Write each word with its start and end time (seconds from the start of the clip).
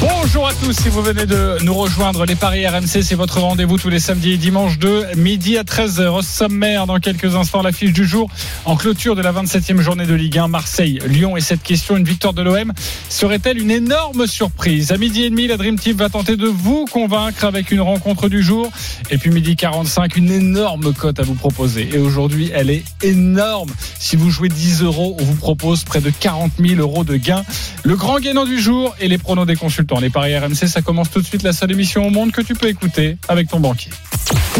Bonjour 0.00 0.46
à 0.46 0.54
tous, 0.54 0.74
si 0.74 0.88
vous 0.90 1.02
venez 1.02 1.26
de 1.26 1.56
nous 1.64 1.74
rejoindre, 1.74 2.24
les 2.24 2.36
Paris 2.36 2.64
RMC, 2.64 3.02
c'est 3.02 3.16
votre 3.16 3.40
rendez-vous 3.40 3.78
tous 3.78 3.88
les 3.88 3.98
samedis 3.98 4.34
et 4.34 4.36
dimanches 4.36 4.78
de 4.78 5.04
midi 5.16 5.58
à 5.58 5.64
13h. 5.64 6.06
Au 6.10 6.22
sommaire, 6.22 6.86
dans 6.86 7.00
quelques 7.00 7.34
instants, 7.34 7.62
l'affiche 7.62 7.92
du 7.92 8.06
jour. 8.06 8.30
En 8.64 8.76
clôture 8.76 9.16
de 9.16 9.22
la 9.22 9.32
27e 9.32 9.80
journée 9.80 10.06
de 10.06 10.14
Ligue 10.14 10.38
1, 10.38 10.46
Marseille, 10.46 11.00
Lyon. 11.04 11.36
Et 11.36 11.40
cette 11.40 11.64
question, 11.64 11.96
une 11.96 12.04
victoire 12.04 12.32
de 12.32 12.42
l'OM, 12.42 12.72
serait-elle 13.08 13.58
une 13.58 13.72
énorme 13.72 14.28
surprise? 14.28 14.92
À 14.92 14.98
midi 14.98 15.24
et 15.24 15.30
demi, 15.30 15.48
la 15.48 15.56
Dream 15.56 15.76
Team 15.76 15.96
va 15.96 16.08
tenter 16.08 16.36
de 16.36 16.46
vous 16.46 16.84
convaincre 16.84 17.44
avec 17.44 17.72
une 17.72 17.80
rencontre 17.80 18.28
du 18.28 18.40
jour. 18.40 18.70
Et 19.10 19.18
puis 19.18 19.30
midi 19.30 19.56
45, 19.56 20.14
une 20.16 20.30
énorme 20.30 20.94
cote 20.94 21.18
à 21.18 21.24
vous 21.24 21.34
proposer. 21.34 21.88
Et 21.92 21.98
aujourd'hui, 21.98 22.52
elle 22.54 22.70
est 22.70 22.84
énorme. 23.02 23.70
Si 23.98 24.14
vous 24.14 24.30
jouez 24.30 24.48
10 24.48 24.82
euros, 24.82 25.16
on 25.18 25.24
vous 25.24 25.34
propose 25.34 25.82
près 25.82 26.00
de 26.00 26.10
40 26.10 26.52
000 26.60 26.80
euros 26.80 27.02
de 27.02 27.16
gains. 27.16 27.42
Le 27.82 27.96
grand 27.96 28.20
gagnant 28.20 28.44
du 28.44 28.60
jour 28.60 28.94
et 29.00 29.08
les 29.08 29.18
pronos 29.18 29.44
des 29.44 29.56
consultants. 29.56 29.87
Les 30.00 30.10
paris 30.10 30.36
RMC, 30.38 30.66
ça 30.68 30.82
commence 30.82 31.10
tout 31.10 31.20
de 31.20 31.26
suite 31.26 31.42
la 31.42 31.52
seule 31.52 31.72
émission 31.72 32.06
au 32.06 32.10
monde 32.10 32.30
que 32.30 32.42
tu 32.42 32.54
peux 32.54 32.68
écouter 32.68 33.16
avec 33.28 33.48
ton 33.48 33.58
banquier. 33.58 33.90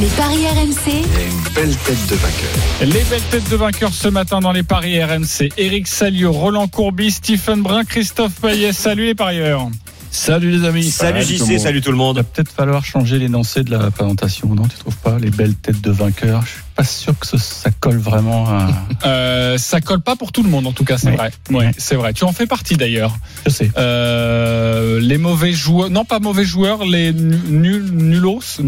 Les 0.00 0.06
paris 0.08 0.46
RMC, 0.46 0.92
une 0.96 1.52
belle 1.54 1.76
tête 1.76 2.06
de 2.08 2.14
vainqueur. 2.16 2.50
Les 2.80 3.04
belles 3.04 3.22
têtes 3.30 3.50
de 3.50 3.56
vainqueurs 3.56 3.92
ce 3.92 4.08
matin 4.08 4.40
dans 4.40 4.52
les 4.52 4.62
paris 4.62 5.02
RMC. 5.02 5.50
Eric 5.58 5.86
Salio, 5.86 6.32
Roland 6.32 6.66
Courbis, 6.68 7.12
Stephen 7.12 7.62
Brun, 7.62 7.84
Christophe 7.84 8.32
Payet. 8.40 8.72
Salut 8.72 9.04
les 9.06 9.14
parieurs. 9.14 9.68
Salut 10.10 10.50
les 10.50 10.66
amis. 10.66 10.90
Salut 10.90 11.22
JC, 11.22 11.58
salut 11.58 11.82
tout 11.82 11.90
le 11.92 11.96
Il 11.96 12.00
va 12.00 12.04
monde. 12.04 12.22
peut-être 12.32 12.50
falloir 12.50 12.84
changer 12.84 13.18
l'énoncé 13.18 13.62
de 13.62 13.70
la 13.70 13.90
présentation, 13.90 14.48
non 14.54 14.66
Tu 14.66 14.78
trouves 14.78 14.96
pas 14.96 15.18
Les 15.18 15.30
belles 15.30 15.54
têtes 15.54 15.82
de 15.82 15.90
vainqueurs. 15.90 16.42
Je 16.42 16.48
suis 16.48 16.60
pas 16.78 16.84
sûr 16.84 17.18
que 17.18 17.26
ce- 17.26 17.36
ça 17.38 17.70
colle 17.80 17.98
vraiment 17.98 18.46
à. 18.48 18.68
Euh, 19.06 19.58
ça 19.58 19.80
colle 19.80 20.00
pas 20.00 20.16
pour 20.16 20.32
tout 20.32 20.42
le 20.42 20.48
monde 20.50 20.66
en 20.66 20.72
tout 20.72 20.84
cas, 20.84 20.98
c'est 20.98 21.10
vrai. 21.12 21.30
Oui, 21.50 21.64
c'est 21.78 21.94
vrai. 21.94 22.12
Tu 22.12 22.24
en 22.24 22.32
fais 22.32 22.46
partie 22.46 22.76
d'ailleurs. 22.76 23.16
Je 23.46 23.50
sais. 23.50 23.70
Euh, 23.76 25.00
les 25.00 25.18
mauvais 25.18 25.52
joueurs, 25.52 25.88
non 25.88 26.04
pas 26.04 26.18
mauvais 26.18 26.44
joueurs, 26.44 26.84
les 26.84 27.12
nu- 27.12 27.38
nuls, 27.48 27.90
nulos. 27.92 28.60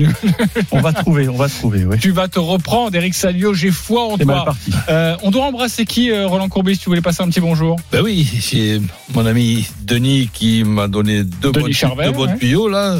On 0.70 0.80
va 0.80 0.92
trouver, 0.92 1.28
on 1.28 1.36
va 1.36 1.48
trouver, 1.48 1.84
oui. 1.84 1.98
tu 1.98 2.10
vas 2.12 2.28
te 2.28 2.38
reprendre, 2.38 2.94
Eric 2.94 3.14
Salio. 3.14 3.54
J'ai 3.54 3.70
foi 3.72 4.04
en 4.12 4.18
toi. 4.18 4.44
parti. 4.44 4.70
Euh, 4.88 5.16
on 5.22 5.30
doit 5.30 5.44
embrasser 5.46 5.84
qui, 5.84 6.10
euh, 6.10 6.26
Roland 6.28 6.48
Courbis 6.48 6.78
Tu 6.78 6.88
voulais 6.88 7.02
passer 7.02 7.22
un 7.22 7.28
petit 7.28 7.40
bonjour? 7.40 7.76
Ben 7.92 8.02
oui, 8.02 8.24
c'est 8.40 8.80
mon 9.14 9.26
ami 9.26 9.66
Denis 9.82 10.30
qui 10.32 10.62
m'a 10.64 10.86
donné 10.88 11.24
deux 11.24 11.50
Denis 11.52 11.64
bonnes, 11.64 11.72
Charvet, 11.72 12.04
deux 12.06 12.12
bonnes 12.12 12.30
ouais. 12.32 12.38
tuyaux 12.38 12.68
là. 12.68 12.96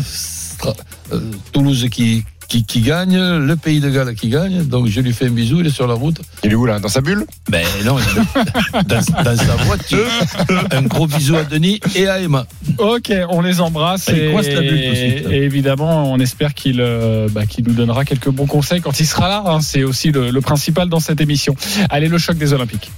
Toulouse 1.53 1.87
qui, 1.91 2.25
qui, 2.51 2.65
qui 2.65 2.81
gagne, 2.81 3.17
le 3.17 3.57
Pays 3.57 3.81
de 3.81 3.89
Galles 3.89 4.15
qui 4.15 4.29
gagne. 4.29 4.65
Donc 4.65 4.89
je 4.89 5.01
lui 5.01 5.13
fais 5.13 5.27
un 5.27 5.31
bisou, 5.31 5.61
il 5.61 5.67
est 5.69 5.71
sur 5.71 5.87
la 5.87 5.95
route. 5.95 6.21
Il 6.43 6.51
est 6.51 6.55
où 6.57 6.67
là 6.67 6.81
Dans 6.81 6.89
sa 6.89 7.01
bulle? 7.01 7.25
Ben 7.49 7.65
non, 7.85 7.97
il 7.99 8.19
est 8.19 8.85
dans, 8.85 9.01
dans 9.23 9.37
sa 9.37 9.55
voiture. 9.65 10.07
Un 10.73 10.83
gros 10.83 11.07
bisou 11.07 11.37
à 11.37 11.45
Denis 11.45 11.81
et 11.95 12.09
à 12.09 12.19
Emma. 12.21 12.47
Ok, 12.79 13.13
on 13.31 13.41
les 13.41 13.61
embrasse 13.61 14.09
et, 14.09 14.33
la 14.33 14.61
bulle 14.61 14.75
et 14.75 15.43
évidemment, 15.45 16.11
on 16.13 16.19
espère 16.19 16.53
qu'il 16.55 16.81
euh, 16.81 17.29
bah, 17.31 17.47
qu'il 17.47 17.65
nous 17.67 17.75
donnera 17.75 18.05
quelques 18.05 18.31
bons 18.31 18.47
conseils 18.47 18.81
quand 18.81 18.99
il 18.99 19.07
sera 19.07 19.29
là. 19.29 19.43
hein. 19.47 19.61
C'est 19.61 19.85
aussi 19.85 20.11
le, 20.11 20.31
le 20.31 20.41
principal 20.41 20.89
dans 20.89 21.01
cette 21.01 21.21
émission. 21.21 21.55
Allez, 21.89 22.09
le 22.09 22.19
choc 22.19 22.37
des 22.37 22.53
Olympiques. 22.53 22.91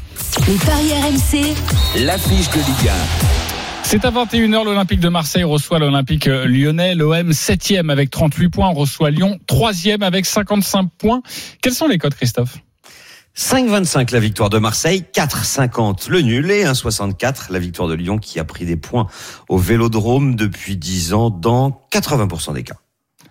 les 0.49 0.55
paris 0.55 0.93
RMC, 0.93 1.55
L'affiche 2.07 2.49
de 2.51 2.57
Ligue 2.57 3.52
C'est 3.85 4.05
à 4.05 4.11
21h, 4.11 4.65
l'Olympique 4.65 5.01
de 5.01 5.09
Marseille 5.09 5.45
reçoit 5.45 5.79
l'Olympique 5.79 6.27
lyonnais. 6.27 6.95
L'OM 6.95 7.31
7e 7.31 7.91
avec 7.91 8.11
38 8.11 8.49
points, 8.49 8.73
reçoit 8.73 9.11
Lyon 9.11 9.39
3e 9.49 10.03
avec 10.03 10.25
55 10.25 10.91
points. 10.97 11.23
Quels 11.61 11.75
sont 11.75 11.89
les 11.89 11.99
codes, 11.99 12.15
Christophe? 12.15 12.59
5,25 13.37 14.13
la 14.13 14.21
victoire 14.21 14.51
de 14.51 14.59
Marseille, 14.59 15.05
4,50 15.15 16.11
le 16.11 16.21
nul 16.21 16.51
et 16.51 16.65
1,64 16.65 17.51
la 17.51 17.59
victoire 17.59 17.89
de 17.89 17.95
Lyon 17.95 18.19
qui 18.19 18.39
a 18.39 18.45
pris 18.45 18.67
des 18.67 18.77
points 18.77 19.07
au 19.49 19.57
Vélodrome 19.57 20.37
depuis 20.37 20.77
10 20.77 21.15
ans 21.15 21.31
dans 21.31 21.87
80% 21.93 22.55
des 22.55 22.63
cas. 22.63 22.77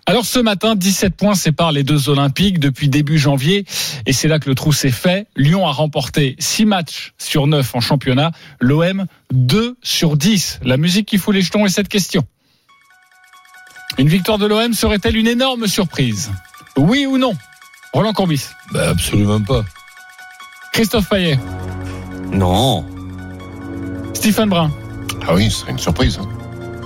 Alors 0.04 0.24
ce 0.26 0.40
matin, 0.40 0.74
17 0.74 1.14
points 1.16 1.34
séparent 1.36 1.70
les 1.72 1.84
deux 1.84 2.08
Olympiques 2.08 2.58
depuis 2.58 2.88
début 2.88 3.18
janvier 3.18 3.64
et 4.04 4.12
c'est 4.12 4.26
là 4.28 4.40
que 4.40 4.48
le 4.48 4.54
trou 4.56 4.72
s'est 4.72 4.90
fait. 4.90 5.28
Lyon 5.36 5.66
a 5.66 5.70
remporté 5.70 6.34
6 6.40 6.64
matchs 6.66 7.12
sur 7.18 7.46
9 7.46 7.74
en 7.76 7.80
championnat, 7.80 8.32
l'OM 8.60 9.06
2 9.32 9.76
sur 9.82 10.16
10. 10.16 10.60
La 10.64 10.76
musique 10.76 11.06
qui 11.06 11.18
fout 11.18 11.34
les 11.34 11.42
jetons 11.42 11.64
est 11.66 11.70
cette 11.70 11.88
question. 11.88 12.24
Une 13.98 14.08
victoire 14.08 14.38
de 14.38 14.46
l'OM 14.46 14.72
serait-elle 14.74 15.16
une 15.16 15.28
énorme 15.28 15.68
surprise? 15.68 16.32
Oui 16.76 17.06
ou 17.06 17.16
non? 17.18 17.34
Roland 17.92 18.12
Courbis, 18.12 18.46
Ben 18.72 18.88
absolument 18.88 19.40
pas. 19.40 19.64
Christophe 20.72 21.08
Payet, 21.10 21.38
Non, 22.32 22.84
Stephen 24.14 24.48
Brun, 24.48 24.72
Ah 25.28 25.34
oui, 25.34 25.50
ce 25.50 25.58
serait 25.60 25.72
une 25.72 25.78
surprise. 25.78 26.18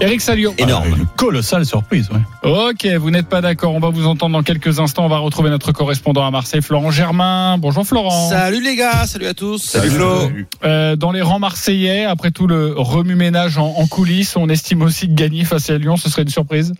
Eric 0.00 0.20
Salio. 0.20 0.54
énorme. 0.58 0.88
Une 0.88 1.06
colossale 1.16 1.64
surprise, 1.64 2.08
ouais. 2.10 2.50
Ok, 2.50 2.86
vous 3.00 3.10
n'êtes 3.10 3.28
pas 3.28 3.40
d'accord. 3.40 3.74
On 3.74 3.80
va 3.80 3.88
vous 3.88 4.06
entendre 4.06 4.36
dans 4.36 4.42
quelques 4.42 4.78
instants. 4.78 5.06
On 5.06 5.08
va 5.08 5.18
retrouver 5.18 5.48
notre 5.48 5.72
correspondant 5.72 6.26
à 6.26 6.30
Marseille, 6.30 6.60
Florent 6.60 6.90
Germain. 6.90 7.56
Bonjour 7.58 7.86
Florent. 7.86 8.28
Salut 8.28 8.62
les 8.62 8.76
gars, 8.76 9.06
salut 9.06 9.26
à 9.26 9.34
tous. 9.34 9.62
Salut 9.62 9.90
Flo. 9.90 10.30
Euh, 10.64 10.96
dans 10.96 11.12
les 11.12 11.22
rangs 11.22 11.38
marseillais, 11.38 12.04
après 12.04 12.30
tout 12.30 12.46
le 12.46 12.74
remue-ménage 12.76 13.58
en, 13.58 13.66
en 13.68 13.86
coulisses, 13.86 14.36
on 14.36 14.48
estime 14.48 14.82
aussi 14.82 15.08
que 15.08 15.14
gagner 15.14 15.44
face 15.44 15.70
à 15.70 15.78
Lyon, 15.78 15.96
ce 15.96 16.10
serait 16.10 16.22
une 16.22 16.28
surprise? 16.28 16.74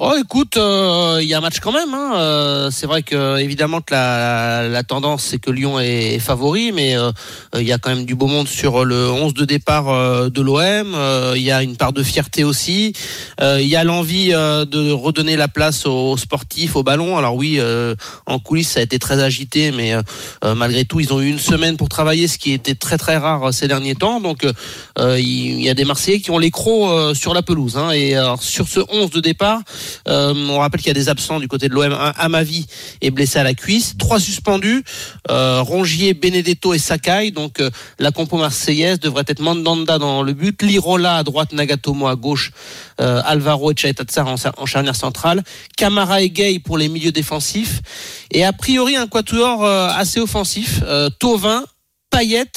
Oh 0.00 0.14
écoute, 0.16 0.56
euh, 0.58 1.18
il 1.20 1.26
y 1.26 1.34
a 1.34 1.38
un 1.38 1.40
match 1.40 1.58
quand 1.58 1.72
même. 1.72 1.92
Hein. 1.92 2.12
Euh, 2.14 2.70
c'est 2.70 2.86
vrai 2.86 3.02
que 3.02 3.36
évidemment 3.38 3.80
que 3.80 3.92
la, 3.92 4.68
la 4.68 4.84
tendance 4.84 5.24
c'est 5.24 5.40
que 5.40 5.50
Lyon 5.50 5.80
est, 5.80 6.20
favori, 6.20 6.70
mais 6.70 6.96
euh, 6.96 7.10
il 7.56 7.64
y 7.64 7.72
a 7.72 7.78
quand 7.78 7.90
même 7.90 8.04
du 8.04 8.14
beau 8.14 8.28
monde 8.28 8.46
sur 8.46 8.84
le 8.84 9.10
11 9.10 9.34
de 9.34 9.44
départ 9.44 9.88
euh, 9.88 10.30
de 10.30 10.40
l'OM. 10.40 10.94
Euh, 10.94 11.32
Il 11.34 11.42
y 11.42 11.50
a 11.50 11.64
une 11.64 11.76
part 11.76 11.92
de 11.92 12.04
fierté 12.04 12.44
aussi. 12.44 12.92
Euh, 13.40 13.58
Il 13.60 13.66
y 13.66 13.74
a 13.74 13.82
l'envie 13.82 14.28
euh, 14.32 14.64
de 14.64 14.92
redonner 14.92 15.36
la 15.36 15.48
place 15.48 15.84
aux 15.84 16.16
sportifs, 16.16 16.76
au 16.76 16.84
ballon. 16.84 17.16
Alors 17.16 17.34
oui, 17.34 17.56
euh, 17.58 17.96
en 18.26 18.38
coulisses 18.38 18.70
ça 18.70 18.78
a 18.78 18.84
été 18.84 19.00
très 19.00 19.20
agité, 19.20 19.72
mais 19.72 19.94
euh, 19.94 20.02
euh, 20.44 20.54
malgré 20.54 20.84
tout 20.84 21.00
ils 21.00 21.12
ont 21.12 21.20
eu 21.20 21.28
une 21.28 21.40
semaine 21.40 21.76
pour 21.76 21.88
travailler, 21.88 22.28
ce 22.28 22.38
qui 22.38 22.52
était 22.52 22.76
très 22.76 22.98
très 22.98 23.16
rare 23.16 23.48
euh, 23.48 23.50
ces 23.50 23.66
derniers 23.66 23.96
temps. 23.96 24.20
Donc 24.20 24.44
euh, 24.44 25.18
il 25.18 25.60
y 25.60 25.68
a 25.68 25.74
des 25.74 25.84
Marseillais 25.84 26.20
qui 26.20 26.30
ont 26.30 26.38
les 26.38 26.52
crocs 26.52 26.88
euh, 26.88 27.14
sur 27.14 27.34
la 27.34 27.42
pelouse. 27.42 27.76
Hein. 27.76 27.90
Et 27.90 28.14
alors, 28.14 28.40
sur 28.40 28.68
ce 28.68 28.78
11 28.88 29.10
de 29.10 29.18
départ. 29.18 29.62
Euh, 30.08 30.34
on 30.34 30.58
rappelle 30.58 30.80
qu'il 30.80 30.88
y 30.88 30.90
a 30.90 30.94
des 30.94 31.08
absents 31.08 31.40
du 31.40 31.48
côté 31.48 31.68
de 31.68 31.74
l'OM. 31.74 31.96
Amavi 32.16 32.66
est 33.00 33.10
blessé 33.10 33.38
à 33.38 33.42
la 33.42 33.54
cuisse. 33.54 33.96
Trois 33.98 34.20
suspendus. 34.20 34.84
Euh, 35.30 35.62
Rongier, 35.62 36.14
Benedetto 36.14 36.74
et 36.74 36.78
Sakai. 36.78 37.30
Donc 37.30 37.60
euh, 37.60 37.70
la 37.98 38.10
compo 38.10 38.36
marseillaise 38.36 39.00
devrait 39.00 39.24
être 39.26 39.40
Mandanda 39.40 39.98
dans 39.98 40.22
le 40.22 40.32
but. 40.32 40.62
Lirola 40.62 41.16
à 41.16 41.22
droite, 41.22 41.52
Nagatomo 41.52 42.06
à 42.06 42.16
gauche. 42.16 42.52
Alvaro 42.98 43.70
et 43.70 43.76
Chaitatsar 43.76 44.26
en, 44.26 44.34
en 44.56 44.66
charnière 44.66 44.96
centrale. 44.96 45.44
Camara 45.76 46.20
et 46.20 46.30
Gay 46.30 46.58
pour 46.58 46.78
les 46.78 46.88
milieux 46.88 47.12
défensifs. 47.12 47.80
Et 48.32 48.44
a 48.44 48.52
priori 48.52 48.96
un 48.96 49.06
quatuor 49.06 49.64
assez 49.64 50.18
offensif. 50.18 50.82
Tovin, 51.20 51.64
Payet. 52.10 52.50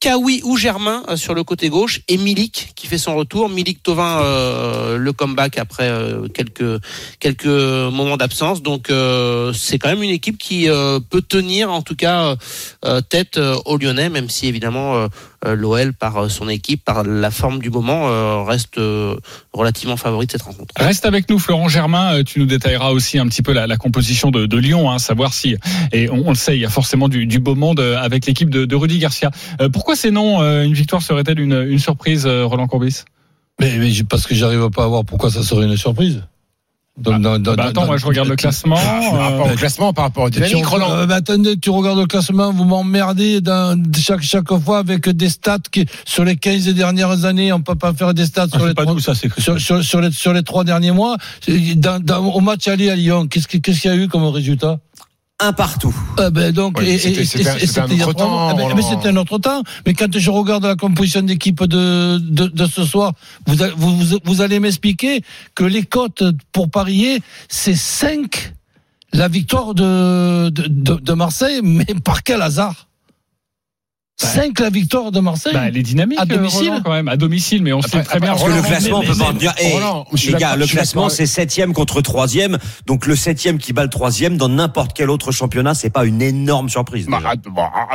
Kawi 0.00 0.40
ou 0.44 0.56
Germain 0.56 1.02
euh, 1.08 1.16
sur 1.16 1.34
le 1.34 1.44
côté 1.44 1.68
gauche 1.68 2.00
et 2.08 2.16
Milik 2.16 2.72
qui 2.74 2.86
fait 2.86 2.96
son 2.96 3.14
retour. 3.14 3.50
Milik 3.50 3.82
Tovin 3.82 4.22
euh, 4.22 4.96
le 4.96 5.12
comeback 5.12 5.58
après 5.58 5.90
euh, 5.90 6.26
quelques 6.28 6.82
quelques 7.18 7.44
moments 7.44 8.16
d'absence. 8.16 8.62
Donc 8.62 8.88
euh, 8.88 9.52
c'est 9.52 9.78
quand 9.78 9.90
même 9.90 10.02
une 10.02 10.10
équipe 10.10 10.38
qui 10.38 10.68
peut 11.10 11.22
tenir 11.22 11.70
en 11.70 11.82
tout 11.82 11.96
cas 11.96 12.36
tête 13.10 13.38
aux 13.66 13.76
Lyonnais, 13.76 14.08
même 14.08 14.30
si 14.30 14.46
évidemment 14.46 15.08
l'OL 15.44 15.92
par 15.94 16.16
euh, 16.16 16.28
son 16.28 16.48
équipe, 16.48 16.84
par 16.84 17.02
la 17.04 17.30
forme 17.30 17.60
du 17.60 17.70
moment, 17.70 18.08
euh, 18.08 18.42
reste 18.42 18.78
euh, 18.78 19.16
relativement 19.52 19.96
favori 19.96 20.26
de 20.26 20.32
cette 20.32 20.42
rencontre. 20.42 20.74
Reste 20.76 21.06
avec 21.06 21.28
nous, 21.30 21.38
Florent 21.38 21.68
Germain. 21.68 22.14
Euh, 22.14 22.22
Tu 22.24 22.38
nous 22.40 22.46
détailleras 22.46 22.90
aussi 22.90 23.18
un 23.18 23.26
petit 23.26 23.42
peu 23.42 23.52
la, 23.52 23.66
la 23.66 23.76
composition 23.76 24.30
de, 24.30 24.46
de 24.46 24.56
Lyon, 24.58 24.90
hein, 24.90 24.98
savoir 24.98 25.32
si, 25.32 25.56
et 25.92 26.10
on, 26.10 26.26
on 26.26 26.30
le 26.30 26.34
sait, 26.34 26.56
il 26.56 26.60
y 26.60 26.66
a 26.66 26.70
forcément 26.70 27.08
du, 27.08 27.26
du 27.26 27.38
beau 27.38 27.54
monde 27.54 27.80
euh, 27.80 27.96
avec 27.98 28.26
l'équipe 28.26 28.50
de, 28.50 28.64
de 28.64 28.76
Rudy 28.76 28.98
Garcia. 28.98 29.30
Euh, 29.60 29.68
pourquoi 29.68 29.96
c'est 29.96 30.10
non 30.10 30.42
euh, 30.42 30.62
Une 30.62 30.74
victoire 30.74 31.02
serait-elle 31.02 31.40
une, 31.40 31.66
une 31.68 31.78
surprise, 31.78 32.26
euh, 32.26 32.44
Roland 32.44 32.66
Courbis? 32.66 33.04
Mais, 33.60 33.78
parce 34.08 34.26
que 34.26 34.34
j'arrive 34.34 34.70
pas 34.70 34.84
à 34.84 34.86
voir 34.86 35.04
pourquoi 35.04 35.30
ça 35.30 35.42
serait 35.42 35.66
une 35.66 35.76
surprise. 35.76 36.22
Dans- 36.98 37.18
dans- 37.18 37.38
Bah, 37.38 37.52
Attends, 37.64 37.72
dans- 37.82 37.86
moi 37.86 37.96
je 37.96 38.04
regarde 38.04 38.28
le 38.28 38.36
classement. 38.36 38.74
Par 38.76 39.00
rapport 39.12 39.46
euh, 39.48 39.52
au 39.52 39.56
classement, 39.56 39.92
par 39.94 40.04
rapport 40.04 40.24
au 40.24 40.30
Tu- 40.30 40.40
dynamique, 40.40 40.66
Roland. 40.66 40.90
euh, 40.92 41.06
mais 41.06 41.14
attendez, 41.14 41.56
tu 41.56 41.70
regardes 41.70 41.98
le 41.98 42.06
classement, 42.06 42.52
vous 42.52 42.64
m'emmerdez 42.64 43.40
chaque 43.98 44.20
chaque 44.22 44.52
fois 44.58 44.78
avec 44.78 45.08
des 45.08 45.30
stats 45.30 45.58
qui 45.70 45.86
sur 46.04 46.24
les 46.24 46.36
15 46.36 46.66
dernières 46.74 47.24
années, 47.24 47.52
on 47.54 47.62
peut 47.62 47.76
pas 47.76 47.94
faire 47.94 48.12
des 48.12 48.26
stats 48.26 48.48
Ah, 48.52 48.56
sur 48.56 48.66
les 48.66 48.68
c'est 48.72 48.74
pas 48.74 48.82
trois, 48.82 48.94
nous, 48.94 49.00
ça, 49.00 49.14
c'est 49.14 49.30
sur, 49.40 49.58
sur, 49.58 49.82
sur 49.82 50.00
les 50.02 50.10
sur 50.10 50.32
les 50.34 50.42
trois 50.42 50.64
derniers 50.64 50.90
mois. 50.92 51.16
Dans, 51.76 52.00
dans- 52.00 52.18
au 52.24 52.40
match 52.40 52.68
aller 52.68 52.90
à 52.90 52.96
Lyon, 52.96 53.28
qu'est-ce 53.28 53.48
qu'il 53.48 53.62
y 53.84 53.88
a 53.88 53.96
eu 53.96 54.08
comme 54.08 54.24
résultat? 54.26 54.78
Un 55.42 55.52
partout. 55.52 55.94
Ah 56.18 56.28
ben 56.30 56.52
donc, 56.52 56.78
Oui, 56.78 56.98
c'était- 56.98 57.24
un- 57.48 57.56
autre 57.94 58.12
temps, 58.14 58.48
mais 58.76 58.82
c'était 58.82 59.08
un 59.08 59.16
autre 59.16 59.38
temps. 59.38 59.62
Mais 59.86 59.94
quand 59.94 60.18
je 60.18 60.30
regarde 60.30 60.64
la 60.64 60.76
composition 60.76 61.22
d'équipe 61.22 61.62
de, 61.64 62.18
de, 62.18 62.46
de 62.46 62.66
ce 62.66 62.84
soir, 62.84 63.12
vous, 63.46 63.56
vous, 63.76 63.96
vous- 63.96 64.18
vous 64.24 64.40
allez 64.42 64.60
m'expliquer 64.60 65.22
que 65.54 65.64
les 65.64 65.82
cotes 65.84 66.22
pour 66.52 66.70
parier, 66.70 67.22
c'est 67.48 67.74
5 67.74 68.52
la 69.12 69.28
victoire 69.28 69.74
de, 69.74 70.50
de, 70.50 70.66
de, 70.68 70.94
de 71.00 71.12
Marseille, 71.14 71.60
mais 71.62 71.86
par 72.04 72.22
quel 72.22 72.42
hasard? 72.42 72.86
5 74.26 74.58
la 74.60 74.70
victoire 74.70 75.10
de 75.12 75.20
Marseille 75.20 75.52
Bah, 75.54 75.62
elle 75.68 75.76
est 75.76 75.82
dynamique 75.82 76.18
À 76.20 76.26
domicile 76.26 76.68
Roland, 76.68 76.80
quand 76.84 76.92
même, 76.92 77.08
à 77.08 77.16
domicile, 77.16 77.62
mais 77.62 77.72
on 77.72 77.80
sait 77.82 77.88
Après- 77.98 78.02
très 78.04 78.20
bien. 78.20 78.30
Parce 78.30 78.44
que 78.44 78.50
le 78.50 78.62
classement, 78.62 78.98
on 78.98 79.02
peut 79.02 79.14
pas 79.14 79.32
dire. 79.32 79.54
Eh, 79.60 79.72
Roland, 79.72 80.06
les 80.12 80.32
gars, 80.34 80.56
le 80.56 80.66
classement, 80.66 81.08
c'est 81.08 81.26
septième 81.26 81.72
contre 81.72 82.00
troisième. 82.02 82.58
Donc 82.86 83.06
le 83.06 83.16
septième 83.16 83.58
qui 83.58 83.72
bat 83.72 83.82
le 83.84 83.88
troisième 83.90 84.36
dans 84.36 84.48
n'importe 84.48 84.92
quel 84.94 85.10
autre 85.10 85.32
championnat, 85.32 85.74
c'est 85.74 85.90
pas 85.90 86.04
une 86.04 86.20
énorme 86.22 86.68
surprise. 86.68 87.06
Bah, 87.06 87.18
bah, 87.22 87.28
arrête, 87.28 87.40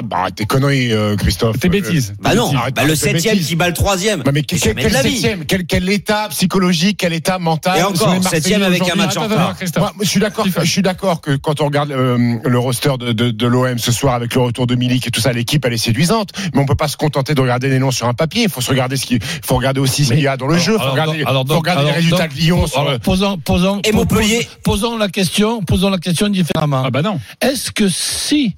bah, 0.06 0.18
arrête 0.18 0.36
tes 0.36 0.45
conneries, 0.45 0.92
euh, 0.92 1.16
Christophe. 1.16 1.60
Tes 1.60 1.69
bêtises. 1.69 2.13
Bah 2.19 2.33
non, 2.36 2.51
Arrête, 2.56 2.75
bah 2.75 2.83
le 2.83 2.89
arrête 2.89 3.00
tes 3.01 3.10
septième 3.12 3.33
bêtises. 3.36 3.48
qui 3.50 3.56
bat 3.56 3.68
le 3.68 3.74
troisième. 3.74 4.24
Non, 4.25 4.31
mais 4.33 4.42
quel, 4.44 4.60
quel 4.60 4.92
septième 4.92 5.45
quel, 5.45 5.66
quel 5.66 5.89
état 5.89 6.27
psychologique, 6.30 6.98
quel 7.00 7.13
état 7.13 7.38
mental 7.39 7.77
Et 7.80 7.83
encore, 7.83 8.13
les 8.13 8.19
Marseillais 8.19 8.42
septième 8.42 8.63
avec 8.63 8.81
un 8.89 8.95
match 8.95 9.18
en 9.18 9.24
retard. 9.24 9.56
Je 10.01 10.07
suis 10.07 10.19
d'accord. 10.19 10.45
Je 10.62 10.69
suis 10.69 10.81
d'accord 10.81 11.22
que 11.22 11.36
quand 11.36 11.62
on 11.62 11.66
regarde 11.66 11.92
euh, 11.92 12.38
le 12.44 12.60
roster 12.60 12.94
de 13.00 13.48
l'OM 13.48 13.77
ce 13.77 13.92
soir 13.92 14.16
avec 14.16 14.33
le 14.36 14.42
retour 14.42 14.66
de 14.68 14.75
Milik 14.75 15.07
et 15.07 15.12
tout 15.12 15.22
ça, 15.22 15.31
l'équipe 15.31 15.63
elle 15.66 15.74
est 15.74 15.77
séduisante. 15.77 16.14
Mais 16.53 16.62
on 16.62 16.65
peut 16.65 16.75
pas 16.75 16.88
se 16.88 16.97
contenter 16.97 17.35
de 17.35 17.41
regarder 17.41 17.69
les 17.69 17.79
noms 17.79 17.91
sur 17.91 18.07
un 18.07 18.13
papier. 18.13 18.44
Il 18.44 18.50
faut 18.50 18.62
se 18.62 18.69
regarder 18.69 18.97
ce 18.97 19.06
qui, 19.06 19.15
il 19.15 19.21
faut 19.44 19.56
regarder 19.56 19.79
aussi 19.79 20.06
ce 20.06 20.13
qu'il 20.13 20.21
y 20.23 20.27
a 20.27 20.38
dans 20.38 20.47
le 20.47 20.57
jeu. 20.57 20.73
Il 20.73 20.77
faut 20.77 20.81
Alors, 20.81 20.94
regarder, 20.94 21.23
alors, 21.25 21.47
faut 21.47 21.63
les 21.63 21.91
résultats 21.91 22.27
donc, 22.27 22.35
de 22.35 22.39
Lyon. 22.39 22.67
sur, 22.67 22.79
Alors, 22.79 23.00
posons, 23.00 23.38
posons, 23.38 23.81
Et 23.83 23.91
Montpellier. 23.91 24.47
Posons 24.63 24.97
la 24.97 25.09
question, 25.09 25.62
posons 25.63 25.89
la 25.89 25.97
question 25.97 26.29
différemment. 26.29 26.83
Ah 26.85 26.91
bah 26.91 27.01
non. 27.01 27.19
Est-ce 27.41 27.71
que 27.71 27.89
si 27.89 28.56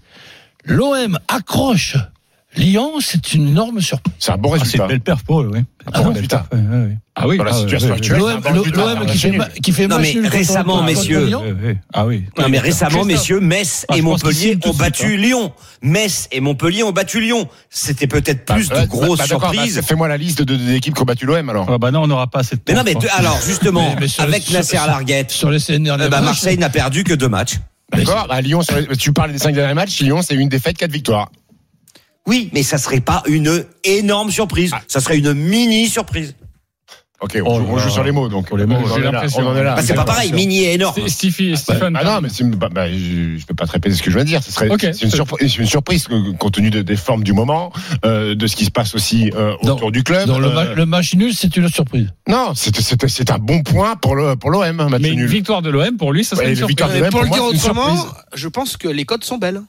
l'OM 0.66 1.18
accroche 1.28 1.98
Lyon, 2.58 2.94
c'est 3.00 3.34
une 3.34 3.48
énorme 3.50 3.80
surprise 3.82 4.14
C'est 4.20 4.32
un 4.32 4.38
bon 4.38 4.50
Ah, 4.54 4.58
c'est 4.58 4.64
résultat. 4.64 4.84
une 4.84 4.90
belle 4.90 5.02
perf 5.02 5.24
pour 5.24 5.42
eux, 5.42 5.50
oui. 5.54 5.60
C'est 5.86 5.92
Ah 5.94 6.02
bon, 6.02 6.12
belle 6.12 6.22
putain. 6.24 6.38
perf, 6.40 6.48
ouais, 6.62 6.68
ouais, 6.78 6.86
ouais. 6.86 6.98
Ah 7.16 7.28
oui. 7.28 7.38
Dans 7.38 7.44
la 7.46 7.52
Ah 7.52 7.54
situation 7.58 7.94
actuelle. 7.94 8.20
L'OM 8.20 8.42
c'est 9.08 9.12
qui 9.12 9.18
fait, 9.20 9.62
qui 9.62 9.72
fait 9.72 9.88
Non, 9.88 10.00
mais 10.00 10.14
récemment, 10.28 10.84
messieurs. 10.84 11.30
Ah 11.94 12.06
oui. 12.06 12.26
Non 12.38 12.50
mais 12.50 12.60
récemment, 12.60 13.06
messieurs, 13.06 13.40
Metz 13.40 13.86
Ah, 13.90 13.98
et 13.98 14.02
Montpellier 14.02 14.58
ont 14.66 14.74
battu 14.74 15.18
Lyon. 15.18 15.52
Metz 15.82 16.28
et 16.32 16.40
Montpellier 16.42 16.84
ont 16.84 16.92
battu 16.92 17.22
Lyon. 17.22 17.48
C'était 17.70 18.08
peut-être 18.08 18.46
plus 18.46 18.70
Bah, 18.70 18.82
de 18.82 18.88
grosses 18.88 19.18
bah, 19.20 19.26
d'accord, 19.28 19.52
surprises. 19.52 19.76
bah, 19.76 19.82
Fais-moi 19.84 20.08
la 20.08 20.18
liste 20.18 20.40
de, 20.40 20.44
de- 20.44 20.56
d'équipes 20.58 20.96
qui 20.96 21.02
ont 21.02 21.06
battu 21.06 21.26
l'OM 21.26 21.50
alors. 21.50 21.68
Ah 21.70 21.78
bah 21.78 21.92
non, 21.92 22.04
on 22.04 22.08
n'aura 22.08 22.28
pas 22.28 22.44
cette. 22.44 22.68
Mais 22.68 22.74
non, 22.76 22.84
mais 22.84 22.96
alors 23.18 23.40
justement, 23.46 23.96
avec 24.20 24.52
Nasser 24.52 24.78
sur- 24.78 24.86
Larguette, 24.88 25.32
Sur 25.32 25.50
les 25.52 25.72
eh 25.72 25.80
ben, 25.80 26.22
Marseille 26.22 26.58
n'a 26.58 26.70
perdu 26.70 27.04
que 27.04 27.14
deux 27.14 27.30
matchs. 27.30 27.56
D'accord 27.94 28.28
À 28.30 28.42
Lyon, 28.42 28.62
tu 29.00 29.14
parles 29.14 29.32
des 29.32 29.38
cinq 29.40 29.54
derniers 29.56 29.74
matchs. 29.74 30.02
Lyon, 30.02 30.22
c'est 30.22 30.36
une 30.36 30.50
défaite, 30.50 30.78
quatre 30.78 30.92
victoires. 30.92 31.30
Oui, 32.28 32.50
mais 32.54 32.62
ça 32.64 32.78
serait 32.78 33.00
pas 33.00 33.24
une 33.28 33.66
énorme 33.84 34.30
surprise. 34.32 34.72
Ah. 34.74 34.82
Ça 34.88 35.00
serait 35.00 35.18
une 35.18 35.34
mini 35.34 35.88
surprise. 35.88 36.36
Ok, 37.20 37.36
on, 37.44 37.48
Oh 37.48 37.56
joue, 37.58 37.62
là 37.66 37.68
on 37.72 37.78
joue 37.80 37.86
là. 37.88 37.92
sur 37.92 38.04
les 38.04 38.12
mots. 38.12 38.28
Donc, 38.30 38.56
les 38.56 38.68
mots, 38.68 38.76
on 38.76 38.84
en 38.92 38.94
j'ai 38.94 39.00
est 39.02 39.04
là, 39.06 39.12
l'impression. 39.12 39.52
Bah, 39.52 39.78
c'est 39.82 39.96
pas 39.96 40.06
pareil, 40.06 40.32
mini 40.34 40.60
et 40.60 40.74
énorme. 40.74 40.96
Sti- 41.02 41.10
Stiffy, 41.10 41.58
Stephen. 41.58 41.98
Ah 42.00 42.04
non, 42.04 42.22
mais 42.22 42.28
une- 42.30 42.52
bah, 42.54 42.70
bah, 42.72 42.88
je, 42.92 43.38
je 43.40 43.46
peux 43.48 43.56
pas 43.56 43.66
te 43.66 43.72
répéter 43.72 43.96
ce 43.96 44.04
que 44.04 44.12
je 44.12 44.16
viens 44.18 44.24
de 44.24 44.30
dire. 44.30 44.44
Ce 44.44 44.52
serait, 44.52 44.70
Ok. 44.70 44.82
c'est 44.82 45.02
une, 45.02 45.10
surprise, 45.10 45.52
c'est 45.52 45.58
une 45.60 45.66
surprise 45.68 46.08
compte 46.38 46.54
tenu 46.54 46.70
de- 46.70 46.84
des 46.84 46.96
formes 46.96 47.24
du 47.24 47.34
moment, 47.34 47.72
euh, 48.06 48.36
de 48.36 48.46
ce 48.46 48.56
qui 48.56 48.66
se 48.66 48.70
passe 48.72 48.94
aussi 48.94 49.32
euh, 49.34 49.54
autour 49.64 49.86
Non. 49.86 49.90
du 49.90 50.04
club. 50.04 50.28
Le, 50.28 50.34
Euh, 50.46 50.54
ma- 50.54 50.74
le 50.76 50.86
match 50.86 51.16
nul, 51.16 51.34
c'est 51.34 51.58
une 51.58 51.70
surprise. 51.70 52.10
non, 52.28 52.52
c'est, 52.54 52.76
c'est, 52.80 53.08
c'est 53.10 53.32
un 53.32 53.40
bon 53.40 53.64
point 53.64 53.96
pour 53.96 54.16
le 54.16 54.36
pour 54.36 54.52
l'OM, 54.52 54.80
un 54.80 54.88
match 54.90 55.02
Mais 55.02 55.10
une 55.10 55.16
nul. 55.22 55.28
victoire 55.28 55.64
de 55.64 55.72
l'OM, 55.72 55.98
pour 55.98 56.14
lui, 56.14 56.24
ça 56.24 56.36
serait 56.36 56.46
Ouais, 56.46 56.52
une 56.52 56.58
surprise. 56.58 56.74
victoire 56.76 56.90
de 56.90 56.96
Mais 56.96 57.00
l'OM, 57.02 57.10
pour 57.10 57.24
le 57.24 57.30
dire 57.30 57.44
autrement, 57.46 57.96
surprise. 57.96 58.24
je 58.36 58.48
pense 58.48 58.78
que 58.78 58.88
les 58.90 59.06
cotes 59.06 59.24
sont 59.24 59.40
belles. 59.40 59.62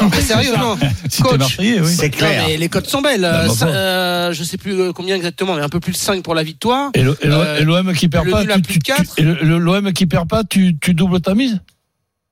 Non, 0.00 0.08
mais 0.10 0.20
sérieusement, 0.20 0.76
Si 1.08 1.22
t'es 1.22 1.28
coach. 1.28 1.38
Marseillais, 1.38 1.80
oui. 1.80 1.92
C'est 1.94 2.06
Non, 2.12 2.18
clair. 2.18 2.44
mais 2.46 2.56
les 2.56 2.68
cotes 2.68 2.88
sont 2.88 3.00
belles. 3.00 3.22
Bah, 3.22 3.44
Euh, 3.44 3.48
bah, 3.60 3.66
euh, 3.66 4.32
je 4.32 4.44
sais 4.44 4.56
plus 4.56 4.72
euh, 4.80 4.92
combien 4.92 5.16
exactement, 5.16 5.54
mais 5.54 5.62
un 5.62 5.68
peu 5.68 5.80
plus 5.80 5.92
de 5.92 5.96
5 5.96 6.22
pour 6.22 6.34
la 6.34 6.42
victoire. 6.42 6.90
Et 6.94 7.02
l'OM 7.02 7.92
qui 7.94 8.08
perd 8.08 8.30
pas, 8.30 8.44
l'OM 8.44 9.92
qui 9.92 10.06
perd 10.06 10.28
tu 10.48 10.94
doubles 10.94 11.20
ta 11.20 11.34
mise? 11.34 11.60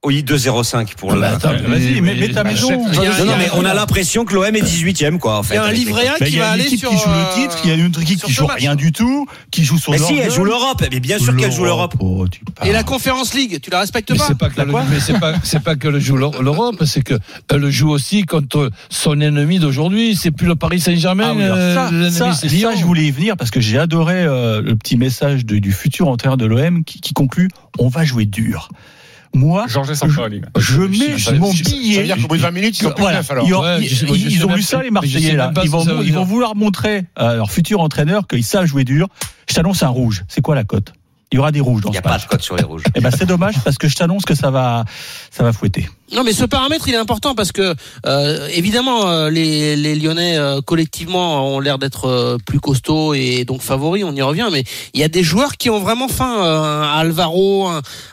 Oui, 0.05 0.23
2-0-5 0.23 0.95
pour 0.95 1.13
le. 1.13 1.19
Ah 1.25 1.31
bah, 1.33 1.37
attends, 1.51 1.69
Vas-y, 1.69 2.01
mets, 2.01 2.15
mets 2.15 2.29
ta 2.29 2.45
mais- 2.45 2.53
maison. 2.53 2.71
Non, 2.71 3.03
non, 3.27 3.35
mais 3.37 3.49
on 3.55 3.65
a 3.65 3.75
l'impression 3.75 4.25
que 4.25 4.33
l'OM 4.33 4.45
est 4.55 4.61
18ème, 4.63 5.19
quoi, 5.19 5.39
en 5.39 5.43
fait. 5.43 5.55
Il 5.55 5.57
y 5.57 5.61
a 5.61 5.65
un 5.65 5.73
livret 5.73 6.07
A 6.07 6.15
qui 6.15 6.25
il 6.31 6.35
y 6.37 6.39
va 6.39 6.53
a 6.53 6.55
une 6.55 6.61
aller 6.61 6.77
sur. 6.77 6.89
qui 6.91 6.97
joue 6.97 7.09
euh, 7.11 7.35
le 7.35 7.43
titre, 7.43 7.59
il 7.65 7.71
y 7.71 7.73
a 7.73 7.75
une 7.75 7.87
équipe 8.01 8.23
qui 8.23 8.33
joue 8.33 8.47
rien 8.47 8.77
du 8.77 8.93
tout, 8.93 9.27
qui 9.51 9.65
joue 9.65 9.77
sur 9.77 9.91
Mais 9.91 9.99
si, 9.99 10.17
elle 10.17 10.31
joue 10.31 10.45
l'Europe. 10.45 10.85
Mais 10.93 11.01
bien 11.01 11.19
sûr 11.19 11.37
qu'elle 11.37 11.51
joue 11.51 11.65
l'Europe. 11.65 11.95
Oh. 11.99 12.25
Et 12.65 12.71
la 12.71 12.85
Conférence 12.85 13.35
League, 13.35 13.59
tu 13.61 13.71
la 13.71 13.81
respectes 13.81 14.13
Mais 14.13 14.19
pas 14.19 14.25
c'est 14.29 14.39
pas 14.39 14.51
que 14.51 14.61
le- 14.61 14.73
mais 14.89 15.01
c'est 15.01 15.19
pas 15.19 15.33
c'est 15.43 15.63
pas 15.65 15.75
que 15.75 15.89
le 15.89 15.99
joue 15.99 16.17
l'Eu- 16.17 16.31
l'Europe, 16.41 16.85
c'est 16.87 17.03
que 17.03 17.15
elle 17.51 17.57
le 17.59 17.71
joue 17.73 17.91
aussi 17.91 18.23
contre 18.23 18.71
son 18.91 19.21
ennemi 19.21 19.59
d'aujourd'hui. 19.59 20.15
C'est 20.15 20.31
plus 20.31 20.47
le 20.47 20.55
Paris 20.55 20.79
Saint-Germain, 20.79 21.35
Ah 21.37 21.43
euh, 21.43 21.75
ça, 21.75 21.91
l'ennemi 21.91 22.13
ça, 22.13 22.33
c'est 22.35 22.49
ça, 22.49 22.55
Lyon. 22.55 22.71
je 22.79 22.85
voulais 22.85 23.07
y 23.07 23.11
venir 23.11 23.37
parce 23.37 23.51
que 23.51 23.61
j'ai 23.61 23.79
adoré 23.81 24.23
euh, 24.23 24.63
le 24.63 24.77
petit 24.77 24.97
message 24.97 25.45
de- 25.45 25.59
du 25.59 25.73
futur 25.73 26.07
entraîneur 26.07 26.37
de 26.37 26.47
l'OM 26.47 26.85
qui, 26.85 27.01
qui 27.01 27.15
conclut 27.15 27.49
on 27.81 27.89
va 27.89 28.05
jouer 28.05 28.27
dur. 28.27 28.69
Moi, 29.35 29.67
je 29.69 30.81
mets 30.81 31.19
Ça- 31.19 31.33
mon 31.33 31.53
ça- 31.53 31.65
Ça 31.65 31.71
billet. 31.71 31.99
veut 32.01 32.05
dire 32.07 32.17
qu'au 32.17 32.29
bout 32.29 32.37
de 32.37 32.43
20 32.43 32.51
minutes, 32.51 32.79
ils 32.79 32.83
sont 32.85 32.91
plus 32.93 33.03
Voilà. 33.03 33.19
neuf 33.19 33.31
alors. 33.31 33.47
Ils, 33.47 33.55
ont- 33.55 33.61
Ouais, 33.63 33.79
ils- 33.81 34.33
ils 34.33 34.43
même 34.49 34.57
vu 34.57 34.63
ça 34.63 34.83
les 34.83 34.91
Marseillais 34.91 35.35
là. 35.37 35.53
Ils 35.63 35.71
vont, 35.71 35.85
ils 36.03 36.13
vouloir 36.25 36.57
montrer 36.57 37.05
à 37.17 37.35
leur 37.35 37.51
futur 37.51 37.81
entraîneur 37.81 38.27
qu'ils 38.27 38.45
savent 38.45 38.65
jouer 38.67 38.85
dur. 38.85 39.09
Je 39.49 39.55
t'annonce 39.55 39.83
un 39.83 39.89
rouge. 39.89 40.25
C'est 40.29 40.41
quoi 40.41 40.55
la 40.55 40.65
cote? 40.65 40.93
Il 41.31 41.37
y 41.37 41.39
aura 41.39 41.53
des 41.53 41.61
rouges 41.61 41.83
dans 41.83 41.91
Il 41.91 41.93
n'y 41.93 41.97
ce 41.97 41.99
a 41.99 42.03
pas 42.03 42.11
match. 42.13 42.25
de 42.25 42.29
code 42.29 42.41
sur 42.43 42.57
les 42.57 42.63
rouges. 42.65 42.85
Eh 42.95 43.01
ben 43.01 43.11
c'est 43.11 43.27
dommage 43.27 43.55
parce 43.63 43.77
que 43.77 43.87
je 43.87 43.95
t'annonce 43.97 44.25
que 44.25 44.35
ça 44.35 44.51
va, 44.51 44.87
ça 45.31 45.43
va 45.45 45.53
fouetter. 45.53 45.89
Non, 46.13 46.25
mais 46.25 46.33
ce 46.33 46.45
paramètre, 46.45 46.89
il 46.89 46.95
est 46.95 46.99
important 46.99 47.35
parce 47.35 47.53
que, 47.53 47.75
euh, 48.07 48.49
évidemment, 48.55 49.09
euh, 49.09 49.31
les, 49.31 49.77
les 49.77 49.95
Lyonnais, 49.95 50.39
euh, 50.39 50.61
collectivement, 50.63 51.55
ont 51.55 51.61
l'air 51.61 51.79
d'être 51.79 52.07
euh, 52.07 52.37
plus 52.45 52.61
costauds 52.61 53.15
et 53.15 53.45
donc 53.45 53.61
favoris, 53.63 54.05
on 54.05 54.15
y 54.15 54.23
revient, 54.23 54.49
mais 54.51 54.65
il 54.95 55.01
y 55.01 55.05
a 55.05 55.09
des 55.09 55.23
joueurs 55.23 55.57
qui 55.57 55.69
ont 55.71 55.81
vraiment 55.81 56.09
faim. 56.09 56.37
euh, 56.45 56.83
Alvaro, 56.99 57.69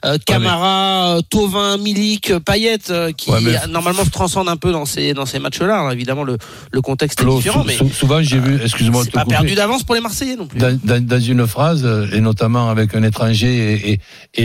euh, 0.06 0.18
Camara, 0.26 1.20
Tovin, 1.30 1.78
Milik, 1.78 2.34
Payet, 2.40 2.80
euh, 2.90 3.12
qui 3.12 3.30
Ouais, 3.32 3.40
mais- 3.42 3.68
normalement 3.70 4.04
se 4.04 4.10
transcendent 4.10 4.50
un 4.50 4.58
peu 4.58 4.72
dans 4.72 4.86
ces, 4.86 5.14
dans 5.14 5.26
ces 5.26 5.40
matchs-là. 5.40 5.90
Évidemment, 5.94 6.24
le, 6.24 6.38
le 6.72 6.82
contexte 6.82 7.22
est 7.22 7.26
différent, 7.26 7.62
sou- 7.62 7.68
mais 7.68 7.76
sou- 7.78 7.90
souvent 7.90 8.22
j'ai 8.22 8.40
vu, 8.40 8.60
excuse-moi, 8.62 9.04
c'est 9.06 9.12
pas 9.12 9.24
couper. 9.24 9.36
perdu 9.36 9.56
d'avance 9.56 9.84
pour 9.84 9.96
les 9.96 10.02
Marseillais 10.02 10.36
non 10.36 10.48
plus. 10.48 10.60
dans, 10.60 10.78
dans- 10.84 11.04
dans 11.06 11.20
une 11.20 11.48
phrase, 11.48 11.88
et 12.14 12.20
notamment 12.22 12.70
avec 12.70 12.94
un 12.96 13.04
étranger 13.04 13.56
et, 13.56 13.92
et- 13.92 14.00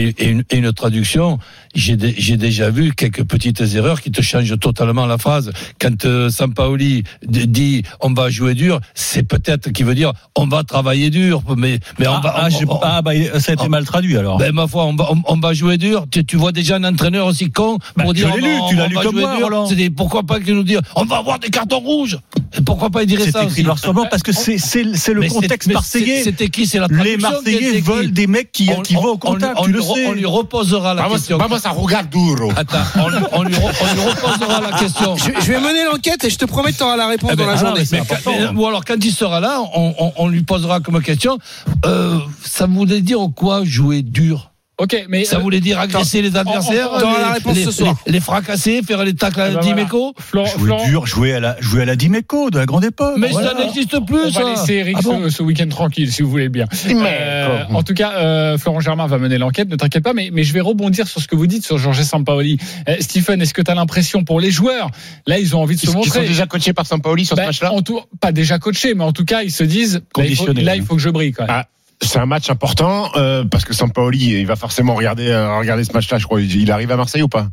et- 0.07 0.15
et 0.17 0.27
une, 0.29 0.43
et 0.49 0.57
une 0.57 0.71
traduction, 0.73 1.37
j'ai 1.73 1.95
dé- 1.95 2.15
j'ai 2.17 2.37
déjà 2.37 2.69
vu 2.69 2.93
quelques 2.93 3.23
petites 3.23 3.61
erreurs 3.75 4.01
qui 4.01 4.11
te 4.11 4.21
changent 4.21 4.57
totalement 4.59 5.05
la 5.05 5.17
phrase. 5.17 5.51
Quand 5.79 6.05
euh, 6.05 6.29
Sampaoli 6.29 7.03
dit 7.23 7.83
on 8.01 8.13
va 8.13 8.29
jouer 8.29 8.53
dur, 8.53 8.79
c'est 8.93 9.23
peut-être 9.23 9.71
qui 9.71 9.83
veut 9.83 9.95
dire 9.95 10.11
on 10.35 10.47
va 10.47 10.63
travailler 10.63 11.09
dur, 11.09 11.41
mais, 11.57 11.79
mais 11.99 12.07
on 12.07 12.13
ah, 12.15 12.21
va. 12.23 12.33
ah, 12.37 12.47
on- 12.67 12.73
on- 12.73 12.79
ah, 12.81 13.01
bah, 13.01 13.11
ça 13.39 13.51
a 13.51 13.53
été 13.55 13.63
Oh. 13.65 13.69
mal 13.69 13.85
traduit 13.85 14.17
alors. 14.17 14.37
ben, 14.37 14.51
ma 14.53 14.67
foi, 14.67 14.85
on 14.85 14.95
va, 14.95 15.09
on, 15.11 15.21
on 15.27 15.39
va 15.39 15.53
jouer 15.53 15.77
dur. 15.77 16.05
Tu, 16.11 16.25
tu 16.25 16.35
vois 16.37 16.51
déjà 16.51 16.75
un 16.75 16.83
entraîneur 16.83 17.25
aussi 17.27 17.51
con 17.51 17.77
Bah, 17.95 18.03
pour 18.03 18.13
tu 18.13 18.19
dire 18.21 18.29
l'as 18.29 18.33
on 18.33 18.37
lu, 18.37 18.43
va- 18.59 18.67
tu 18.69 18.75
l'as 18.75 18.87
lu 18.87 18.95
comme 18.95 19.11
jouer 19.11 19.21
moi, 19.21 19.37
dur. 19.67 19.75
Des- 19.75 19.89
pourquoi 19.89 20.23
pas 20.23 20.39
qu'il 20.39 20.55
nous 20.55 20.63
dire 20.63 20.81
on 20.95 21.05
va 21.05 21.17
avoir 21.17 21.39
des 21.39 21.49
cartons 21.49 21.79
rouges? 21.79 22.17
Et 22.57 22.61
Pourquoi 22.61 22.89
pas 22.89 23.03
il 23.03 23.07
dirait 23.07 23.23
C'est 23.23 23.31
ça 23.31 23.43
écrit 23.43 23.65
aussi 23.65 23.87
noir 23.93 24.07
parce 24.09 24.23
que 24.23 24.33
c'est 24.33 24.57
c'est 24.57 24.85
c'est 24.95 25.13
le 25.13 25.25
contexte 25.29 25.71
marseillais. 25.71 26.17
c'est- 26.17 26.23
C'était 26.25 26.49
qui? 26.49 26.67
C'est 26.67 26.79
la 26.79 26.87
Les 26.87 26.95
traduction 26.95 27.29
Marseillais 27.31 27.79
veulent 27.81 28.11
des 28.11 28.27
mecs 28.27 28.51
qui, 28.51 28.69
On- 28.75 28.81
qui 28.81 28.97
on- 28.97 29.01
vont 29.01 29.07
au 29.09 29.13
on- 29.13 29.17
contact, 29.17 29.55
on 29.57 29.63
tu 29.63 29.69
lui 29.71 29.77
le 29.77 29.81
re- 29.83 29.93
sais. 29.95 30.05
On 30.07 30.11
lui 30.13 30.25
reposera 30.25 30.93
la 30.93 31.03
question. 31.07 31.37
Vamos 31.63 31.77
a 31.77 31.81
jugar 31.81 32.03
duro. 32.05 32.51
Attends, 32.55 32.77
on, 32.95 33.09
lui- 33.09 33.25
on 33.31 33.43
lui, 33.43 33.53
re- 33.55 33.73
on 33.81 33.93
lui 33.93 34.01
reposera 34.09 34.61
la 34.61 34.77
question. 34.77 35.15
Je, 35.17 35.31
je 35.41 35.51
vais 35.51 35.59
mener 35.59 35.83
l'enquête 35.85 36.23
et 36.23 36.29
je 36.29 36.37
te 36.37 36.45
promets 36.45 36.71
que 36.71 36.77
tu 36.77 36.83
auras 36.83 36.95
la 36.97 37.07
réponse 37.07 37.31
Eh 37.33 37.35
ben, 37.35 37.43
dans 37.45 37.51
la 37.51 37.57
ah, 37.57 37.65
journée. 37.65 37.83
mais 37.91 38.47
ou 38.59 38.65
alors 38.67 38.83
quand 38.85 38.95
il 39.03 39.11
sera 39.11 39.39
là, 39.39 39.61
on, 39.73 39.93
on- 39.99 40.13
on 40.17 40.27
lui 40.27 40.43
posera 40.43 40.79
comme 40.79 41.01
question. 41.01 41.37
euh, 41.85 42.19
ça 42.43 42.65
voulait 42.65 43.01
dire 43.01 43.19
quoi 43.35 43.63
jouer 43.63 44.01
dur? 44.01 44.50
Ok, 44.81 45.05
mais 45.09 45.25
Ça 45.25 45.35
euh, 45.37 45.39
voulait 45.39 45.59
dire 45.59 45.79
agresser 45.79 46.23
les 46.23 46.35
adversaires, 46.35 46.89
on 46.91 46.97
les, 46.97 47.03
la 47.21 47.33
réponse 47.33 47.55
les- 47.55 47.63
ce 47.65 47.71
soir. 47.71 47.95
les- 48.07 48.13
les 48.13 48.19
fracasser, 48.19 48.81
faire 48.81 49.03
les 49.03 49.13
tacles 49.13 49.39
à 49.41 49.49
eh 49.51 49.53
ben 49.53 49.59
Dimeco. 49.61 50.13
voilà. 50.33 50.49
Jouer 50.49 50.59
Florent- 50.63 50.85
dur, 50.87 51.05
jouer 51.05 51.33
à 51.35 51.39
la, 51.39 51.55
jouer 51.61 51.83
à 51.83 51.85
la 51.85 51.95
Dimeco 51.95 52.49
de 52.49 52.57
la 52.57 52.65
grande 52.65 52.83
époque. 52.83 53.13
Mais 53.17 53.27
Voilà. 53.29 53.49
ça 53.49 53.53
n'existe 53.59 53.93
On 53.93 54.01
plus, 54.03 54.31
va 54.31 54.31
ça. 54.31 54.43
laisser 54.49 54.73
Eric 54.73 54.95
Ah 54.97 55.01
bon 55.03 55.23
ce, 55.25 55.29
ce 55.29 55.43
week-end 55.43 55.67
tranquille, 55.69 56.11
si 56.11 56.23
vous 56.23 56.31
voulez 56.31 56.49
bien. 56.49 56.65
Euh, 56.89 57.63
en 57.71 57.83
tout 57.83 57.93
cas, 57.93 58.13
euh, 58.13 58.57
Florent 58.57 58.79
Germain 58.79 59.05
va 59.05 59.17
mener 59.19 59.37
l'enquête, 59.37 59.69
ne 59.69 59.75
t'inquiète 59.75 60.03
pas, 60.03 60.13
mais, 60.13 60.29
mais 60.33 60.43
je 60.43 60.51
vais 60.53 60.61
rebondir 60.61 61.07
sur 61.07 61.21
ce 61.21 61.27
que 61.27 61.35
vous 61.35 61.45
dites 61.47 61.63
sur 61.63 61.77
Georges 61.77 62.01
Sampaoli. 62.01 62.57
Euh, 62.89 62.95
Stephen, 63.01 63.41
est-ce 63.41 63.53
que 63.53 63.61
tu 63.61 63.69
as 63.69 63.75
l'impression 63.75 64.23
pour 64.23 64.39
les 64.39 64.49
joueurs, 64.51 64.89
là, 65.27 65.37
ils 65.37 65.55
ont 65.55 65.61
envie 65.61 65.75
de 65.75 65.81
Ils 65.81 65.85
se 65.85 65.87
ils 65.87 65.91
sont 65.91 65.97
montrer 65.99 66.27
déjà 66.27 66.47
coachés 66.47 66.73
par 66.73 66.85
Sampaoli 66.87 67.25
sur 67.25 67.35
ce 67.35 67.41
Ben, 67.41 67.47
match-là 67.47 67.71
en 67.71 67.81
tout, 67.81 67.99
Pas 68.19 68.31
déjà 68.31 68.57
coachés, 68.59 68.93
mais 68.95 69.03
en 69.03 69.11
tout 69.13 69.25
cas, 69.25 69.43
ils 69.43 69.51
se 69.51 69.63
disent, 69.63 69.95
là, 69.95 69.99
il 69.99 70.35
faut, 70.35 70.45
Conditionnés, 70.45 70.63
là, 70.63 70.75
il 70.75 70.83
faut 70.83 70.95
que 70.95 71.01
je 71.01 71.09
brille 71.09 71.33
quand 71.33 71.43
même. 71.45 71.51
Ah, 71.55 71.67
c'est 72.01 72.19
un 72.19 72.25
match 72.25 72.49
important 72.49 73.11
euh, 73.15 73.43
parce 73.43 73.63
que 73.63 73.73
Sampaoli, 73.73 74.39
il 74.39 74.45
va 74.45 74.55
forcément 74.55 74.95
regarder 74.95 75.29
euh, 75.29 75.57
regarder 75.57 75.83
ce 75.83 75.93
match-là. 75.93 76.17
Je 76.17 76.25
crois, 76.25 76.41
il 76.41 76.71
arrive 76.71 76.91
à 76.91 76.97
Marseille 76.97 77.21
ou 77.21 77.27
pas? 77.27 77.47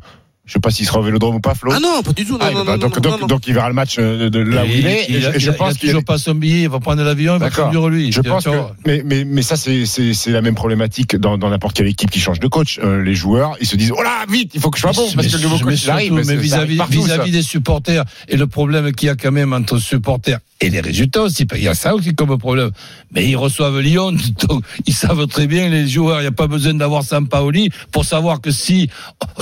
Je 0.49 0.53
sais 0.53 0.59
pas 0.59 0.71
s'il 0.71 0.87
sera 0.87 0.99
au 0.99 1.03
Vélodrome 1.03 1.35
ou 1.35 1.39
pas, 1.39 1.53
Flo. 1.53 1.71
Ah 1.71 1.79
non, 1.79 2.01
pas 2.01 2.11
du 2.11 2.25
tout. 2.25 2.33
Non, 2.33 2.39
Ah, 2.41 2.49
non, 2.51 2.65
non, 2.65 2.77
donc, 2.77 2.95
non, 2.95 3.01
donc, 3.01 3.05
non, 3.05 3.17
non. 3.19 3.27
donc 3.27 3.47
il 3.47 3.53
verra 3.53 3.67
le 3.67 3.75
match 3.75 3.97
euh, 3.99 4.17
de, 4.17 4.29
de 4.29 4.39
là 4.39 4.63
où 4.63 4.67
il 4.67 4.87
est. 4.87 5.05
il, 5.07 5.15
Et 5.17 5.21
je, 5.39 5.51
il 5.51 5.55
pense 5.55 5.73
il 5.73 5.75
a 5.75 5.79
qu'il 5.79 5.89
toujours 5.89 6.03
pas 6.03 6.17
son 6.17 6.33
billet, 6.33 6.63
il 6.63 6.69
va 6.69 6.79
prendre 6.79 7.03
l'avion, 7.03 7.35
il 7.35 7.39
va 7.39 7.51
conduire 7.51 7.87
lui. 7.87 8.11
Je 8.11 8.21
pense 8.21 8.45
que, 8.45 8.49
mais, 8.83 9.03
mais, 9.05 9.25
mais 9.25 9.43
ça, 9.43 9.55
c'est, 9.57 9.85
c'est, 9.85 10.15
c'est 10.15 10.31
la 10.31 10.41
même 10.41 10.55
problématique 10.55 11.15
dans, 11.15 11.37
dans 11.37 11.51
n'importe 11.51 11.75
quelle 11.77 11.87
équipe 11.87 12.09
qui 12.09 12.19
change 12.19 12.39
de 12.39 12.47
coach. 12.47 12.79
Euh, 12.83 13.03
les 13.03 13.13
joueurs, 13.13 13.55
ils 13.61 13.67
se 13.67 13.75
disent, 13.75 13.93
oh 13.95 14.01
là, 14.01 14.25
vite, 14.27 14.51
il 14.55 14.59
faut 14.59 14.71
que 14.71 14.77
je 14.77 14.81
sois 14.81 14.91
bon, 14.93 15.07
parce 15.13 15.27
que 15.27 15.37
le 15.37 15.43
nouveau 15.43 15.57
mais 15.65 15.73
coach, 15.73 15.87
arrive. 15.87 16.13
mais 16.13 16.21
arrive 16.21 16.39
vis-à-vis 16.39 16.81
vis-à-vis 16.89 17.31
des 17.31 17.43
supporters 17.43 18.03
et 18.27 18.35
le 18.35 18.47
problème 18.47 18.91
qu'il 18.91 19.05
y 19.05 19.09
a 19.11 19.15
quand 19.15 19.31
même 19.31 19.53
entre 19.53 19.77
supporters 19.77 20.39
et 20.61 20.69
les 20.69 20.81
résultats 20.81 21.21
aussi, 21.21 21.47
il 21.55 21.63
y 21.63 21.67
a 21.67 21.73
ça 21.73 21.95
aussi 21.95 22.13
comme 22.15 22.37
problème. 22.37 22.71
Mais 23.13 23.25
ils 23.27 23.37
reçoivent 23.37 23.79
Lyon, 23.79 24.11
donc 24.49 24.63
ils 24.85 24.93
savent 24.93 25.25
très 25.27 25.47
bien 25.47 25.69
les 25.69 25.87
joueurs, 25.87 26.19
il 26.19 26.23
n'y 26.23 26.27
a 26.27 26.31
pas 26.31 26.47
besoin 26.47 26.73
d'avoir 26.73 27.03
Sampaoli 27.03 27.69
pour 27.91 28.03
savoir 28.03 28.41
que 28.41 28.51
si 28.51 28.89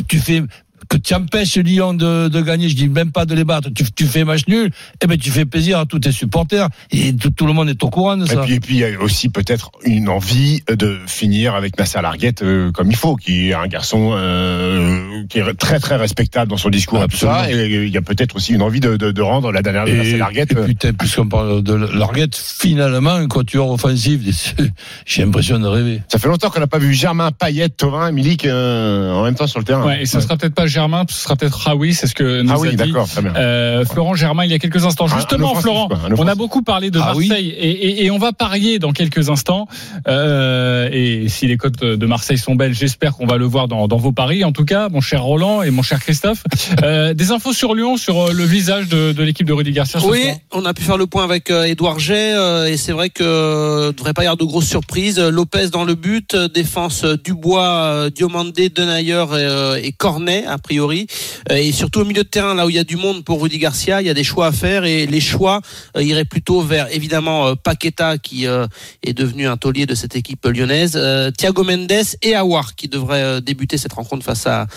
tu 0.07 0.19
fais 0.19 0.43
que 0.89 0.97
tu 0.97 1.13
empêches 1.13 1.57
Lyon 1.57 1.93
de, 1.93 2.27
de 2.27 2.41
gagner, 2.41 2.69
je 2.69 2.75
dis 2.75 2.87
même 2.89 3.11
pas 3.11 3.25
de 3.25 3.33
les 3.35 3.43
battre, 3.43 3.69
tu, 3.75 3.83
tu 3.95 4.05
fais 4.05 4.23
match 4.23 4.41
nul, 4.47 4.69
eh 5.03 5.07
ben 5.07 5.17
tu 5.17 5.31
fais 5.31 5.45
plaisir 5.45 5.79
à 5.79 5.85
tous 5.85 5.99
tes 5.99 6.11
supporters 6.11 6.67
et 6.91 7.13
tout, 7.15 7.29
tout 7.31 7.45
le 7.47 7.53
monde 7.53 7.69
est 7.69 7.83
au 7.83 7.89
courant 7.89 8.17
de 8.17 8.25
Et 8.25 8.27
ça. 8.29 8.41
puis, 8.43 8.53
et 8.55 8.59
puis, 8.59 8.75
il 8.75 8.79
y 8.79 8.85
a 8.85 8.99
aussi 9.01 9.29
peut-être 9.29 9.71
une 9.85 10.09
envie 10.09 10.61
de 10.69 10.97
finir 11.07 11.55
avec 11.55 11.77
Nasser 11.77 12.01
Larguette 12.01 12.41
euh, 12.43 12.71
comme 12.71 12.89
il 12.91 12.95
faut, 12.95 13.15
qui 13.15 13.49
est 13.49 13.53
un 13.53 13.67
garçon 13.67 14.11
euh, 14.13 15.23
qui 15.29 15.39
est 15.39 15.53
très 15.55 15.79
très 15.79 15.95
respectable 15.95 16.49
dans 16.49 16.57
son 16.57 16.69
discours 16.69 17.03
et 17.03 17.07
tout 17.07 17.17
ça. 17.17 17.39
Absolument. 17.41 17.63
Et 17.63 17.85
il 17.85 17.89
y 17.93 17.97
a 17.97 18.01
peut-être 18.01 18.35
aussi 18.35 18.53
une 18.53 18.61
envie 18.61 18.79
de, 18.79 18.97
de, 18.97 19.11
de 19.11 19.21
rendre 19.21 19.51
la 19.51 19.61
dernière 19.61 19.85
de 19.85 19.91
Nasser 19.91 20.11
Et, 20.11 20.17
Larguette. 20.17 20.51
et 20.51 20.57
euh, 20.57 20.65
putain, 20.65 20.93
puisqu'on 20.93 21.27
parle 21.27 21.63
de 21.63 21.73
Larguette, 21.73 22.35
finalement, 22.35 23.11
un 23.11 23.27
quatuor 23.27 23.71
offensif, 23.71 24.19
j'ai 25.05 25.23
l'impression 25.23 25.59
de 25.59 25.67
rêver. 25.67 26.01
Ça 26.07 26.19
fait 26.19 26.27
longtemps 26.27 26.49
qu'on 26.49 26.59
n'a 26.59 26.67
pas 26.67 26.79
vu 26.79 26.93
Germain, 26.93 27.31
Payet, 27.31 27.69
Tovin, 27.69 28.11
Milik 28.11 28.45
euh, 28.45 29.11
en 29.11 29.23
même 29.23 29.35
temps 29.35 29.47
sur 29.47 29.59
le 29.59 29.65
terrain. 29.65 29.85
Ouais, 29.85 30.01
et 30.03 30.05
ce 30.05 30.19
sera 30.19 30.37
peut-être 30.37 30.53
pas 30.55 30.67
Germain, 30.77 31.05
ce 31.09 31.23
sera 31.23 31.35
peut-être 31.35 31.55
Raoui, 31.55 31.95
c'est 31.95 32.05
ce 32.05 32.13
que 32.13 32.41
nous 32.43 32.51
ah 32.51 32.55
a 32.55 32.59
oui, 32.59 32.69
dit 32.69 32.75
d'accord, 32.75 33.07
très 33.09 33.21
bien. 33.23 33.33
euh, 33.35 33.83
Florent 33.85 34.13
Germain 34.13 34.45
il 34.45 34.51
y 34.51 34.53
a 34.53 34.59
quelques 34.59 34.85
instants. 34.85 35.07
Un- 35.07 35.13
un 35.13 35.17
Justement, 35.17 35.55
Florent, 35.55 35.87
quoi, 35.87 35.97
on 36.17 36.27
a 36.27 36.35
beaucoup 36.35 36.61
parlé 36.61 36.91
de 36.91 36.99
Ah 37.01 37.13
oui. 37.15 37.27
Marseille 37.29 37.49
et, 37.49 37.69
et- 37.71 38.05
et 38.05 38.11
on 38.11 38.19
va 38.19 38.31
parier 38.31 38.77
dans 38.77 38.91
quelques 38.91 39.29
instants. 39.31 39.67
Euh, 40.07 40.87
et 40.91 41.29
si 41.29 41.47
les 41.47 41.57
cotes 41.57 41.83
de 41.83 42.05
Marseille 42.05 42.37
sont 42.37 42.55
belles, 42.55 42.73
j'espère 42.75 43.13
qu'on 43.13 43.25
va 43.25 43.37
le 43.37 43.45
voir 43.45 43.67
dans, 43.67 43.87
dans 43.87 43.97
vos 43.97 44.11
paris. 44.11 44.43
En 44.43 44.51
tout 44.51 44.65
cas, 44.65 44.89
mon 44.89 45.01
cher 45.01 45.23
Roland 45.23 45.63
et 45.63 45.71
mon 45.71 45.81
cher 45.81 45.99
Christophe, 45.99 46.43
euh, 46.83 47.13
des 47.13 47.31
infos 47.31 47.53
sur 47.53 47.73
Lyon, 47.75 47.97
sur 47.97 48.31
le 48.31 48.43
visage 48.43 48.87
de, 48.87 49.11
de 49.13 49.23
l'équipe 49.23 49.47
de 49.47 49.53
Rudy 49.53 49.71
Garcia. 49.71 49.99
Oui, 50.05 50.27
on 50.51 50.63
a 50.65 50.73
pu 50.73 50.83
faire 50.83 50.97
le 50.97 51.07
point 51.07 51.23
avec 51.23 51.49
Édouard 51.49 51.99
J 51.99 52.13
euh, 52.13 52.65
et 52.67 52.77
c'est 52.77 52.91
vrai 52.91 53.09
que 53.09 53.23
euh, 53.23 53.91
devrait 53.93 54.13
pas 54.13 54.23
y 54.23 54.25
avoir 54.27 54.37
de 54.37 54.43
grosses 54.45 54.67
surprises. 54.67 55.19
Lopez 55.19 55.69
dans 55.71 55.83
le 55.85 55.95
but, 55.95 56.35
défense 56.53 57.03
Dubois, 57.23 58.09
Diomandé, 58.13 58.69
Denayer 58.69 59.13
et, 59.31 59.33
euh, 59.33 59.79
et 59.81 59.91
Cornet 59.91 60.45
a 60.45 60.57
priori, 60.67 61.07
Euh, 61.51 61.55
et 61.55 61.71
surtout 61.71 62.01
au 62.01 62.05
milieu 62.05 62.23
de 62.23 62.31
terrain 62.37 62.53
là 62.53 62.65
où 62.65 62.69
il 62.69 62.75
y 62.75 62.79
a 62.79 62.83
du 62.83 62.97
monde 62.97 63.23
pour 63.23 63.41
Rudy 63.41 63.57
Garcia, 63.57 64.01
il 64.01 64.07
y 64.07 64.09
a 64.09 64.13
des 64.13 64.23
choix 64.31 64.47
à 64.47 64.51
faire 64.51 64.83
et 64.83 65.05
les 65.05 65.21
choix 65.21 65.61
euh, 65.95 66.03
iraient 66.03 66.29
plutôt 66.35 66.61
vers 66.61 66.87
évidemment 66.93 67.39
euh, 67.47 67.55
Paqueta 67.55 68.17
qui 68.17 68.45
est 68.45 69.13
devenu 69.13 69.47
un 69.47 69.57
taulier 69.57 69.85
de 69.85 69.95
cette 69.95 70.15
équipe 70.15 70.45
lyonnaise, 70.45 70.99
Thiago 71.37 71.63
Mendes 71.63 72.07
et 72.21 72.35
Awar 72.35 72.75
qui 72.75 72.87
devraient 72.87 73.41
débuter 73.41 73.77
cette 73.77 73.93
rencontre 73.93 74.25
face 74.25 74.45
à 74.47 74.67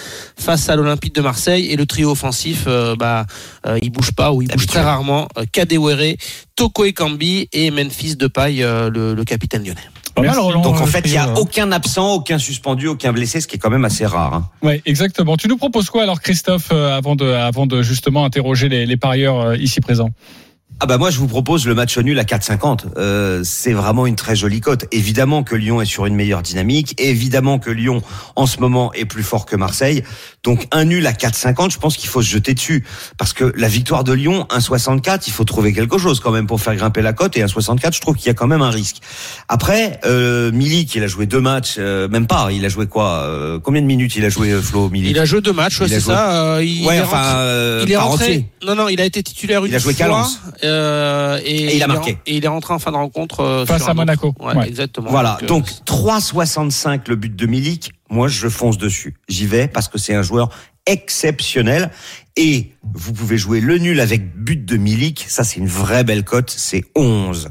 face 0.47 0.69
à 0.69 0.77
l'Olympique 0.77 1.15
de 1.15 1.23
Marseille 1.31 1.67
et 1.73 1.77
le 1.77 1.87
trio 1.87 2.11
offensif 2.11 2.67
bah 2.99 3.27
il 3.83 3.91
bouge 3.91 4.13
pas 4.13 4.33
ou 4.33 4.43
il 4.43 4.49
bouge 4.49 4.67
très 4.67 4.83
rarement. 4.83 5.29
Kadewere, 5.53 6.17
Toko 6.57 6.85
Ekambi 6.85 7.49
et 7.53 7.71
Memphis 7.71 8.17
Depay, 8.17 8.63
le, 8.97 9.15
le 9.15 9.25
capitaine 9.25 9.65
lyonnais. 9.65 9.89
Pas 10.21 10.27
mal, 10.27 10.37
Merci. 10.37 10.41
Roland. 10.41 10.63
Donc 10.63 10.81
en 10.81 10.87
fait, 10.87 11.03
il 11.05 11.11
n'y 11.13 11.17
a 11.19 11.33
aucun 11.35 11.73
absent, 11.73 12.15
aucun 12.15 12.39
suspendu, 12.39 12.87
aucun 12.89 13.13
blessé, 13.13 13.41
ce 13.41 13.47
qui 13.47 13.57
est 13.57 13.59
quand 13.59 13.71
même 13.71 13.85
assez 13.85 14.07
rare. 14.07 14.35
hein. 14.35 14.49
Ouais, 14.63 14.81
exactement. 14.87 15.37
Tu 15.37 15.49
nous 15.49 15.57
proposes 15.57 15.91
quoi 15.91 16.03
alors, 16.03 16.21
Christophe, 16.21 16.69
euh, 16.73 16.97
avant 16.97 17.17
de, 17.17 17.27
avant 17.27 17.67
de 17.67 17.83
justement 17.83 18.25
interroger 18.25 18.69
les, 18.69 18.87
les 18.87 18.97
parieurs 18.97 19.41
euh, 19.41 19.57
ici 19.57 19.81
présents? 19.81 20.11
Ah 20.83 20.87
bah 20.87 20.97
moi 20.97 21.11
je 21.11 21.19
vous 21.19 21.27
propose 21.27 21.67
le 21.67 21.75
match 21.75 21.99
nul 21.99 22.19
à 22.19 22.25
4,50. 22.25 22.85
Euh, 22.97 23.43
c'est 23.45 23.73
vraiment 23.75 24.07
une 24.07 24.17
très 24.17 24.35
jolie 24.35 24.61
cote. 24.61 24.87
Évidemment 24.93 25.43
que 25.43 25.55
Lyon 25.55 25.83
est 25.83 25.85
sur 25.87 26.07
une 26.07 26.15
meilleure 26.15 26.41
dynamique. 26.41 26.95
Évidemment 26.99 27.59
que 27.59 27.71
Lyon 27.71 28.01
en 28.35 28.47
ce 28.47 28.61
moment 28.61 28.91
est 28.95 29.05
plus 29.05 29.23
fort 29.23 29.45
que 29.45 29.57
Marseille. 29.57 30.03
Donc 30.43 30.67
un 30.73 30.87
nul 30.87 31.07
à 31.07 31.13
4,50, 31.13 31.71
je 31.73 31.79
pense 31.79 31.99
qu'il 31.99 32.09
faut 32.09 32.23
se 32.23 32.31
jeter 32.31 32.55
dessus 32.55 32.83
parce 33.19 33.35
que 33.35 33.53
la 33.57 33.69
victoire 33.69 34.05
de 34.05 34.15
Lyon 34.15 34.47
1,64, 34.49 35.25
il 35.27 35.33
faut 35.35 35.45
trouver 35.45 35.75
quelque 35.75 35.99
chose 35.99 36.19
quand 36.19 36.31
même 36.31 36.47
pour 36.47 36.63
faire 36.63 36.75
grimper 36.75 37.03
la 37.03 37.13
cote 37.13 37.37
et 37.37 37.43
1,64, 37.45 37.95
je 37.95 38.01
trouve 38.01 38.17
qu'il 38.17 38.29
y 38.29 38.31
a 38.31 38.35
quand 38.35 38.47
même 38.47 38.63
un 38.63 38.71
risque. 38.71 38.97
Après 39.49 40.01
euh, 40.07 40.51
Milik, 40.51 40.95
il 40.95 41.03
a 41.03 41.09
joué 41.09 41.27
deux 41.27 41.43
matchs, 41.43 41.75
euh, 41.79 42.09
même 42.09 42.27
pas. 42.27 42.49
Il 42.53 42.65
a 42.65 42.71
joué 42.71 42.87
quoi 42.87 43.21
euh, 43.25 43.59
Combien 43.63 43.83
de 43.83 43.87
minutes 43.87 44.17
il 44.17 44.25
a 44.25 44.31
joué 44.31 44.51
euh, 44.53 44.63
Flo 44.63 44.89
Milik 44.89 45.11
Il 45.11 45.19
a 45.19 45.27
joué 45.27 45.43
deux 45.43 45.53
matchs, 45.53 45.79
ouais, 45.83 45.89
c'est 45.89 46.01
joué- 46.01 46.15
ça. 46.15 46.55
euh, 46.55 46.65
il 46.65 46.87
Ouais, 46.87 46.97
est 46.97 47.01
enfin 47.03 47.17
rentré- 47.19 47.35
euh, 47.37 47.83
il 47.85 47.93
est 47.93 47.97
rentré. 47.99 48.47
Non, 48.67 48.75
non, 48.75 48.89
il 48.89 48.99
a 49.01 49.05
été 49.05 49.23
titulaire 49.23 49.63
une 49.67 49.73
Il 49.73 49.75
a 49.75 49.79
joué 49.79 49.93
fois. 49.93 50.07
Euh, 50.71 51.39
et, 51.45 51.65
Et 51.65 51.77
il 51.77 51.83
a 51.83 51.85
est 51.85 51.89
marqué. 51.89 52.19
et 52.27 52.37
il 52.37 52.45
est 52.45 52.49
rentré 52.49 52.73
en 52.75 52.79
fin 52.79 52.91
de 52.93 52.97
rencontre 52.97 53.41
euh, 53.41 53.67
Face 53.67 53.87
à 53.89 53.95
Monaco. 53.95 54.35
Ouais, 54.41 54.55
Ouais. 54.57 54.69
exactement. 54.69 55.11
Voilà, 55.11 55.39
euh, 55.43 55.47
donc 55.47 55.67
3,65 55.87 57.03
le 57.09 57.17
but 57.17 57.35
de 57.35 57.47
Milik. 57.47 57.93
Moi, 58.11 58.29
je 58.29 58.49
fonce 58.49 58.79
dessus. 58.79 59.15
J'y 59.29 59.47
vais 59.47 59.69
parce 59.69 59.89
que 59.89 59.99
c'est 59.99 60.15
un 60.15 60.23
joueur 60.23 60.51
exceptionnel. 60.87 61.91
Et 62.37 62.71
vous 62.95 63.13
pouvez 63.13 63.37
jouer 63.39 63.61
le 63.61 63.79
nul 63.79 64.01
avec 64.01 64.35
but 64.37 64.65
de 64.65 64.77
Milik. 64.77 65.25
Ça, 65.29 65.45
c'est 65.45 65.59
une 65.59 65.67
vraie 65.67 66.05
belle 66.05 66.25
cote. 66.25 66.51
C'est 66.51 66.85
11. 66.97 67.51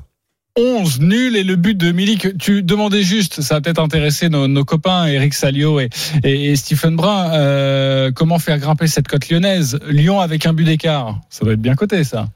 11 0.57 0.99
nul 1.01 1.35
et 1.37 1.43
le 1.43 1.55
but 1.55 1.75
de 1.77 1.91
Milik. 1.91 2.37
Tu 2.37 2.63
demandais 2.63 3.03
juste, 3.03 3.41
ça 3.41 3.55
va 3.55 3.61
peut-être 3.61 3.79
intéresser 3.81 4.27
nos, 4.29 4.47
nos 4.47 4.65
copains 4.65 5.05
Eric 5.05 5.33
Salio 5.33 5.79
et, 5.79 5.89
et, 6.23 6.51
et 6.51 6.55
Stephen 6.55 6.95
Brun, 6.97 7.31
euh, 7.33 8.11
comment 8.13 8.39
faire 8.39 8.57
grimper 8.57 8.87
cette 8.87 9.07
cote 9.07 9.29
lyonnaise? 9.29 9.79
Lyon 9.87 10.19
avec 10.19 10.45
un 10.45 10.53
but 10.53 10.65
d'écart, 10.65 11.21
ça 11.29 11.45
doit 11.45 11.53
être 11.53 11.61
bien 11.61 11.75
coté 11.75 12.03
ça. 12.03 12.27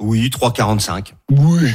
Oui, 0.00 0.28
3,45. 0.28 1.12
Oui, 1.30 1.70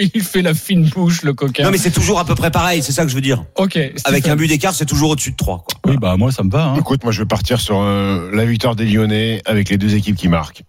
il 0.14 0.22
fait 0.22 0.40
la 0.42 0.54
fine 0.54 0.88
bouche 0.88 1.22
le 1.22 1.34
coquin. 1.34 1.64
Non, 1.64 1.70
mais 1.70 1.76
c'est 1.78 1.90
toujours 1.90 2.18
à 2.18 2.24
peu 2.24 2.34
près 2.34 2.50
pareil. 2.50 2.82
C'est 2.82 2.92
ça 2.92 3.02
que 3.02 3.10
je 3.10 3.14
veux 3.14 3.20
dire. 3.20 3.44
ok. 3.56 3.78
Avec 4.04 4.26
un 4.26 4.36
but 4.36 4.48
d'écart, 4.48 4.74
c'est 4.74 4.86
toujours 4.86 5.10
au-dessus 5.10 5.32
de 5.32 5.36
3. 5.36 5.58
Quoi. 5.58 5.92
Oui, 5.92 5.98
bah 5.98 6.16
moi 6.16 6.32
ça 6.32 6.42
me 6.42 6.50
va. 6.50 6.64
Hein. 6.68 6.76
Écoute, 6.78 7.02
moi 7.04 7.12
je 7.12 7.20
vais 7.20 7.26
partir 7.26 7.60
sur 7.60 7.80
euh, 7.80 8.30
la 8.32 8.46
victoire 8.46 8.74
des 8.74 8.86
Lyonnais 8.86 9.42
avec 9.44 9.68
les 9.68 9.76
deux 9.76 9.94
équipes 9.94 10.16
qui 10.16 10.28
marquent. 10.28 10.62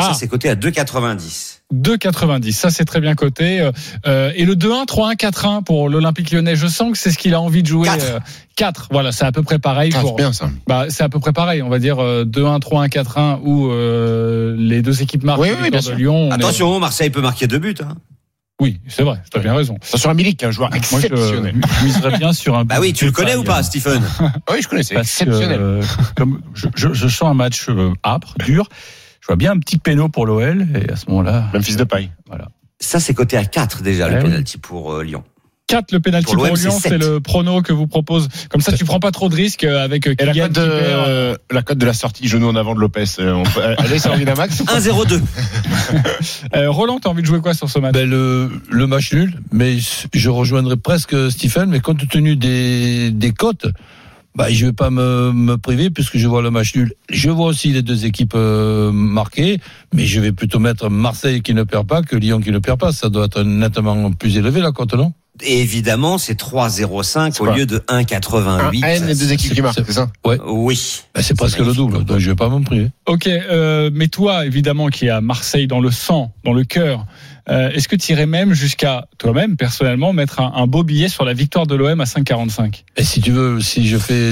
Ah. 0.00 0.12
Ça, 0.12 0.14
c'est 0.14 0.28
coté 0.28 0.48
à 0.48 0.54
2,90. 0.54 1.58
2,90. 1.72 2.52
Ça, 2.52 2.70
c'est 2.70 2.84
très 2.84 3.00
bien 3.00 3.14
coté. 3.14 3.60
Euh, 3.60 3.70
euh, 4.06 4.32
et 4.34 4.44
le 4.44 4.54
2-1, 4.56 4.86
3-1, 4.86 5.16
4-1 5.16 5.62
pour 5.62 5.88
l'Olympique 5.88 6.30
lyonnais. 6.32 6.56
Je 6.56 6.66
sens 6.66 6.90
que 6.92 6.98
c'est 6.98 7.10
ce 7.12 7.18
qu'il 7.18 7.34
a 7.34 7.40
envie 7.40 7.62
de 7.62 7.68
jouer. 7.68 7.86
Quatre. 7.86 8.04
Euh, 8.04 8.18
4. 8.56 8.88
Voilà, 8.90 9.12
c'est 9.12 9.24
à 9.24 9.32
peu 9.32 9.42
près 9.42 9.58
pareil. 9.58 9.92
Ah, 9.94 10.00
pour, 10.00 10.10
c'est 10.10 10.16
bien 10.16 10.32
ça. 10.32 10.50
bah, 10.66 10.86
c'est 10.88 11.04
à 11.04 11.08
peu 11.08 11.20
près 11.20 11.32
pareil. 11.32 11.62
On 11.62 11.68
va 11.68 11.78
dire 11.78 11.98
euh, 12.02 12.24
2-1, 12.24 12.60
3-1, 12.60 12.88
4-1 12.88 13.38
où 13.44 13.70
euh, 13.70 14.54
les 14.58 14.82
deux 14.82 15.00
équipes 15.02 15.22
marquent. 15.22 15.40
Oui, 15.40 15.50
oui, 15.62 15.70
bien 15.70 15.78
de 15.80 15.84
sûr. 15.84 15.94
Lyon. 15.94 16.28
on 16.28 16.30
est- 16.30 16.34
Attention, 16.34 16.80
Marseille 16.80 17.10
peut 17.10 17.22
marquer 17.22 17.46
deux 17.46 17.58
buts. 17.58 17.74
Hein. 17.82 17.94
Oui, 18.60 18.78
c'est 18.88 19.04
vrai. 19.04 19.16
Tu 19.32 19.38
as 19.38 19.40
bien 19.42 19.54
raison. 19.54 19.76
Ça 19.80 19.96
sur 19.96 20.10
un 20.10 20.14
Milik, 20.14 20.42
un 20.44 20.50
joueur 20.50 20.68
Moi, 20.68 20.78
je, 20.82 20.96
exceptionnel. 20.96 21.54
miserais 21.82 22.18
bien 22.18 22.34
sur 22.34 22.58
un. 22.58 22.66
Bah 22.66 22.76
oui, 22.78 22.92
tu 22.92 23.06
le 23.06 23.10
connais 23.12 23.34
ou 23.34 23.42
pas, 23.42 23.62
Stephen? 23.62 24.02
Oui, 24.52 24.58
je 24.60 24.68
connais, 24.68 24.82
c'est 24.82 24.96
Parce 24.96 25.08
que, 25.16 25.24
exceptionnel. 25.24 25.58
euh, 25.58 25.82
comme 26.14 26.42
je, 26.52 26.66
je, 26.74 26.92
je 26.92 27.08
sens 27.08 27.30
un 27.30 27.34
match 27.34 27.70
euh, 27.70 27.92
âpre, 28.04 28.34
dur. 28.44 28.68
Vois 29.30 29.36
bien 29.36 29.52
un 29.52 29.58
petit 29.60 29.78
péno 29.78 30.08
pour 30.08 30.26
l'OL 30.26 30.66
et 30.74 30.90
à 30.90 30.96
ce 30.96 31.08
moment-là, 31.08 31.44
Memphis 31.54 31.76
de 31.76 31.84
paille. 31.84 32.10
Ça, 32.80 32.98
c'est 32.98 33.14
coté 33.14 33.36
à 33.36 33.44
4 33.44 33.80
déjà, 33.80 34.08
le 34.08 34.16
oui. 34.16 34.22
penalty 34.24 34.58
pour 34.58 34.92
euh, 34.92 35.04
Lyon. 35.04 35.22
4 35.68 35.92
le 35.92 36.00
pénalty 36.00 36.34
Pour 36.34 36.44
Lyon, 36.44 36.56
c'est 36.80 36.98
le 36.98 37.20
prono 37.20 37.62
que 37.62 37.72
vous 37.72 37.86
propose. 37.86 38.26
Comme 38.48 38.60
ça, 38.60 38.72
tu 38.72 38.84
prends 38.84 38.98
pas 38.98 39.12
trop 39.12 39.28
de 39.28 39.36
risques 39.36 39.62
euh, 39.62 39.84
avec 39.84 40.08
euh, 40.08 40.14
Et 40.18 40.24
la 40.24 40.32
Kylian 40.32 40.46
cote 40.48 40.54
qui 40.54 40.60
perd. 40.62 40.66
de, 40.66 40.72
euh, 40.72 41.36
la 41.52 41.62
cote 41.62 41.78
de 41.78 41.86
la 41.86 41.92
sortie 41.92 42.26
genou 42.26 42.48
en 42.48 42.56
avant 42.56 42.74
de 42.74 42.80
Lopez, 42.80 43.04
on 43.20 43.44
peut, 43.44 43.60
elle 43.78 43.92
est 43.92 44.00
sur 44.00 44.12
Winamax 44.14 44.62
1-0-2. 44.64 45.20
Euh, 46.56 46.68
Roland, 46.68 46.98
t'as 46.98 47.10
envie 47.10 47.22
de 47.22 47.26
jouer 47.28 47.40
quoi 47.40 47.54
sur 47.54 47.70
ce 47.70 47.78
match? 47.78 47.92
Ben, 47.94 48.10
le, 48.10 48.50
le 48.68 48.86
match 48.88 49.12
nul, 49.12 49.38
mais 49.52 49.76
je 50.12 50.28
rejoindrai 50.28 50.76
presque 50.76 51.14
Stephen, 51.30 51.70
mais 51.70 51.78
compte 51.78 52.08
tenu 52.08 52.34
des, 52.34 53.12
des 53.12 53.30
cotes, 53.30 53.68
bah, 54.34 54.46
je 54.50 54.66
vais 54.66 54.72
pas 54.72 54.90
me, 54.90 55.32
me 55.32 55.56
priver 55.56 55.90
puisque 55.90 56.16
je 56.16 56.26
vois 56.28 56.42
le 56.42 56.50
match 56.50 56.74
nul. 56.74 56.94
Je 57.08 57.30
vois 57.30 57.46
aussi 57.46 57.68
les 57.68 57.82
deux 57.82 58.04
équipes 58.06 58.34
euh, 58.36 58.92
marquées, 58.92 59.58
mais 59.92 60.06
je 60.06 60.20
vais 60.20 60.32
plutôt 60.32 60.58
mettre 60.58 60.88
Marseille 60.88 61.42
qui 61.42 61.54
ne 61.54 61.64
perd 61.64 61.86
pas 61.86 62.02
que 62.02 62.16
Lyon 62.16 62.40
qui 62.40 62.52
ne 62.52 62.58
perd 62.58 62.78
pas. 62.78 62.92
Ça 62.92 63.08
doit 63.08 63.26
être 63.26 63.42
nettement 63.42 64.12
plus 64.12 64.36
élevé 64.36 64.60
la 64.60 64.72
cote, 64.72 64.94
non? 64.94 65.12
Et 65.42 65.60
évidemment, 65.60 66.18
c'est 66.18 66.38
3,05 66.38 67.32
C'est 67.32 67.40
au 67.40 67.46
lieu 67.46 67.64
de 67.64 67.78
1,88. 67.78 68.84
Un 68.84 68.88
N, 68.88 69.06
les 69.06 69.14
deux 69.14 69.32
équipes 69.32 69.54
qui 69.54 69.62
marquent, 69.62 69.80
c'est 69.86 69.92
ça? 69.92 70.10
Oui. 70.24 70.36
ben, 71.14 71.22
C'est 71.22 71.36
presque 71.36 71.58
le 71.60 71.72
double, 71.72 72.04
donc 72.04 72.18
je 72.18 72.30
vais 72.30 72.36
pas 72.36 72.48
m'en 72.48 72.62
priver. 72.62 72.90
Ok, 73.06 73.26
euh, 73.26 73.90
mais 73.92 74.08
toi, 74.08 74.44
évidemment, 74.44 74.88
qui 74.88 75.06
est 75.06 75.10
à 75.10 75.20
Marseille 75.20 75.66
dans 75.66 75.80
le 75.80 75.90
sang, 75.90 76.32
dans 76.44 76.52
le 76.52 76.64
cœur, 76.64 77.06
euh, 77.48 77.70
est-ce 77.70 77.88
que 77.88 77.96
tu 77.96 78.12
irais 78.12 78.26
même 78.26 78.52
jusqu'à 78.52 79.06
toi-même, 79.18 79.56
personnellement, 79.56 80.12
mettre 80.12 80.40
un, 80.40 80.66
beau 80.66 80.82
billet 80.82 81.08
sur 81.08 81.24
la 81.24 81.32
victoire 81.32 81.66
de 81.66 81.74
l'OM 81.74 82.00
à 82.00 82.04
5,45 82.04 82.84
Et 82.96 83.04
si 83.04 83.20
tu 83.20 83.30
veux, 83.30 83.60
si 83.60 83.86
je 83.86 83.98
fais 83.98 84.30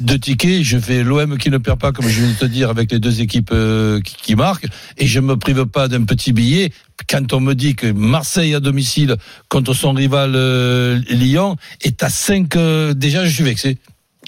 deux, 0.00 0.18
tickets, 0.18 0.62
je 0.62 0.78
fais 0.78 1.02
l'OM 1.02 1.38
qui 1.38 1.50
ne 1.50 1.58
perd 1.58 1.78
pas, 1.78 1.92
comme 1.92 2.08
je 2.08 2.20
viens 2.20 2.32
de 2.32 2.38
te 2.38 2.44
dire, 2.44 2.70
avec 2.70 2.90
les 2.90 2.98
deux 2.98 3.20
équipes 3.20 3.50
euh, 3.52 4.00
qui, 4.00 4.34
marquent, 4.34 4.66
et 4.96 5.06
je 5.06 5.20
me 5.20 5.36
prive 5.36 5.66
pas 5.66 5.88
d'un 5.88 6.04
petit 6.04 6.32
billet. 6.32 6.72
Quand 7.08 7.32
on 7.32 7.40
me 7.40 7.54
dit 7.54 7.76
que 7.76 7.86
Marseille 7.86 8.54
à 8.54 8.60
domicile 8.60 9.16
contre 9.48 9.72
son 9.72 9.92
rival 9.92 10.32
euh, 10.34 11.00
Lyon 11.10 11.56
est 11.82 12.02
à 12.02 12.08
5, 12.08 12.56
déjà 12.96 13.24
je 13.24 13.30
suis 13.30 13.44
vexé. 13.44 13.78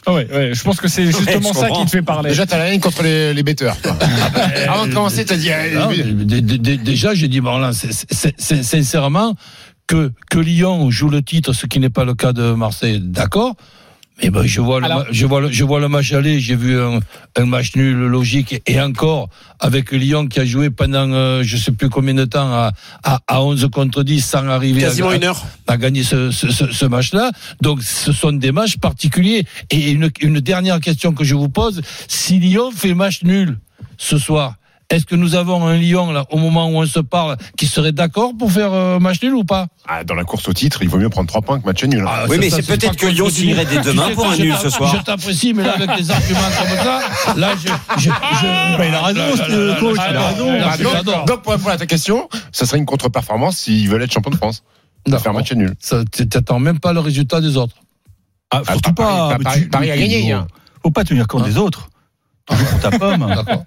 Ah 0.07 0.15
ouais, 0.15 0.27
ouais, 0.33 0.51
je 0.55 0.63
pense 0.63 0.81
que 0.81 0.89
c'est 0.89 1.07
justement 1.07 1.53
ça 1.53 1.69
qui 1.71 1.85
te 1.85 1.91
fait 1.91 2.03
parler. 2.03 2.31
Déjà, 2.31 2.47
t'as 2.47 2.57
la 2.59 2.73
haine 2.73 2.81
contre 2.81 3.03
les, 3.03 3.35
les 3.35 3.43
betteurs. 3.43 3.77
toi. 3.81 3.97
Avant 4.69 4.87
de 4.87 4.95
commencer, 4.95 5.25
t'as 5.27 5.37
dit. 5.37 5.51
euh, 5.51 5.75
Non, 5.79 5.91
déjà, 6.83 7.15
j'ai 7.15 7.29
dit, 7.29 7.41
bon, 7.41 7.59
là, 7.59 7.73
c'est- 7.73 8.41
sincèrement, 8.63 9.35
que, 9.87 10.11
que 10.31 10.39
Lyon 10.39 10.91
joue 10.91 11.09
le 11.11 11.23
titre, 11.23 11.53
ce 11.53 11.67
qui 11.67 11.81
n'est 11.81 11.91
pas 11.91 12.05
le 12.05 12.15
cas 12.15 12.33
de 12.33 12.53
Marseille, 12.53 13.01
d'accord. 13.03 13.57
Mais 14.23 14.31
ben, 14.31 14.43
je 14.45 14.61
vois 14.61 14.81
le, 14.81 14.87
Alors- 14.87 15.07
je 15.11 15.27
vois 15.27 15.41
le, 15.41 15.51
je 15.51 15.65
vois 15.65 15.81
le 15.81 15.89
match 15.89 16.13
aller, 16.13 16.41
j'ai 16.41 16.57
vu 16.57 16.79
un, 16.79 17.01
un 17.37 17.47
match 17.47 17.75
nul 17.77 17.97
logique 17.97 18.61
et, 18.67 18.81
encore 18.81 19.29
avec 19.59 19.93
Lyon 19.93 20.27
qui 20.27 20.41
a 20.41 20.45
joué 20.45 20.69
pendant 20.71 21.11
euh, 21.13 21.43
je 21.43 21.57
sais 21.57 21.73
plus 21.73 21.89
combien 21.89 22.15
de 22.15 22.25
temps 22.25 22.53
à, 22.53 22.73
à, 23.03 23.21
à 23.27 23.43
11 23.43 23.69
contre 23.73 24.03
10 24.03 24.21
sans 24.25 24.47
arriver 24.49 24.83
Quasiment 24.83 25.09
à, 25.11 25.17
une 25.17 25.25
heure. 25.25 25.43
à 25.67 25.77
gagner 25.77 26.03
ce, 26.03 26.31
ce, 26.31 26.51
ce, 26.51 26.71
ce 26.71 26.85
match-là. 26.87 27.31
Donc 27.63 27.83
ce 27.83 28.13
sont 28.13 28.33
des 28.33 28.53
matchs 28.53 28.77
particuliers. 28.77 29.45
Et 29.71 29.91
une, 29.91 30.11
une 30.21 30.41
dernière 30.41 30.81
question 30.81 31.13
que 31.13 31.25
je 31.25 31.35
vous 31.35 31.49
pose, 31.49 31.81
si 32.09 32.39
Lyon 32.39 32.71
fait 32.75 32.95
match 32.95 33.23
nul 33.23 33.59
ce 33.97 34.19
soir, 34.19 34.55
est-ce 34.91 35.07
que 35.07 35.15
nous 35.15 35.35
avons 35.37 35.67
un 35.67 35.77
Lyon 35.77 36.11
là 36.13 36.27
au 36.31 36.37
moment 36.37 36.69
où 36.69 36.77
on 36.77 36.87
se 36.87 36.99
parle 37.01 37.37
qui 37.57 37.67
serait 37.67 37.93
d'accord 37.93 38.33
pour 38.39 38.51
faire 38.53 38.73
euh, 38.73 38.99
match 38.99 39.23
nul 39.23 39.35
ou 39.35 39.45
pas? 39.45 39.69
Ah, 39.89 40.05
dans 40.05 40.15
la 40.15 40.25
course 40.25 40.49
au 40.49 40.53
titre, 40.53 40.83
il 40.83 40.89
vaut 40.89 40.99
mieux 40.99 41.09
prendre 41.09 41.29
3 41.29 41.43
points 41.43 41.61
que 41.61 41.67
match 41.67 41.83
nul. 41.85 42.01
hein. 42.01 42.07
Ah, 42.09 42.25
Oui, 42.29 42.37
mais 42.41 42.51
c'est 42.51 42.67
peut-être 42.67 42.97
que 42.97 43.07
Lyon 43.07 43.29
signerait 43.31 43.65
dès 43.67 43.79
demain 43.81 44.03
Tu 44.05 44.09
sais 44.11 44.15
pour 44.15 44.31
un 44.31 44.37
nul 44.37 44.55
ce 44.61 44.69
soir. 44.71 44.95
Je 44.97 45.03
t'apprécie, 45.03 45.55
mais 45.55 45.63
là 45.63 45.75
avec 45.75 45.91
des 45.97 46.11
arguments 46.11 46.41
comme 46.59 46.79
ça, 46.85 47.01
là 47.37 47.51
je, 47.57 47.69
je, 47.99 48.11
je 48.11 48.77
Bah, 48.79 48.87
il 48.87 48.95
a 48.95 49.03
raison, 49.03 49.21
là, 49.67 49.77
coach, 49.81 49.97
il 50.11 50.17
a 50.17 50.29
raison. 50.29 50.93
Bah, 50.93 51.25
donc, 51.27 51.43
pour 51.43 51.53
répondre 51.53 51.71
à 51.71 51.77
ta 51.79 51.87
question, 51.87 52.29
ça 52.53 52.67
serait 52.67 52.79
une 52.79 52.87
contre-performance 52.87 53.57
s'ils 53.59 53.89
veulent 53.89 54.03
être 54.03 54.13
champion 54.13 54.31
de 54.31 54.37
France. 54.37 54.63
De 55.07 55.17
faire 55.17 55.33
match 55.33 55.51
nul. 55.53 55.73
Ça, 55.79 56.03
T'attends 56.29 56.59
même 56.59 56.79
pas 56.79 56.93
le 56.93 57.01
résultat 57.01 57.41
des 57.41 57.57
autres. 57.57 57.77
Ah, 58.51 58.61
Ah, 58.67 58.73
surtout 58.73 58.93
pas. 58.93 59.39
Paris- 59.43 59.69
tu- 59.71 59.77
a 59.77 59.81
tu- 59.81 59.87
gagné. 59.87 60.37
Faut 60.83 60.91
pas 60.91 61.05
tenir 61.05 61.27
compte 61.27 61.43
Hein 61.43 61.49
des 61.49 61.57
autres. 61.57 61.89
Pour 62.51 62.81
ta 62.81 62.91
pomme. 62.99 63.27
D'accord. 63.37 63.63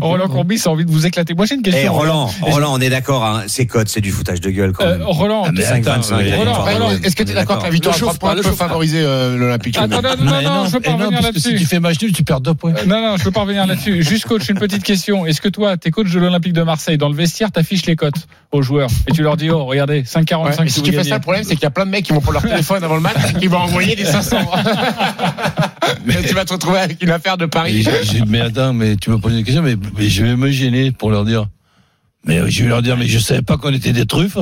Roland 0.00 0.28
Courbis 0.28 0.62
a 0.66 0.70
envie 0.70 0.84
de 0.84 0.90
vous 0.90 1.06
éclater. 1.06 1.34
Moi, 1.34 1.46
j'ai 1.46 1.54
une 1.56 1.62
question. 1.62 1.82
Eh, 1.84 1.88
Roland, 1.88 2.30
Roland, 2.42 2.72
on 2.74 2.80
est 2.80 2.90
d'accord, 2.90 3.24
hein, 3.24 3.42
ces 3.46 3.66
codes, 3.66 3.88
c'est 3.88 4.00
du 4.00 4.10
foutage 4.10 4.40
de 4.40 4.50
gueule 4.50 4.72
quand 4.72 4.84
Euh. 4.84 4.98
Roland, 5.02 5.44
Ah, 5.46 5.50
mais 5.52 5.62
5, 5.62 5.86
attends, 5.86 5.96
25, 5.96 6.16
mais- 6.18 6.22
il 6.24 6.28
y 6.30 6.32
a 6.32 6.36
Roland. 6.36 6.90
Est-ce 7.02 7.16
que 7.16 7.22
tu 7.22 7.30
es 7.32 7.34
d'accord 7.34 7.58
que 7.58 7.64
la 7.64 7.70
victoire 7.70 7.94
à 7.94 7.98
Ne 7.98 8.00
3 8.00 8.12
chauffe 8.12 8.18
pas, 8.18 8.34
peut 8.34 8.56
favoriser 8.56 9.00
euh, 9.02 9.36
l'Olympique 9.36 9.76
Attends, 9.78 10.02
non, 10.02 10.02
non, 10.18 10.42
non, 10.42 10.64
je 10.66 10.70
veux 10.72 10.78
eh 10.82 10.86
pas 10.86 10.92
revenir 10.92 11.20
parce 11.20 11.32
que 11.32 11.38
si 11.40 11.48
là-dessus. 11.48 11.58
tu 11.64 11.66
fais 11.66 11.80
match 11.80 12.00
nul, 12.02 12.12
tu 12.12 12.24
perds 12.24 12.40
deux 12.40 12.54
points. 12.54 12.72
Non, 12.86 13.00
non, 13.00 13.16
je 13.16 13.24
peux 13.24 13.30
pas 13.30 13.40
revenir 13.42 13.66
là-dessus. 13.66 14.02
Juste 14.02 14.26
coach, 14.26 14.48
une 14.48 14.58
petite 14.58 14.82
question. 14.82 15.26
Est-ce 15.26 15.40
que 15.40 15.48
toi, 15.48 15.76
t'es 15.76 15.90
coach 15.90 16.10
de 16.10 16.18
l'Olympique 16.18 16.52
de 16.52 16.62
Marseille, 16.62 16.98
dans 16.98 17.08
le 17.08 17.14
vestiaire, 17.14 17.50
t'affiches 17.50 17.86
les 17.86 17.96
cotes 17.96 18.26
aux 18.52 18.62
joueurs 18.62 18.90
et 19.06 19.12
tu 19.12 19.22
leur 19.22 19.36
dis, 19.36 19.48
oh, 19.50 19.64
regardez, 19.64 20.02
5,45 20.02 20.44
Ouais, 20.44 20.50
mais 20.64 20.68
si 20.68 20.82
tu 20.82 20.92
fais 20.92 21.04
ça, 21.04 21.14
le 21.16 21.20
problème, 21.20 21.44
c'est 21.44 21.54
qu'il 21.54 21.62
y 21.62 21.66
a 21.66 21.70
plein 21.70 21.86
de 21.86 21.90
mecs 21.90 22.04
qui 22.04 22.12
vont 22.12 22.20
prendre 22.20 22.40
leur 22.40 22.42
téléphone 22.50 22.82
avant 22.82 22.96
le 22.96 23.00
match 23.00 23.16
et 23.34 23.38
qui 23.38 23.46
vont 23.46 23.58
envoyer 23.58 23.94
des 23.96 24.04
500. 24.04 24.36
mais 26.04 26.22
tu 26.22 26.34
vas 26.34 26.44
te 26.44 26.52
retrouver 26.52 26.78
avec 26.80 27.02
une 27.02 27.10
affaire 27.10 27.36
de 27.36 27.46
Paris. 27.46 27.84
Mais 28.26 28.40
attends, 28.40 28.72
mais 28.72 28.96
tu 28.96 29.10
me 29.10 29.18
poses 29.18 29.34
une 29.34 29.44
question, 29.44 29.62
mais, 29.62 29.76
mais 29.96 30.08
je 30.08 30.24
vais 30.24 30.36
me 30.36 30.50
gêner 30.50 30.92
pour 30.92 31.10
leur 31.10 31.24
dire. 31.24 31.46
Mais 32.24 32.50
je 32.50 32.62
vais 32.64 32.68
leur 32.68 32.82
dire, 32.82 32.96
mais 32.98 33.06
je 33.06 33.18
savais 33.18 33.40
pas 33.42 33.56
qu'on 33.56 33.72
était 33.72 33.92
des 33.94 34.04
truffes. 34.04 34.36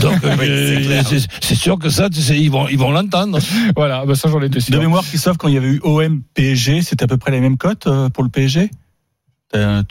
Donc, 0.00 0.14
euh, 0.24 1.02
c'est 1.40 1.54
sûr 1.56 1.78
que 1.78 1.88
ça, 1.90 2.08
tu 2.08 2.20
sais, 2.20 2.38
ils 2.38 2.50
vont, 2.50 2.68
ils 2.68 2.78
vont 2.78 2.92
l'entendre. 2.92 3.38
Voilà, 3.76 4.04
bah 4.06 4.14
ça, 4.14 4.28
j'en 4.28 4.40
étais 4.40 4.58
De 4.58 4.60
sûr. 4.60 4.78
mémoire, 4.80 5.02
Christophe, 5.02 5.36
quand 5.36 5.48
il 5.48 5.54
y 5.54 5.56
avait 5.56 5.68
eu 5.68 5.80
OM 5.82 6.22
PSG, 6.34 6.82
c'était 6.82 7.04
à 7.04 7.08
peu 7.08 7.16
près 7.16 7.32
les 7.32 7.40
mêmes 7.40 7.56
cotes 7.56 7.88
euh, 7.88 8.08
pour 8.08 8.22
le 8.22 8.28
PSG 8.30 8.70
Euh, 9.56 9.82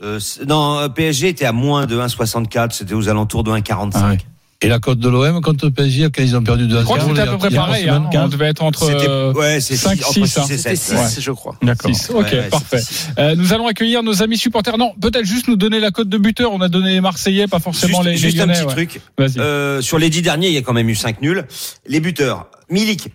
non, 0.48 0.88
PSG 0.90 1.28
était 1.28 1.46
à 1.46 1.52
moins 1.52 1.86
de 1.86 1.98
1,64, 2.00 2.72
c'était 2.72 2.94
aux 2.94 3.10
alentours 3.10 3.44
de 3.44 3.52
1,45. 3.52 3.92
Ah 3.96 4.10
ouais. 4.12 4.18
Et 4.64 4.68
la 4.68 4.78
cote 4.78 5.00
de 5.00 5.10
l'OM 5.10 5.42
contre 5.42 5.66
le 5.66 5.72
PSG, 5.72 6.10
quand 6.16 6.22
ils 6.22 6.36
ont 6.36 6.44
perdu 6.44 6.68
de 6.68 6.78
Je 6.78 6.84
crois 6.84 7.00
que 7.00 7.06
c'était 7.06 7.22
à 7.22 7.26
peu 7.28 7.38
près 7.40 7.50
pareil. 7.50 7.90
Hein. 7.90 8.08
On 8.14 8.28
devait 8.28 8.46
être 8.50 8.62
entre 8.64 8.86
C'était, 8.86 9.10
euh, 9.10 9.34
ouais, 9.34 9.60
c'est 9.60 9.76
5, 9.76 9.98
six- 9.98 10.04
entre 10.06 10.14
6, 10.14 10.28
6 10.28 10.38
hein. 10.40 10.46
et 10.52 10.58
C'était 10.58 10.76
7. 10.76 10.98
6, 11.08 11.22
je 11.22 11.32
crois. 11.32 11.56
D'accord. 11.64 11.90
6. 11.96 12.12
Ok, 12.12 12.26
Ouais, 12.32 12.32
ouais, 12.42 12.50
parfait. 12.50 12.82
Euh, 13.18 13.36
nous 13.36 13.54
allons 13.54 13.66
accueillir 13.66 14.04
nos 14.04 14.22
amis 14.22 14.38
supporters. 14.38 14.78
Non, 14.78 14.94
peut-être 15.02 15.26
juste 15.26 15.48
nous 15.48 15.56
donner 15.56 15.80
la 15.80 15.90
cote 15.90 16.10
de 16.10 16.18
buteur. 16.20 16.52
On 16.54 16.62
a 16.62 16.70
donné 16.70 16.92
les 16.94 17.02
Marseillais, 17.02 17.48
pas 17.48 17.58
forcément 17.60 18.04
Juste, 18.04 18.06
les, 18.06 18.12
les 18.12 18.18
juste 18.18 18.40
un 18.40 18.46
Lyonnais. 18.46 18.54
petit 18.60 18.66
ouais. 18.68 18.74
truc. 18.88 19.02
Vas-y. 19.18 19.40
Euh, 19.40 19.82
sur 19.82 19.98
les 19.98 20.12
10 20.12 20.22
derniers, 20.22 20.50
il 20.50 20.54
y 20.54 20.58
a 20.58 20.62
quand 20.62 20.74
même 20.74 20.90
eu 20.90 20.96
5 20.96 21.22
nuls. 21.24 21.44
Les 21.88 22.00
buteurs, 22.00 22.48
Milik, 22.70 23.08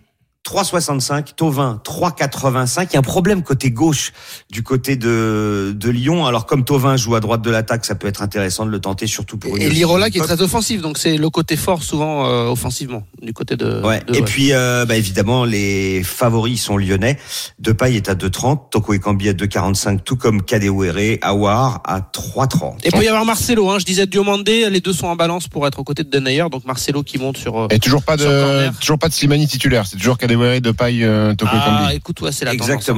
3,65, 0.47 1.35
Tovin, 1.37 1.81
3,85. 1.85 2.87
Il 2.91 2.93
y 2.95 2.97
a 2.97 2.99
un 3.01 3.03
problème 3.03 3.43
côté 3.43 3.71
gauche 3.71 4.13
du 4.51 4.63
côté 4.63 4.97
de, 4.97 5.75
de 5.77 5.91
Lyon. 5.91 6.25
Alors, 6.27 6.47
comme 6.47 6.65
Tovin 6.65 6.97
joue 6.97 7.15
à 7.17 7.21
droite 7.21 7.43
de 7.43 7.51
l'attaque, 7.51 7.85
ça 7.85 7.95
peut 7.97 8.07
être 8.07 8.23
intéressant 8.23 8.65
de 8.65 8.71
le 8.71 8.81
tenter, 8.81 9.07
surtout 9.07 9.39
pour 9.39 9.57
une 9.57 9.63
Et 9.63 9.69
Lirola 9.69 10.09
qui 10.11 10.19
est 10.19 10.23
très 10.23 10.41
offensif, 10.43 10.81
donc 10.81 10.99
c'est 10.99 11.17
le 11.17 11.31
côté 11.31 11.57
fort 11.57 11.83
souvent 11.83 12.27
euh, 12.27 12.47
offensivement 12.47 13.03
du 13.21 13.33
côté 13.33 13.57
de. 13.57 13.83
Ouais. 13.83 14.03
de 14.07 14.15
Et 14.15 14.23
puis, 14.23 14.53
euh, 14.53 14.85
bah, 14.87 14.97
évidemment, 14.97 15.45
les 15.45 16.03
favoris 16.05 16.63
sont 16.63 16.77
lyonnais. 16.77 17.19
Depay 17.59 17.97
est 17.97 18.09
à 18.09 18.15
2,30, 18.15 18.71
Toko 18.71 18.95
Ekambi 18.95 19.29
à 19.29 19.33
2,45, 19.33 20.03
tout 20.05 20.17
comme 20.17 20.43
Kadewere, 20.43 21.19
Awar 21.23 21.81
à 21.85 22.01
3,30. 22.01 22.77
Et 22.85 22.89
il 22.89 22.93
peut 22.93 23.05
y 23.05 23.09
avoir 23.09 23.25
Marcelo, 23.25 23.69
hein, 23.71 23.79
je 23.81 23.85
disais 23.85 24.07
Diomandé, 24.07 24.71
les 24.71 24.81
deux 24.81 24.93
sont 24.93 25.09
en 25.09 25.17
balance 25.17 25.49
pour 25.49 25.67
être 25.67 25.79
aux 25.81 25.85
côtés 25.85 26.05
de 26.05 26.11
Denayer, 26.11 26.45
donc 26.51 26.65
Marcelo 26.65 27.03
qui 27.03 27.19
monte 27.19 27.37
sur. 27.37 27.59
euh, 27.59 27.67
Et 27.71 27.79
toujours 27.79 28.03
pas 28.05 28.17
de, 28.17 28.71
toujours 28.81 28.99
pas 28.99 29.09
de 29.09 29.15
Slimani 29.15 29.47
titulaire. 29.49 29.87
C'est 29.87 29.97
toujours 29.97 30.19
Kadewere, 30.19 30.36
de 30.37 30.71
paille, 30.71 31.05
euh, 31.05 31.35
Toko 31.35 31.51
Ah, 31.55 31.95
écoute, 31.95 32.21
ouais, 32.21 32.33
c'est 32.33 32.45
la 32.45 32.53
tendance. 32.57 32.91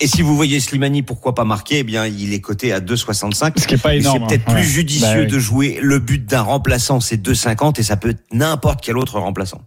Et 0.00 0.06
si 0.08 0.22
vous 0.22 0.34
voyez 0.34 0.58
Slimani, 0.60 1.02
pourquoi 1.02 1.34
pas 1.34 1.44
marquer? 1.44 1.78
Eh 1.78 1.82
bien, 1.84 2.06
il 2.06 2.32
est 2.32 2.40
coté 2.40 2.72
à 2.72 2.80
2,65. 2.80 3.58
Ce 3.60 3.66
qui 3.66 3.74
est 3.74 3.78
pas 3.82 3.94
énorme. 3.94 4.18
C'est 4.28 4.36
peut-être 4.36 4.48
hein. 4.48 4.52
plus 4.54 4.62
Ouais. 4.62 4.66
judicieux 4.68 5.06
Bah 5.06 5.20
oui. 5.20 5.26
de 5.26 5.38
jouer 5.38 5.78
le 5.80 5.98
but 5.98 6.24
d'un 6.26 6.42
remplaçant, 6.42 7.00
c'est 7.00 7.16
2,50 7.16 7.78
et 7.78 7.82
ça 7.82 7.96
peut 7.96 8.10
être 8.10 8.22
n'importe 8.32 8.80
quel 8.82 8.96
autre 8.96 9.18
remplaçant. 9.20 9.60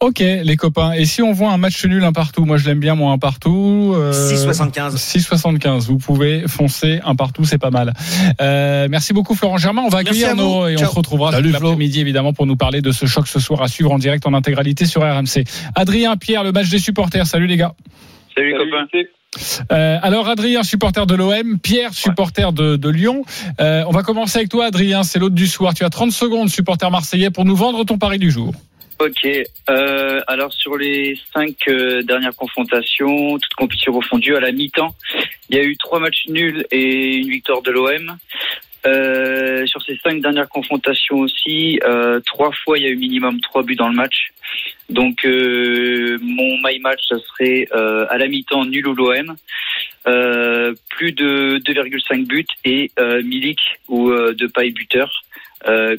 Ok, 0.00 0.18
les 0.18 0.56
copains. 0.56 0.92
Et 0.92 1.04
si 1.06 1.22
on 1.22 1.32
voit 1.32 1.50
un 1.50 1.56
match 1.56 1.82
nul 1.86 2.04
un 2.04 2.12
partout, 2.12 2.44
moi 2.44 2.58
je 2.58 2.66
l'aime 2.66 2.80
bien, 2.80 2.94
moi 2.94 3.12
un 3.12 3.18
partout. 3.18 3.92
euh, 3.96 4.12
6,75. 4.12 4.96
6,75. 4.96 5.86
Vous 5.86 5.96
pouvez 5.98 6.46
foncer 6.46 7.00
un 7.04 7.14
partout, 7.14 7.44
c'est 7.44 7.56
pas 7.58 7.70
mal. 7.70 7.94
Euh, 8.40 8.86
merci 8.90 9.12
beaucoup 9.14 9.34
Florent 9.34 9.56
Germain. 9.56 9.82
On 9.86 9.88
va 9.88 9.98
accueillir 9.98 10.36
nos 10.36 10.66
et 10.68 10.74
on 10.74 10.78
se 10.78 10.84
retrouvera 10.86 11.30
Salut, 11.32 11.52
l'après-midi 11.52 12.00
évidemment 12.00 12.32
pour 12.34 12.44
nous 12.46 12.56
parler 12.56 12.82
de 12.82 12.92
ce 12.92 13.06
choc 13.06 13.28
ce 13.28 13.40
soir 13.40 13.62
à 13.62 13.68
suivre 13.68 13.92
en 13.92 13.98
direct 13.98 14.26
en 14.26 14.34
intégralité 14.34 14.84
sur 14.84 15.00
RMC. 15.02 15.44
Adrien 15.74 16.16
Pierre, 16.16 16.44
le 16.44 16.52
match 16.52 16.68
des 16.68 16.78
supporters. 16.80 17.26
Salut 17.26 17.46
les 17.46 17.56
gars. 17.56 17.74
Salut, 18.36 18.52
copain. 18.58 18.86
Euh, 19.72 19.98
alors 20.02 20.28
Adrien, 20.28 20.62
supporter 20.62 21.06
de 21.06 21.14
l'OM, 21.14 21.58
Pierre, 21.58 21.92
supporter 21.92 22.52
de, 22.52 22.88
Lyon. 22.88 23.24
Euh, 23.60 23.84
on 23.86 23.90
va 23.90 24.02
commencer 24.02 24.38
avec 24.38 24.48
toi 24.48 24.66
Adrien, 24.66 25.02
c'est 25.02 25.18
l'autre 25.18 25.34
du 25.34 25.46
soir. 25.46 25.74
Tu 25.74 25.84
as 25.84 25.90
30 25.90 26.12
secondes, 26.12 26.48
supporter 26.48 26.90
marseillais, 26.90 27.30
pour 27.30 27.44
nous 27.44 27.56
vendre 27.56 27.84
ton 27.84 27.98
pari 27.98 28.18
du 28.18 28.30
jour. 28.30 28.54
Ok. 28.98 29.26
Euh, 29.68 30.20
alors 30.26 30.52
sur 30.52 30.78
les 30.78 31.18
cinq 31.34 31.56
dernières 32.04 32.34
confrontations, 32.34 33.38
toutes 33.38 33.54
compétitions 33.54 33.92
confondues, 33.92 34.36
à 34.36 34.40
la 34.40 34.52
mi-temps, 34.52 34.94
il 35.50 35.56
y 35.56 35.60
a 35.60 35.64
eu 35.64 35.76
trois 35.76 36.00
matchs 36.00 36.26
nuls 36.28 36.64
et 36.70 37.16
une 37.16 37.28
victoire 37.28 37.60
de 37.62 37.70
l'OM. 37.72 38.16
Euh, 38.86 39.66
sur 39.66 39.82
ces 39.82 39.96
cinq 39.96 40.20
dernières 40.20 40.48
confrontations 40.48 41.18
aussi, 41.18 41.80
euh, 41.84 42.20
trois 42.20 42.52
fois 42.52 42.78
il 42.78 42.84
y 42.84 42.86
a 42.86 42.90
eu 42.90 42.96
minimum 42.96 43.40
trois 43.40 43.62
buts 43.62 43.74
dans 43.74 43.88
le 43.88 43.96
match. 43.96 44.28
Donc 44.90 45.24
euh, 45.24 46.18
mon 46.22 46.56
my 46.62 46.78
match, 46.78 47.00
ça 47.08 47.16
serait 47.18 47.66
euh, 47.74 48.06
à 48.08 48.18
la 48.18 48.28
mi-temps 48.28 48.64
nul 48.64 48.86
ou 48.86 48.94
l'OM, 48.94 49.34
plus 50.90 51.12
de 51.12 51.58
2,5 51.58 52.26
buts 52.26 52.46
et 52.64 52.92
Milik 53.24 53.60
ou 53.88 54.10
euh, 54.10 54.34
Depay 54.34 54.70
buteur, 54.70 55.24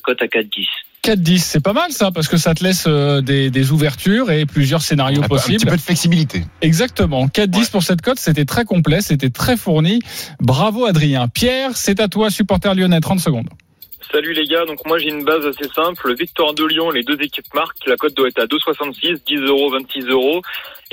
cote 0.04 0.22
à 0.22 0.28
4,10. 0.28 0.68
4-10, 1.16 1.38
c'est 1.40 1.64
pas 1.64 1.74
mal 1.74 1.92
ça, 1.92 2.12
parce 2.12 2.28
que 2.28 2.38
ça 2.38 2.54
te 2.54 2.64
laisse 2.64 2.86
euh, 2.88 3.22
des, 3.22 3.50
des 3.50 3.72
ouvertures 3.72 4.30
et 4.32 4.46
plusieurs 4.46 4.82
scénarios 4.82 5.20
Un, 5.24 5.28
peu- 5.28 5.36
un 5.36 5.38
possibles. 5.38 5.58
petit 5.60 5.66
peu 5.66 5.76
de 5.78 5.82
flexibilité. 5.82 6.44
Exactement. 6.62 7.28
4-10 7.28 7.72
pour 7.72 7.84
cette 7.84 8.02
cote, 8.02 8.20
c'était 8.20 8.46
très 8.46 8.66
complet, 8.66 9.02
c'était 9.02 9.30
très 9.30 9.56
fourni. 9.58 10.00
Bravo 10.42 10.86
Adrien. 10.86 11.28
Pierre, 11.28 11.72
c'est 11.76 12.00
à 12.00 12.08
toi, 12.08 12.30
supporter 12.30 12.74
lyonnais, 12.76 13.00
30 13.00 13.20
secondes. 13.20 13.48
Salut 14.12 14.32
les 14.34 14.46
gars, 14.46 14.64
donc 14.66 14.86
moi 14.86 15.00
j'ai 15.00 15.10
une 15.10 15.26
base 15.26 15.46
assez 15.46 15.68
simple. 15.76 16.16
Victoire 16.18 16.54
de 16.54 16.64
Lyon, 16.64 16.92
les 16.92 17.04
deux 17.04 17.22
équipes 17.22 17.54
marquent. 17.54 17.86
La 17.88 17.98
cote 17.98 18.16
doit 18.16 18.30
être 18.30 18.40
à 18.40 18.46
2,66, 18.46 19.20
10 19.28 19.36
euros, 19.48 19.70
26 19.70 20.06
euros. 20.08 20.42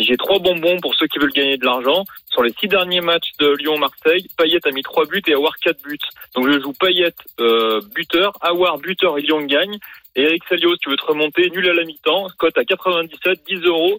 J'ai 0.00 0.16
trois 0.16 0.40
bonbons 0.40 0.80
pour 0.80 0.96
ceux 0.96 1.06
qui 1.06 1.20
veulent 1.20 1.30
gagner 1.32 1.56
de 1.56 1.64
l'argent. 1.64 2.04
Sur 2.28 2.42
les 2.42 2.52
six 2.58 2.66
derniers 2.66 3.00
matchs 3.00 3.30
de 3.38 3.54
Lyon-Marseille, 3.56 4.26
Payet 4.36 4.58
a 4.66 4.70
mis 4.72 4.82
trois 4.82 5.06
buts 5.06 5.22
et 5.28 5.34
Awar 5.34 5.52
quatre 5.62 5.80
buts. 5.84 5.96
Donc 6.34 6.48
je 6.50 6.58
joue 6.60 6.72
Payet 6.72 7.14
euh, 7.38 7.80
buteur, 7.94 8.32
Awar 8.40 8.78
buteur 8.78 9.16
et 9.16 9.22
Lyon 9.22 9.42
gagne. 9.46 9.78
Et 10.16 10.22
Eric 10.22 10.42
Salios, 10.48 10.76
tu 10.80 10.90
veux 10.90 10.96
te 10.96 11.04
remonter, 11.06 11.50
nul 11.50 11.68
à 11.68 11.74
la 11.74 11.84
mi-temps, 11.84 12.28
cote 12.38 12.56
à 12.56 12.64
97, 12.64 13.40
10 13.48 13.54
euros, 13.66 13.98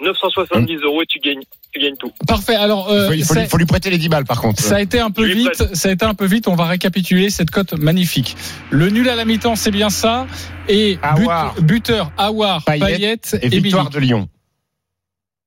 970 0.00 0.76
euros 0.82 1.02
et 1.02 1.06
tu 1.06 1.18
gagnes, 1.18 1.42
tu 1.72 1.80
gagnes 1.80 1.96
tout. 1.96 2.10
Parfait. 2.26 2.54
Alors, 2.56 2.88
Il 2.90 2.96
euh, 2.96 3.06
faut, 3.08 3.12
il 3.14 3.24
faut 3.24 3.34
ça- 3.34 3.40
lui, 3.42 3.48
faut 3.48 3.56
lui 3.58 3.66
prêter 3.66 3.90
les 3.90 3.98
10 3.98 4.08
balles 4.08 4.24
par 4.24 4.40
contre. 4.40 4.62
Ça 4.62 4.76
a 4.76 4.80
été 4.80 4.98
un 5.00 5.10
peu 5.10 5.24
vite. 5.26 5.74
Ça 5.74 5.88
a 5.88 5.92
été 5.92 6.04
un 6.04 6.14
peu 6.14 6.26
vite. 6.26 6.48
On 6.48 6.54
va 6.56 6.64
récapituler 6.66 7.30
cette 7.30 7.50
cote 7.50 7.74
magnifique. 7.74 8.36
Le 8.70 8.88
nul 8.88 9.08
à 9.08 9.14
la 9.16 9.24
mi-temps, 9.24 9.54
c'est 9.56 9.70
bien 9.70 9.90
ça. 9.90 10.26
Et 10.68 10.98
but- 11.16 11.62
buteur 11.62 12.10
Awar, 12.16 12.64
Payet 12.64 12.80
Payet 12.96 13.20
Et 13.42 13.46
et, 13.46 13.60
victoire 13.60 13.90
de 13.90 13.98
Lyon. 13.98 14.28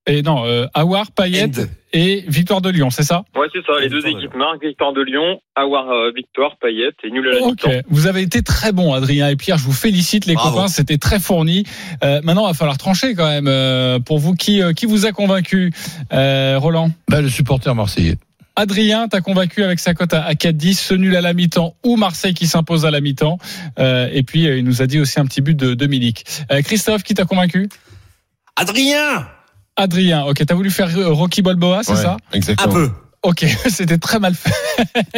Et 0.05 0.21
non, 0.21 0.45
euh, 0.45 0.67
Awar, 0.73 1.11
Payet 1.11 1.43
End. 1.45 1.63
Et 1.93 2.23
victoire 2.27 2.61
de 2.61 2.69
Lyon, 2.69 2.89
c'est 2.89 3.03
ça? 3.03 3.23
Ouais, 3.35 3.47
c'est 3.53 3.65
ça. 3.65 3.79
Les 3.79 3.89
deux 3.89 4.05
équipes 4.05 4.35
marquent. 4.35 4.63
Victoire 4.63 4.93
de 4.93 5.01
Lyon, 5.01 5.39
avoir 5.55 5.89
euh, 5.89 6.11
victoire, 6.15 6.57
Payet 6.61 6.89
et 7.03 7.09
nul 7.11 7.27
à 7.29 7.31
la 7.39 7.41
Ok, 7.41 7.65
mi-temps. 7.65 7.87
vous 7.89 8.07
avez 8.07 8.21
été 8.21 8.41
très 8.41 8.71
bons, 8.71 8.93
Adrien 8.93 9.29
et 9.29 9.35
Pierre. 9.35 9.57
Je 9.57 9.63
vous 9.63 9.71
félicite, 9.73 10.25
les 10.25 10.33
Bravo. 10.33 10.55
copains. 10.55 10.67
C'était 10.67 10.97
très 10.97 11.19
fourni. 11.19 11.63
Euh, 12.03 12.19
maintenant, 12.23 12.45
il 12.45 12.49
va 12.49 12.53
falloir 12.53 12.77
trancher 12.77 13.15
quand 13.15 13.27
même. 13.27 13.47
Euh, 13.47 13.99
pour 13.99 14.19
vous, 14.19 14.33
qui, 14.35 14.61
euh, 14.61 14.73
qui 14.73 14.85
vous 14.85 15.05
a 15.05 15.11
convaincu 15.11 15.71
euh, 16.13 16.57
Roland? 16.59 16.91
Ben, 17.09 17.21
le 17.21 17.29
supporter 17.29 17.73
marseillais. 17.73 18.17
Adrien, 18.59 19.07
t'as 19.07 19.21
convaincu 19.21 19.63
avec 19.63 19.77
sa 19.79 19.93
cote 19.93 20.13
à 20.15 20.23
à 20.23 20.33
4-10, 20.33 20.73
ce 20.79 20.93
nul 20.95 21.15
à 21.15 21.21
la 21.21 21.33
mi-temps 21.33 21.75
ou 21.85 21.95
Marseille 21.95 22.33
qui 22.33 22.47
s'impose 22.47 22.85
à 22.87 22.91
la 22.91 23.01
mi-temps. 23.01 23.37
Euh, 23.77 24.09
et 24.11 24.23
puis, 24.23 24.47
euh, 24.47 24.57
il 24.57 24.63
nous 24.65 24.81
a 24.81 24.87
dit 24.87 24.99
aussi 24.99 25.19
un 25.19 25.25
petit 25.25 25.41
but 25.41 25.55
de, 25.55 25.75
de 25.75 25.85
Milik. 25.87 26.25
Euh, 26.51 26.61
Christophe, 26.63 27.03
qui 27.03 27.13
t'a 27.13 27.25
convaincu? 27.25 27.69
Adrien 28.55 29.27
Adrien, 29.77 30.23
ok, 30.25 30.43
t'as 30.45 30.55
voulu 30.55 30.71
faire 30.71 30.89
euh, 30.97 31.11
Rocky 31.13 31.41
Balboa, 31.41 31.81
c'est 31.83 31.91
Ouais, 31.93 32.01
ça? 32.01 32.17
Un 32.33 32.35
Exactement. 32.37 32.73
peu. 32.73 32.89
Ok, 33.23 33.45
c'était 33.69 33.97
très 33.97 34.19
mal 34.19 34.33
fait. 34.35 34.51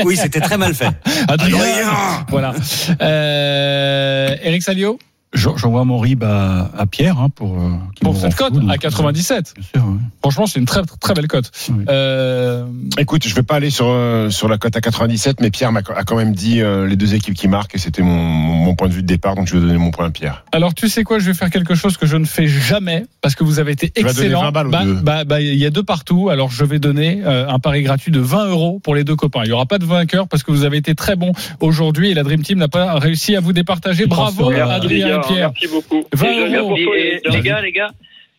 Oui, 0.03 0.15
c'était 0.17 0.39
très 0.41 0.57
mal 0.57 0.73
fait. 0.73 0.87
Adrien, 1.27 1.57
Adrien 1.57 2.25
voilà. 2.29 2.53
Euh, 3.01 4.35
Eric 4.41 4.63
Salio? 4.63 4.99
J'envoie 5.33 5.85
mon 5.85 5.99
RIB 5.99 6.23
à, 6.23 6.71
à 6.75 6.85
Pierre 6.87 7.19
hein, 7.19 7.29
pour, 7.29 7.59
euh, 7.59 7.71
pour 8.01 8.17
cette 8.17 8.35
cote 8.35 8.53
à 8.67 8.77
97. 8.77 9.53
Bien 9.55 9.63
sûr, 9.63 9.87
ouais. 9.87 9.97
Franchement, 10.21 10.47
c'est 10.47 10.59
une 10.59 10.65
très 10.65 10.81
très 10.99 11.13
belle 11.13 11.27
cote. 11.27 11.51
Oui. 11.69 11.85
Euh, 11.87 12.65
Écoute, 12.97 13.27
je 13.27 13.35
vais 13.35 13.43
pas 13.43 13.55
aller 13.55 13.69
sur 13.69 13.85
euh, 13.87 14.29
sur 14.31 14.47
la 14.47 14.57
cote 14.57 14.75
à 14.75 14.81
97, 14.81 15.39
mais 15.39 15.51
Pierre 15.51 15.71
m'a 15.71 15.81
a 15.95 16.03
quand 16.03 16.17
même 16.17 16.33
dit 16.33 16.61
euh, 16.61 16.87
les 16.87 16.95
deux 16.95 17.13
équipes 17.13 17.35
qui 17.35 17.47
marquent 17.47 17.75
et 17.75 17.77
c'était 17.77 18.01
mon, 18.01 18.73
point 18.75 18.87
de 18.87 18.93
vue 18.93 19.01
de 19.01 19.07
départ, 19.07 19.35
donc 19.35 19.47
je 19.47 19.55
vais 19.55 19.61
donner 19.61 19.77
mon 19.77 19.91
point 19.91 20.05
à 20.05 20.09
Pierre. 20.11 20.45
alors, 20.51 20.73
tu 20.73 20.89
sais 20.89 21.03
quoi 21.03 21.19
Je 21.19 21.25
vais 21.25 21.33
faire 21.33 21.49
quelque 21.49 21.75
chose 21.75 21.97
que 21.97 22.05
je 22.05 22.17
ne 22.17 22.25
fais 22.25 22.47
jamais 22.47 23.05
parce 23.21 23.35
que 23.35 23.43
vous 23.43 23.59
avez 23.59 23.71
été 23.71 23.91
excellent. 23.95 24.43
20 24.43 24.51
balles 24.51 24.67
aux 24.67 24.71
bah, 24.71 24.83
bah, 25.01 25.23
bah, 25.25 25.41
il 25.41 25.55
y 25.55 25.65
a 25.65 25.69
deux 25.69 25.83
partout. 25.83 26.29
Alors, 26.29 26.51
je 26.51 26.63
vais 26.65 26.79
donner 26.79 27.21
euh, 27.25 27.47
un 27.47 27.59
pari 27.59 27.83
gratuit 27.83 28.11
de 28.11 28.19
20 28.19 28.47
euros 28.47 28.79
pour 28.83 28.95
les 28.95 29.03
deux 29.03 29.15
copains. 29.15 29.41
Il 29.43 29.49
y 29.49 29.51
aura 29.51 29.65
pas 29.65 29.77
de 29.77 29.85
vainqueur 29.85 30.27
parce 30.27 30.43
que 30.43 30.51
vous 30.51 30.63
avez 30.65 30.77
été 30.77 30.95
très 30.95 31.15
bons 31.15 31.31
aujourd'hui 31.59 32.11
et 32.11 32.13
la 32.13 32.23
Dream 32.23 32.41
Team 32.41 32.59
n'a 32.59 32.67
pas 32.67 32.97
réussi 32.99 33.35
à 33.35 33.39
vous 33.39 33.53
départager. 33.53 34.05
Bravo, 34.05 34.49
Adrien 34.49 35.18
Pierre. 35.27 35.51
Merci 35.53 35.67
beaucoup. 35.73 36.05
20 36.13 36.27
Et 36.31 36.49
je- 36.51 36.55
euros. 36.57 36.69
pour 36.69 36.77
toi, 36.83 36.97
Et- 36.97 37.19
les- 37.23 37.29
les 37.31 37.41
gars, 37.41 37.61
les 37.61 37.71
gars, 37.71 37.89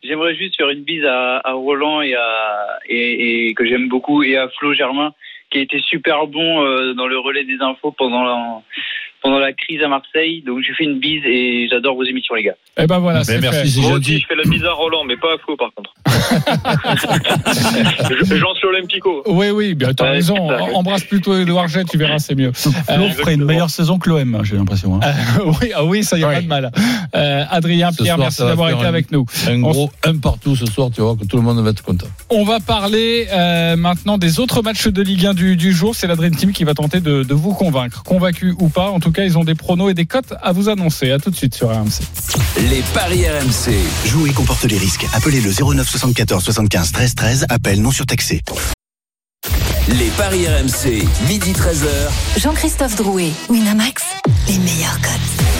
j'aimerais 0.02 0.34
juste 0.34 0.56
faire 0.56 0.70
une 0.70 0.82
bise 0.82 1.04
à, 1.04 1.38
à 1.44 1.52
Roland 1.52 2.00
et 2.02 2.14
à 2.14 2.78
et, 2.88 3.48
et 3.48 3.54
que 3.54 3.64
j'aime 3.66 3.88
beaucoup 3.88 4.22
et 4.22 4.36
à 4.36 4.48
Flo 4.58 4.74
Germain 4.74 5.12
qui 5.50 5.58
a 5.58 5.62
été 5.62 5.80
super 5.80 6.26
bon 6.26 6.62
euh, 6.64 6.94
dans 6.94 7.06
le 7.08 7.18
relais 7.18 7.44
des 7.44 7.58
infos 7.60 7.90
pendant 7.92 8.22
la 8.24 8.62
pendant 9.22 9.38
la 9.38 9.52
crise 9.52 9.82
à 9.82 9.88
Marseille. 9.88 10.42
Donc 10.46 10.60
je 10.66 10.72
fais 10.74 10.84
une 10.84 10.98
bise 10.98 11.22
et 11.26 11.68
j'adore 11.70 11.94
vos 11.96 12.04
émissions 12.04 12.34
les 12.34 12.42
gars. 12.44 12.54
Et 12.78 12.86
ben 12.86 12.98
voilà, 12.98 13.24
c'est 13.24 13.38
Ben, 13.38 13.50
fait. 13.50 13.56
merci, 13.56 13.70
c'est 13.70 13.80
Moi 13.80 13.92
aussi, 13.98 14.18
je 14.20 14.26
fais 14.26 14.34
la 14.36 14.44
bise 14.44 14.64
à 14.64 14.72
Roland, 14.72 15.04
mais 15.04 15.16
pas 15.16 15.34
à 15.34 15.38
Flo, 15.38 15.56
par 15.56 15.70
contre. 15.74 15.92
Je- 18.20 18.34
Jean 18.40 18.54
sur 18.54 18.68
Olympico. 18.68 19.22
Oui, 19.26 19.50
oui, 19.50 19.74
bien, 19.74 19.92
t'as 19.92 20.04
Ouais, 20.04 20.10
raison. 20.12 20.34
c'est. 20.48 20.74
Embrasse 20.74 21.04
plutôt 21.04 21.36
Edouard 21.38 21.68
Jet, 21.68 21.84
tu 21.84 21.98
verras, 21.98 22.18
c'est 22.18 22.34
mieux. 22.34 22.52
Flo 22.52 22.72
Euh, 22.88 23.10
ferait 23.10 23.34
une 23.34 23.44
meilleure 23.44 23.70
saison 23.70 23.98
que 23.98 24.08
l'OM, 24.08 24.40
j'ai 24.44 24.56
l'impression. 24.56 24.96
hein. 24.96 25.00
Euh, 25.04 25.52
oui, 25.60 25.70
ah 25.74 25.84
oui, 25.84 26.02
ça 26.04 26.18
y 26.18 26.24
a 26.24 26.28
Ouais. 26.28 26.34
pas 26.36 26.42
de 26.42 26.46
mal. 26.46 26.70
Euh, 27.14 27.44
Adrien, 27.50 27.90
Ce 27.92 28.02
Pierre, 28.02 28.14
soir, 28.16 28.26
merci 28.26 28.42
d'avoir 28.42 28.70
été 28.70 28.82
un- 28.84 28.88
avec 28.88 29.10
nous. 29.12 29.24
Un 29.48 29.62
On 29.62 29.70
gros 29.70 29.90
un 30.04 30.16
partout 30.18 30.54
ce 30.56 30.66
soir, 30.66 30.90
tu 30.94 31.00
vois 31.00 31.16
que 31.16 31.24
tout 31.26 31.36
le 31.36 31.42
monde 31.42 31.58
va 31.62 31.70
être 31.70 31.82
content. 31.82 32.06
On 32.30 32.44
va 32.44 32.60
parler 32.60 33.26
euh, 33.32 33.76
maintenant 33.76 34.18
des 34.18 34.40
autres 34.40 34.62
matchs 34.62 34.86
de 34.88 35.02
Ligue 35.02 35.26
1 35.26 35.34
du, 35.34 35.56
du 35.56 35.72
jour. 35.72 35.94
C'est 35.94 36.06
la 36.06 36.16
Dream 36.16 36.34
Team 36.34 36.52
qui 36.52 36.64
va 36.64 36.74
tenter 36.74 37.00
de, 37.00 37.22
de 37.22 37.34
vous 37.34 37.52
convaincre. 37.54 38.02
Convaincu 38.04 38.54
ou 38.58 38.68
pas, 38.68 38.88
en 38.90 39.00
tout 39.00 39.09
cas, 39.12 39.24
ils 39.24 39.38
ont 39.38 39.44
des 39.44 39.54
pronos 39.54 39.90
et 39.90 39.94
des 39.94 40.06
cotes 40.06 40.34
à 40.42 40.52
vous 40.52 40.68
annoncer. 40.68 41.10
À 41.10 41.18
tout 41.18 41.30
de 41.30 41.36
suite 41.36 41.54
sur 41.54 41.68
RMC. 41.70 42.00
Les 42.70 42.82
paris 42.94 43.24
RMC. 43.28 43.74
Jouer 44.06 44.30
comporte 44.30 44.64
les 44.64 44.78
risques. 44.78 45.06
Appelez 45.12 45.40
le 45.40 45.52
09 45.52 45.88
74 45.88 46.42
75 46.44 46.92
13 46.92 47.14
13. 47.14 47.46
Appel 47.48 47.80
non 47.80 47.90
surtaxé. 47.90 48.40
Les 49.88 50.10
paris 50.16 50.46
RMC. 50.46 51.04
Midi 51.28 51.52
13h. 51.52 52.40
Jean-Christophe 52.40 52.96
Drouet, 52.96 53.30
Winamax, 53.48 54.02
les 54.48 54.58
meilleurs 54.58 55.00
cotes. 55.00 55.50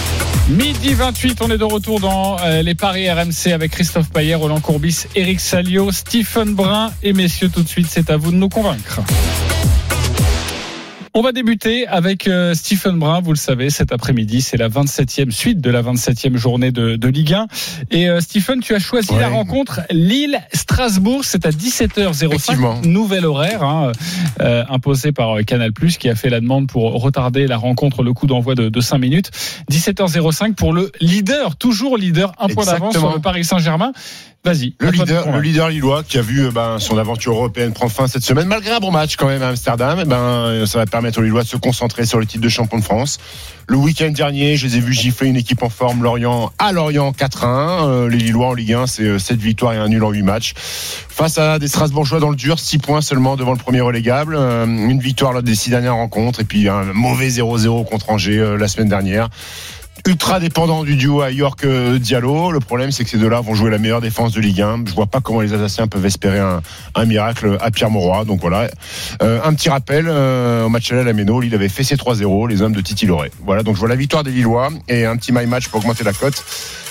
Midi 0.51 0.95
28, 0.95 1.43
on 1.43 1.51
est 1.51 1.59
de 1.59 1.65
retour 1.65 2.01
dans 2.01 2.37
euh, 2.41 2.63
les 2.63 2.75
paris 2.75 3.11
RMC 3.11 3.53
avec 3.53 3.71
Christophe 3.71 4.11
Payet, 4.11 4.35
Roland 4.35 4.61
Courbis, 4.61 5.05
Eric 5.15 5.41
Salio, 5.41 5.93
Stephen 5.93 6.55
Brun. 6.55 6.93
Et 7.03 7.13
messieurs, 7.13 7.49
tout 7.49 7.63
de 7.63 7.69
suite, 7.69 7.87
c'est 7.89 8.11
à 8.11 8.17
vous 8.17 8.33
de 8.33 8.37
nous 8.37 8.49
convaincre. 8.49 9.01
On 11.13 11.23
va 11.23 11.33
débuter 11.33 11.89
avec 11.89 12.29
euh, 12.29 12.55
Stephen 12.55 12.97
Brun, 13.01 13.21
vous 13.21 13.33
le 13.33 13.37
savez, 13.37 13.69
cet 13.71 13.91
après-midi, 13.93 14.41
c'est 14.43 14.57
la 14.57 14.69
27e 14.69 15.33
suite 15.33 15.61
de 15.61 15.69
la 15.69 15.83
27e 15.83 16.37
journée 16.37 16.71
de, 16.71 16.95
de 16.95 17.09
Ligue 17.09 17.35
1. 17.35 17.47
Et 17.91 18.09
euh, 18.09 18.21
Stephen, 18.21 18.61
tu 18.61 18.77
as 18.77 18.79
choisi 18.79 19.11
Ouais. 19.13 19.19
la 19.19 19.29
rencontre 19.29 19.81
Lille-Strasbourg, 19.91 21.25
c'est 21.25 21.47
à 21.47 21.51
17h05, 21.51 22.27
Effectivement. 22.27 22.81
nouvel 22.85 23.27
horaire 23.27 23.65
euh, 23.65 23.93
euh, 24.41 24.63
imposé 24.69 25.11
par 25.11 25.37
euh, 25.37 25.43
Canal+, 25.43 25.73
qui 25.73 26.09
a 26.09 26.15
fait 26.15 26.31
la 26.31 26.39
demande 26.41 26.69
pour 26.69 26.93
retarder 27.03 27.49
la 27.49 27.57
rencontre, 27.57 28.05
le 28.05 28.13
coup 28.13 28.29
d'envoi 28.29 28.55
de, 28.55 28.69
de 28.69 28.81
5 28.81 28.99
minutes. 28.99 29.31
17h05 29.69 30.55
pour 30.55 30.73
le 30.73 30.93
leader, 31.01 31.57
toujours 31.57 31.97
leader, 31.99 32.33
un 32.39 32.47
point 32.47 32.65
d'avance 32.67 32.97
sur 32.97 33.13
le 33.13 33.21
Paris 33.21 33.43
Saint-Germain. 33.45 33.93
Vas-y. 34.43 34.75
Le 34.81 34.91
leader, 34.91 35.31
le 35.31 35.41
leader 35.41 35.69
lillois 35.69 36.03
qui 36.03 36.17
a 36.17 36.23
vu 36.23 36.47
euh, 36.47 36.51
ben, 36.51 36.79
son 36.79 36.97
aventure 36.97 37.35
européenne 37.35 37.73
prendre 37.73 37.93
fin 37.93 38.07
cette 38.07 38.23
semaine, 38.23 38.49
malgré 38.49 38.73
un 38.73 38.79
bon 38.79 38.91
match 38.91 39.17
quand 39.17 39.29
même 39.29 39.43
à 39.43 39.49
Amsterdam, 39.49 39.99
eh 40.01 40.07
ben, 40.07 40.17
euh, 40.17 40.67
ça 40.67 40.79
va 40.79 40.87
permettre 40.87 41.19
aux 41.19 41.23
Lillois 41.23 41.43
de 41.43 41.49
se 41.49 41.59
concentrer 41.59 42.07
sur 42.07 42.19
le 42.19 42.25
titre 42.25 42.43
de 42.43 42.49
champion 42.49 42.79
de 42.79 42.83
France. 42.83 43.19
Le 43.71 43.77
week-end 43.77 44.11
dernier, 44.11 44.57
je 44.57 44.67
les 44.67 44.79
ai 44.79 44.81
vus 44.81 44.95
gifler 44.95 45.29
une 45.29 45.37
équipe 45.37 45.63
en 45.63 45.69
forme, 45.69 46.03
Lorient, 46.03 46.51
à 46.59 46.73
Lorient 46.73 47.13
4-1. 47.13 47.45
Euh, 47.47 48.09
les 48.09 48.17
Lillois 48.17 48.49
en 48.49 48.55
Ligue 48.55 48.73
1, 48.73 48.87
c'est 48.89 49.05
euh, 49.05 49.19
7 49.21 49.39
victoires 49.39 49.75
et 49.75 49.77
un 49.77 49.87
nul 49.87 50.03
en 50.03 50.11
8 50.11 50.23
matchs. 50.23 50.55
Face 50.57 51.39
à 51.39 51.61
des 51.61 51.69
Strasbourgeois 51.69 52.19
dans 52.19 52.31
le 52.31 52.37
dur, 52.37 52.59
6 52.59 52.79
points 52.79 53.01
seulement 53.01 53.37
devant 53.37 53.53
le 53.53 53.59
premier 53.59 53.81
relégable. 53.81 54.35
Euh, 54.37 54.67
une 54.67 54.99
victoire 54.99 55.33
lors 55.33 55.45
des 55.45 55.55
6 55.55 55.71
dernières 55.71 55.95
rencontres 55.95 56.41
et 56.41 56.45
puis 56.45 56.69
un 56.69 56.83
mauvais 56.95 57.29
0-0 57.29 57.89
contre 57.89 58.11
Angers 58.11 58.39
euh, 58.39 58.57
la 58.57 58.67
semaine 58.67 58.89
dernière 58.89 59.29
ultra 60.07 60.41
dépendant 60.41 60.85
du 60.85 60.97
duo 60.97 61.21
à 61.21 61.31
York 61.31 61.67
Diallo. 61.67 62.51
Le 62.53 62.61
problème, 62.61 62.91
c'est 62.91 63.05
que 63.05 63.11
ces 63.11 63.19
deux-là 63.19 63.41
vont 63.41 63.55
jouer 63.55 63.71
la 63.71 63.79
meilleure 63.79 64.01
défense 64.01 64.33
de 64.33 64.41
Ligue 64.41 64.63
1. 64.63 64.85
Je 64.87 64.95
vois 64.95 65.07
pas 65.07 65.21
comment 65.21 65.41
les 65.41 65.53
Alsaciens 65.53 65.87
peuvent 65.87 66.07
espérer 66.07 66.39
un, 66.39 66.61
miracle 67.05 67.57
à 67.61 67.71
Pierre 67.71 67.91
Mauroy. 67.91 68.25
Donc 68.25 68.41
voilà. 68.41 68.69
Euh, 69.23 69.41
un 69.45 69.55
petit 69.55 69.69
rappel, 69.69 70.07
euh, 70.09 70.65
au 70.65 70.69
match 70.69 70.93
à 70.93 71.03
la 71.03 71.13
Lille 71.13 71.55
avait 71.55 71.69
fait 71.69 71.85
ses 71.85 71.97
3-0, 71.97 72.49
les 72.49 72.63
hommes 72.63 72.73
de 72.73 72.81
Titi 72.81 73.07
Loret. 73.07 73.31
Voilà, 73.45 73.63
donc 73.63 73.75
je 73.75 73.81
vois 73.81 73.89
la 73.89 73.97
victoire 73.97 74.25
des 74.25 74.31
Lillois 74.31 74.71
et 74.89 75.05
un 75.05 75.17
petit 75.17 75.33
my 75.33 75.47
match 75.47 75.69
pour 75.69 75.81
augmenter 75.81 76.05
la 76.05 76.13
cote. 76.13 76.43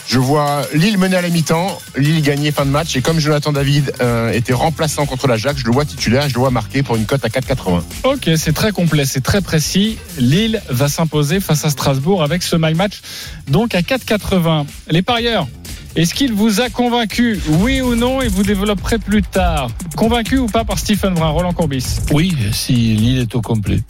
Je 0.10 0.17
vois 0.17 0.63
Lille 0.74 0.98
mener 0.98 1.17
à 1.17 1.22
la 1.22 1.30
mi-temps, 1.30 1.80
Lille 1.95 2.24
gagner 2.24 2.52
fin 2.52 2.65
de 2.65 2.72
match 2.72 2.95
et 2.95 3.02
comme 3.04 3.19
Jonathan 3.19 3.52
David 3.52 3.93
euh, 4.02 4.32
était 4.32 4.54
remplaçant 4.54 5.06
contre 5.06 5.28
l'Ajax, 5.28 5.62
je 5.62 5.67
le 5.67 5.72
vois 5.72 5.86
titulaire 5.86 6.28
je 6.28 6.34
le 6.34 6.39
vois 6.39 6.50
marqué 6.50 6.82
pour 6.82 6.95
une 6.95 7.06
cote 7.06 7.24
à 7.24 7.28
4,80. 7.28 7.84
Ok, 8.06 8.28
c'est 8.36 8.54
très 8.54 8.72
complet, 8.72 9.06
c'est 9.06 9.22
très 9.22 9.41
précis. 9.41 10.00
Lille 10.17 10.63
va 10.67 10.88
s'imposer 10.88 11.39
face 11.39 11.63
à 11.63 11.69
Strasbourg 11.69 12.24
avec 12.24 12.41
ce 12.41 12.56
my 12.56 12.74
match, 12.74 13.02
donc 13.50 13.76
à 13.76 13.82
4,80. 13.82 14.65
Les 14.89 15.04
parieurs, 15.04 15.48
est-ce 15.95 16.15
qu'il 16.15 16.34
vous 16.34 16.60
a 16.60 16.69
convaincu, 16.69 17.39
oui 17.48 17.80
ou 17.80 17.93
non, 17.93 18.19
et 18.19 18.30
vous 18.30 18.41
développerez 18.41 18.98
plus 18.98 19.22
tard? 19.22 19.69
Convaincu 19.95 20.39
ou 20.39 20.48
pas 20.48 20.63
par 20.65 20.80
Stephen 20.80 21.13
Brun, 21.13 21.30
Roland 21.30 21.54
Courbis? 21.54 22.00
Oui, 22.12 22.36
si 22.52 22.74
Lille 22.74 23.19
est 23.19 23.36
au 23.36 23.41
complet. 23.41 23.82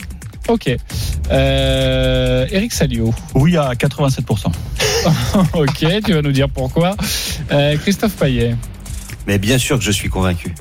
Ok. 0.49 0.75
Euh, 1.31 2.47
Eric 2.51 2.73
Salio. 2.73 3.13
Oui, 3.35 3.55
à 3.57 3.73
87%. 3.73 4.47
ok, 5.53 5.85
tu 6.03 6.13
vas 6.13 6.21
nous 6.21 6.31
dire 6.31 6.49
pourquoi. 6.49 6.95
Euh, 7.51 7.77
Christophe 7.77 8.15
Payet. 8.15 8.55
Mais 9.27 9.37
bien 9.37 9.57
sûr 9.57 9.77
que 9.77 9.83
je 9.83 9.91
suis 9.91 10.09
convaincu. 10.09 10.53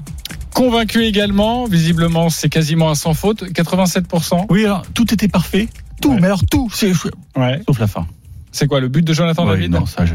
Convaincu 0.55 1.05
également, 1.05 1.67
visiblement 1.67 2.29
c'est 2.31 2.49
quasiment 2.49 2.91
un 2.91 2.95
sans 2.95 3.15
faute, 3.15 3.45
87%. 3.45 4.47
Oui, 4.51 4.65
alors, 4.65 4.83
tout 4.95 5.13
était 5.15 5.29
parfait. 5.29 5.69
Tout, 6.03 6.11
Ouais. 6.11 6.19
mais 6.21 6.27
alors 6.27 6.43
tout, 6.51 6.69
c'est 6.73 6.93
Ouais. 7.37 7.61
sauf 7.67 7.79
la 7.79 7.87
fin. 7.87 8.07
C'est 8.53 8.67
quoi 8.67 8.81
le 8.81 8.89
but 8.89 9.05
de 9.05 9.13
Jonathan 9.13 9.45
Ouais, 9.47 9.55
David? 9.55 9.73
non, 9.73 9.87
ça, 9.87 10.05
je- 10.05 10.15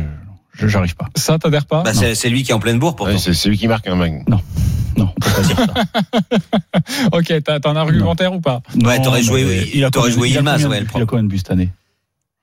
j'arrive 0.67 0.95
pas. 0.95 1.07
Ça, 1.15 1.37
t'adhères 1.39 1.65
pas 1.65 1.83
Bah, 1.83 1.91
c'est 1.93 2.29
lui 2.29 2.43
qui 2.43 2.51
est 2.51 2.53
en 2.53 2.59
pleine 2.59 2.79
bourre 2.79 2.95
pourtant. 2.95 3.13
Ouais, 3.13 3.19
c'est 3.19 3.33
c'est 3.33 3.49
lui 3.49 3.57
qui 3.57 3.67
marque 3.67 3.87
un 3.87 3.95
mec. 3.95 4.13
Non, 4.27 4.39
on 4.97 5.05
peut 5.19 5.29
pas 5.29 5.41
dire 5.41 5.57
ça. 5.57 5.73
Ok, 7.13 7.33
t'as 7.43 7.59
un 7.69 7.75
argumentaire 7.75 8.33
ou 8.33 8.39
pas 8.41 8.61
Ouais, 8.83 9.01
t'aurais 9.01 9.21
Non, 9.21 9.25
joué- 9.27 9.43
mais 9.43 9.55
il- 9.55 10.11
joué 10.11 10.29
il 10.29 10.33
a 10.33 10.39
Yilmaz, 10.39 10.53
combien- 10.63 10.69
ouais, 10.69 10.79
le 10.81 10.87
Il 10.95 11.01
a 11.01 11.05
combien 11.05 11.23
de 11.23 11.27
buts 11.29 11.37
cette 11.37 11.51
année 11.51 11.69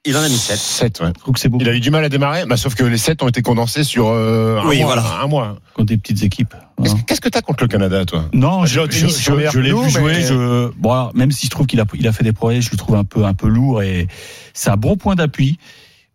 Il 0.04 0.16
en 0.16 0.20
a 0.22 0.28
mis 0.28 0.36
7. 0.36 0.56
7, 0.58 1.00
ouais. 1.00 1.08
Je 1.14 1.20
trouve 1.20 1.34
que 1.34 1.40
c'est 1.40 1.48
beaucoup. 1.48 1.62
Il 1.62 1.68
a 1.68 1.74
eu 1.74 1.80
du 1.80 1.90
mal 1.90 2.02
à 2.04 2.08
démarrer, 2.08 2.44
bah, 2.46 2.56
sauf 2.56 2.74
que 2.74 2.82
les 2.84 2.98
7 2.98 3.22
ont 3.22 3.28
été 3.28 3.42
condensés 3.42 3.84
sur 3.84 4.08
euh, 4.08 4.58
un, 4.60 4.66
Oui, 4.68 4.78
mois, 4.78 4.86
voilà. 4.94 5.20
un 5.22 5.26
mois. 5.28 5.58
Contre 5.74 5.88
des 5.88 5.96
petites 5.98 6.22
équipes. 6.24 6.54
Qu'est-ce 6.82 6.94
hein. 6.94 6.98
que- 6.98 7.04
Qu'est-ce 7.04 7.20
que 7.20 7.28
t'as 7.28 7.42
contre 7.42 7.62
le 7.64 7.68
Canada, 7.68 8.04
toi? 8.04 8.24
Non, 8.32 8.64
je, 8.66 8.80
je, 8.90 9.06
je- 9.06 9.50
je 9.52 9.60
l'ai 9.60 9.72
vu 9.74 9.90
jouer. 9.90 10.12
mais- 10.14 10.22
Je, 10.22 10.70
bon, 10.76 10.90
alors, 10.92 11.14
même 11.14 11.30
si 11.30 11.46
je 11.46 11.50
trouve 11.50 11.66
qu'il 11.66 11.80
a, 11.80 11.84
il 11.94 12.08
a 12.08 12.12
fait 12.12 12.24
des 12.24 12.32
progrès, 12.32 12.60
je 12.60 12.70
le 12.72 12.76
trouve 12.78 12.96
un 12.96 13.04
peu, 13.04 13.24
un 13.24 13.34
peu 13.34 13.46
lourd 13.48 13.82
et 13.82 14.08
c'est 14.54 14.70
un 14.70 14.76
bon 14.76 14.96
point 14.96 15.14
d'appui. 15.14 15.58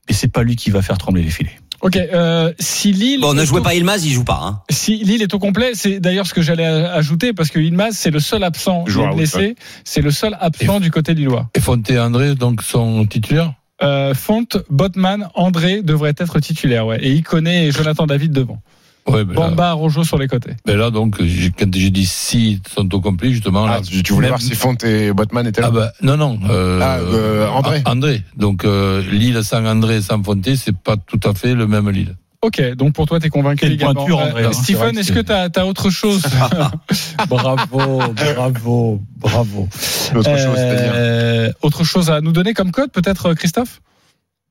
Mais 0.10 0.14
c'est 0.16 0.28
pas 0.28 0.44
lui 0.44 0.56
qui 0.56 0.70
va 0.70 0.82
faire 0.84 0.98
trembler 1.00 1.24
les 1.24 1.32
filets. 1.32 1.56
Ok, 1.86 1.98
euh, 1.98 2.52
si 2.60 2.92
Lille. 2.92 3.22
Bon, 3.22 3.36
ne 3.36 3.44
est 3.44 3.46
jouez 3.46 3.60
au- 3.60 3.64
pas 3.64 3.76
Ilmaz, 3.76 4.04
il 4.06 4.12
joue 4.12 4.24
pas. 4.24 4.40
Hein. 4.44 4.60
Si 4.72 4.98
Lille 5.04 5.22
est 5.22 5.32
au 5.36 5.40
complet, 5.40 5.72
c'est 5.76 6.00
d'ailleurs 6.00 6.26
ce 6.26 6.34
que 6.34 6.42
j'allais 6.42 6.66
ajouter 6.66 7.32
parce 7.32 7.52
que 7.52 7.60
Ilmaz 7.60 7.92
c'est 7.94 8.10
le 8.10 8.20
seul 8.20 8.44
absent, 8.44 8.86
il 8.88 9.16
blessé, 9.16 9.56
c'est 9.84 10.02
le 10.02 10.10
seul 10.10 10.36
absent 10.42 10.80
du 10.80 10.90
côté 10.90 11.14
lillois. 11.14 11.48
Et 11.54 11.60
Fonte 11.60 11.88
et 11.92 12.00
André, 12.00 12.34
donc, 12.34 12.64
sont 12.64 13.06
titulaires? 13.06 13.54
Euh, 13.84 14.16
Font, 14.16 14.48
Botman, 14.72 15.28
André 15.36 15.84
devraient 15.84 16.16
être 16.18 16.40
titulaires, 16.40 16.88
ouais, 16.88 16.98
et 17.04 17.12
Iconé 17.12 17.68
et 17.68 17.72
Jonathan 17.72 18.08
David 18.08 18.32
devant. 18.32 18.62
Ouais, 19.08 19.24
Bamba, 19.24 19.74
Rojo 19.74 20.04
sur 20.04 20.18
les 20.18 20.28
côtés. 20.28 20.54
ben 20.66 20.78
là, 20.78 20.90
donc, 20.90 21.18
quand 21.20 21.74
j'ai 21.76 21.90
dit 21.92 22.06
si 22.08 22.60
sont 22.74 22.92
au 22.94 23.02
complet, 23.02 23.32
justement. 23.32 23.66
Ah, 23.66 23.78
là, 23.78 23.82
tu 23.82 24.14
voulais 24.14 24.28
même- 24.28 24.30
voir 24.38 24.42
si 24.42 24.56
Fonte 24.56 24.84
et 24.84 25.14
Botman 25.14 25.46
étaient 25.46 25.62
là 25.62 25.68
Ah 25.70 25.72
bah, 25.72 25.92
non, 26.02 26.18
non. 26.18 26.40
Euh, 26.50 26.80
Ah, 26.82 26.98
euh, 26.98 27.48
André. 27.50 27.84
André. 27.86 28.24
Donc, 28.36 28.66
euh, 28.66 29.04
Lille 29.12 29.40
sans 29.44 29.64
André, 29.66 30.02
sans 30.02 30.24
Fonté, 30.24 30.56
c'est 30.56 30.76
pas 30.76 30.98
tout 30.98 31.20
à 31.24 31.34
fait 31.36 31.54
le 31.54 31.68
même 31.68 31.88
Lille. 31.92 32.16
Ok, 32.42 32.62
donc 32.76 32.94
pour 32.94 33.08
toi, 33.08 33.20
tu 33.20 33.28
es 33.28 33.30
convaincu 33.30 33.62
Quelle 33.62 33.72
également. 33.74 33.94
pointure, 33.94 34.20
André, 34.20 34.46
hein, 34.46 34.52
Stephen, 34.54 34.98
est-ce 34.98 35.12
que 35.12 35.20
tu 35.20 35.32
as, 35.60 35.66
autre 35.66 35.90
chose 35.90 36.22
Bravo, 37.30 38.02
bravo, 38.36 39.02
bravo. 39.18 39.68
L'autre 40.14 40.38
chose, 40.38 40.56
Euh, 40.58 41.52
Autre 41.62 41.84
chose 41.84 42.10
à 42.10 42.22
nous 42.22 42.32
donner 42.32 42.54
comme 42.54 42.72
code, 42.72 42.92
peut-être, 42.92 43.34
Christophe 43.34 43.82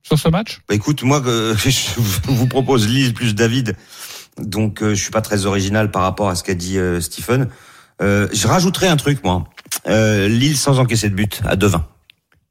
Sur 0.03 0.19
ce 0.19 0.29
match? 0.29 0.61
Bah, 0.69 0.75
écoute, 0.75 1.03
moi, 1.03 1.23
je 1.57 2.01
vous 2.27 2.47
propose 2.47 2.89
Lille 2.89 3.15
plus 3.15 3.35
David. 3.35 3.77
Donc, 4.39 4.83
euh, 4.83 4.95
je 4.95 5.03
suis 5.03 5.11
pas 5.11 5.21
très 5.21 5.47
original 5.47 5.91
par 5.91 6.03
rapport 6.03 6.29
à 6.29 6.35
ce 6.35 6.43
qu'a 6.43 6.55
dit 6.55 6.79
euh, 6.79 7.01
Stephen. 7.01 7.49
Euh, 8.03 8.29
je 8.33 8.49
rajouterai 8.49 8.89
un 8.89 8.97
truc, 8.97 9.23
moi. 9.25 9.45
Lille 9.87 10.57
sans 10.57 10.79
encaisser 10.79 11.09
de 11.09 11.15
but 11.15 11.43
à 11.45 11.57
2-20. 11.57 11.83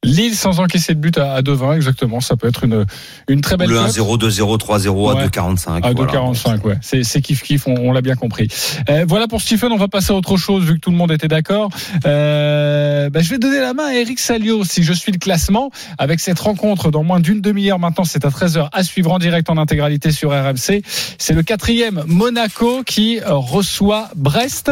Lille 0.04 0.34
sans 0.34 0.60
encaisser 0.60 0.94
de 0.94 1.00
but 1.00 1.18
à, 1.18 1.34
à 1.34 1.42
2-20, 1.42 1.76
exactement. 1.76 2.20
Ça 2.20 2.36
peut 2.36 2.46
être 2.48 2.64
une, 2.64 2.84
une 3.28 3.40
très 3.40 3.56
belle 3.56 3.68
Le 3.70 3.76
cote. 3.76 3.88
1-0, 3.90 4.18
2-0, 4.18 4.58
3-0 4.58 5.10
à 5.10 5.14
Ouais. 5.14 5.26
2-45. 5.26 5.82
À 5.82 5.92
voilà. 5.92 6.12
2,45, 6.12 6.62
ouais. 6.62 6.78
C'est, 6.80 7.02
c'est 7.04 7.20
kiff 7.20 7.42
kiff, 7.42 7.66
on, 7.66 7.74
on 7.74 7.92
l'a 7.92 8.00
bien 8.00 8.14
compris. 8.14 8.48
Euh, 8.88 9.04
voilà 9.08 9.26
pour 9.28 9.40
Stephen, 9.40 9.72
on 9.72 9.76
va 9.76 9.88
passer 9.88 10.12
à 10.12 10.16
autre 10.16 10.36
chose 10.36 10.64
vu 10.64 10.74
que 10.74 10.80
tout 10.80 10.90
le 10.90 10.96
monde 10.96 11.10
était 11.12 11.28
d'accord. 11.28 11.70
Euh, 12.06 13.10
bah, 13.10 13.20
je 13.20 13.30
vais 13.30 13.38
donner 13.38 13.60
la 13.60 13.74
main 13.74 13.86
à 13.86 13.94
Eric 13.94 14.18
Salio 14.18 14.64
si 14.64 14.82
je 14.82 14.92
suis 14.92 15.12
le 15.12 15.18
classement 15.18 15.70
avec 15.98 16.20
cette 16.20 16.38
rencontre 16.38 16.90
dans 16.90 17.02
moins 17.02 17.20
d'une 17.20 17.40
demi-heure 17.40 17.78
maintenant. 17.78 18.04
C'est 18.04 18.24
à 18.24 18.28
13h 18.28 18.68
à 18.72 18.82
suivre 18.82 19.12
en 19.12 19.18
direct 19.18 19.48
en 19.50 19.56
intégralité 19.56 20.10
sur 20.12 20.30
RMC. 20.30 20.82
C'est 21.18 21.32
le 21.32 21.42
quatrième 21.42 22.02
Monaco 22.06 22.82
qui 22.84 23.20
reçoit 23.24 24.08
Brest. 24.16 24.70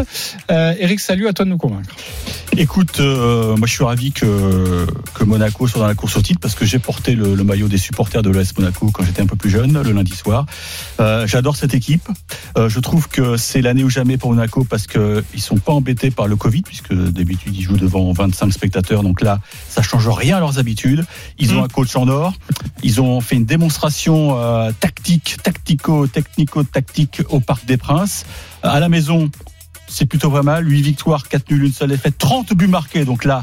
Euh, 0.51 0.75
Eric 0.79 1.01
Salio, 1.01 1.29
à 1.29 1.33
toi 1.33 1.45
de 1.45 1.51
nous 1.51 1.59
convaincre. 1.59 1.95
Écoute, 2.57 3.01
euh, 3.01 3.57
moi 3.57 3.66
je 3.66 3.73
suis 3.73 3.85
ravi 3.85 4.12
que, 4.12 4.87
que 5.14 5.21
Monaco 5.24 5.66
soit 5.66 5.80
dans 5.80 5.87
la 5.87 5.94
course 5.94 6.16
au 6.16 6.22
titre 6.22 6.40
parce 6.40 6.54
que 6.54 6.64
j'ai 6.64 6.78
porté 6.78 7.14
le, 7.14 7.35
le 7.35 7.44
maillot 7.44 7.68
des 7.68 7.78
supporters 7.78 8.22
de 8.22 8.30
l'AS 8.30 8.56
Monaco 8.58 8.90
quand 8.92 9.04
j'étais 9.04 9.22
un 9.22 9.26
peu 9.26 9.37
plus 9.37 9.50
jeune, 9.50 9.80
le 9.80 9.92
lundi 9.92 10.14
soir. 10.14 10.46
Euh, 11.00 11.26
J'adore 11.26 11.56
cette 11.56 11.74
équipe. 11.74 12.08
Euh, 12.56 12.68
je 12.68 12.80
trouve 12.80 13.08
que 13.08 13.37
c'est 13.37 13.62
l'année 13.62 13.85
ou 13.85 13.90
jamais 13.90 14.16
pour 14.18 14.30
Monaco 14.32 14.64
parce 14.64 14.87
que 14.87 15.24
ils 15.35 15.40
sont 15.40 15.58
pas 15.58 15.72
embêtés 15.72 16.11
par 16.11 16.26
le 16.26 16.37
Covid 16.37 16.62
puisque 16.62 16.92
d'habitude 16.92 17.56
ils 17.56 17.62
jouent 17.62 17.76
devant 17.76 18.12
25 18.12 18.52
spectateurs. 18.52 19.02
Donc 19.02 19.20
là, 19.20 19.40
ça 19.68 19.82
change 19.82 20.08
rien 20.08 20.37
à 20.37 20.40
leurs 20.40 20.58
habitudes. 20.58 21.04
Ils 21.38 21.54
ont 21.54 21.64
un 21.64 21.68
coach 21.68 21.96
en 21.96 22.08
or. 22.08 22.35
Ils 22.82 23.00
ont 23.00 23.20
fait 23.20 23.37
une 23.37 23.44
démonstration 23.44 24.38
euh, 24.38 24.70
tactique, 24.78 25.37
tactico, 25.42 26.06
technico-tactique 26.06 27.22
au 27.28 27.40
Parc 27.40 27.64
des 27.66 27.76
Princes. 27.76 28.24
À 28.62 28.80
la 28.80 28.88
maison, 28.88 29.30
c'est 29.87 30.06
plutôt 30.06 30.30
pas 30.30 30.42
mal. 30.42 30.68
8 30.68 30.82
victoires, 30.82 31.28
4 31.28 31.50
nuls, 31.50 31.64
une 31.64 31.72
seule 31.72 31.90
défaite, 31.90 32.16
30 32.18 32.54
buts 32.54 32.66
marqués. 32.66 33.04
Donc 33.04 33.24
là, 33.24 33.42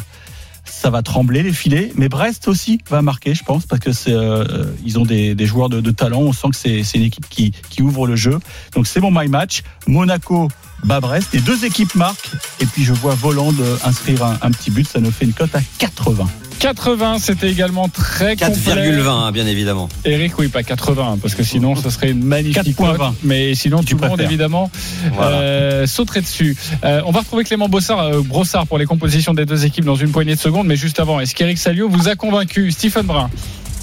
ça 0.72 0.90
va 0.90 1.02
trembler 1.02 1.44
les 1.44 1.54
filets. 1.54 1.92
Mais 1.96 2.10
Brest 2.10 2.48
aussi 2.48 2.80
va 2.90 3.02
marquer, 3.02 3.34
je 3.34 3.44
pense, 3.44 3.66
parce 3.66 3.82
que 3.82 3.92
euh, 4.10 4.66
ils 4.86 5.00
ont 5.00 5.06
des, 5.06 5.36
joueurs 5.46 5.70
de, 5.70 5.92
talent. 5.92 6.22
On 6.22 6.34
sent 6.34 6.50
que 6.52 6.56
c'est 6.56 6.98
une 6.98 7.04
équipe 7.04 7.28
qui, 7.30 7.54
ouvre 7.82 8.08
le 8.08 8.16
jeu. 8.16 8.40
Donc 8.74 8.88
c'est 8.88 9.00
mon 9.00 9.12
my 9.12 9.28
match. 9.28 9.64
Monaco 9.88 10.50
bat 10.84 11.00
Brest. 11.00 11.30
Les 11.34 11.42
deux 11.42 11.66
équipes 11.66 11.96
marquent. 11.96 12.32
Et 12.60 12.66
puis 12.66 12.84
je 12.84 12.94
vois 12.94 13.16
Voland 13.16 13.54
inscrire 13.84 14.24
un, 14.24 14.38
un 14.42 14.52
petit 14.52 14.72
but. 14.72 14.88
Ça 14.88 15.00
nous 15.00 15.12
fait 15.12 15.26
une 15.26 15.34
cote 15.34 15.56
à 15.56 15.62
80. 15.80 16.28
80, 16.60 17.18
c'était 17.20 17.50
également 17.50 17.88
très 17.90 18.36
complet. 18.36 18.92
4,20, 18.92 19.08
hein, 19.08 19.32
bien 19.32 19.48
évidemment. 19.48 19.88
Eric, 20.06 20.38
oui, 20.38 20.48
pas 20.50 20.64
80, 20.64 21.18
parce 21.22 21.34
que 21.36 21.44
sinon, 21.44 21.76
ce 21.76 21.90
serait 21.90 22.12
une 22.12 22.24
magnifique 22.24 22.76
4,20. 22.78 22.98
cote. 22.98 23.14
Mais 23.24 23.56
sinon, 23.56 23.80
Tu 23.82 23.96
tout 23.96 24.02
le 24.04 24.10
monde, 24.10 24.22
évidemment, 24.22 24.70
Voilà. 25.14 25.38
euh, 25.38 25.88
sauterait 25.88 26.22
dessus. 26.22 26.56
Euh, 26.84 27.02
on 27.06 27.12
va 27.12 27.20
retrouver 27.22 27.44
Clément 27.46 27.70
Bossard, 27.70 28.00
euh, 28.00 28.22
Brossard 28.22 28.68
pour 28.68 28.78
les 28.78 28.86
compositions 28.86 29.34
des 29.34 29.46
deux 29.46 29.66
équipes 29.66 29.86
dans 29.86 29.96
une 29.96 30.12
poignée 30.12 30.36
de 30.36 30.40
secondes. 30.40 30.68
Mais 30.68 30.76
juste 30.76 31.00
avant, 31.00 31.20
est-ce 31.20 31.34
qu'Eric 31.34 31.58
Salio 31.58 31.88
vous 31.90 32.08
a 32.10 32.16
convaincu? 32.16 32.72
Stephen 32.72 33.06
Brun 33.06 33.30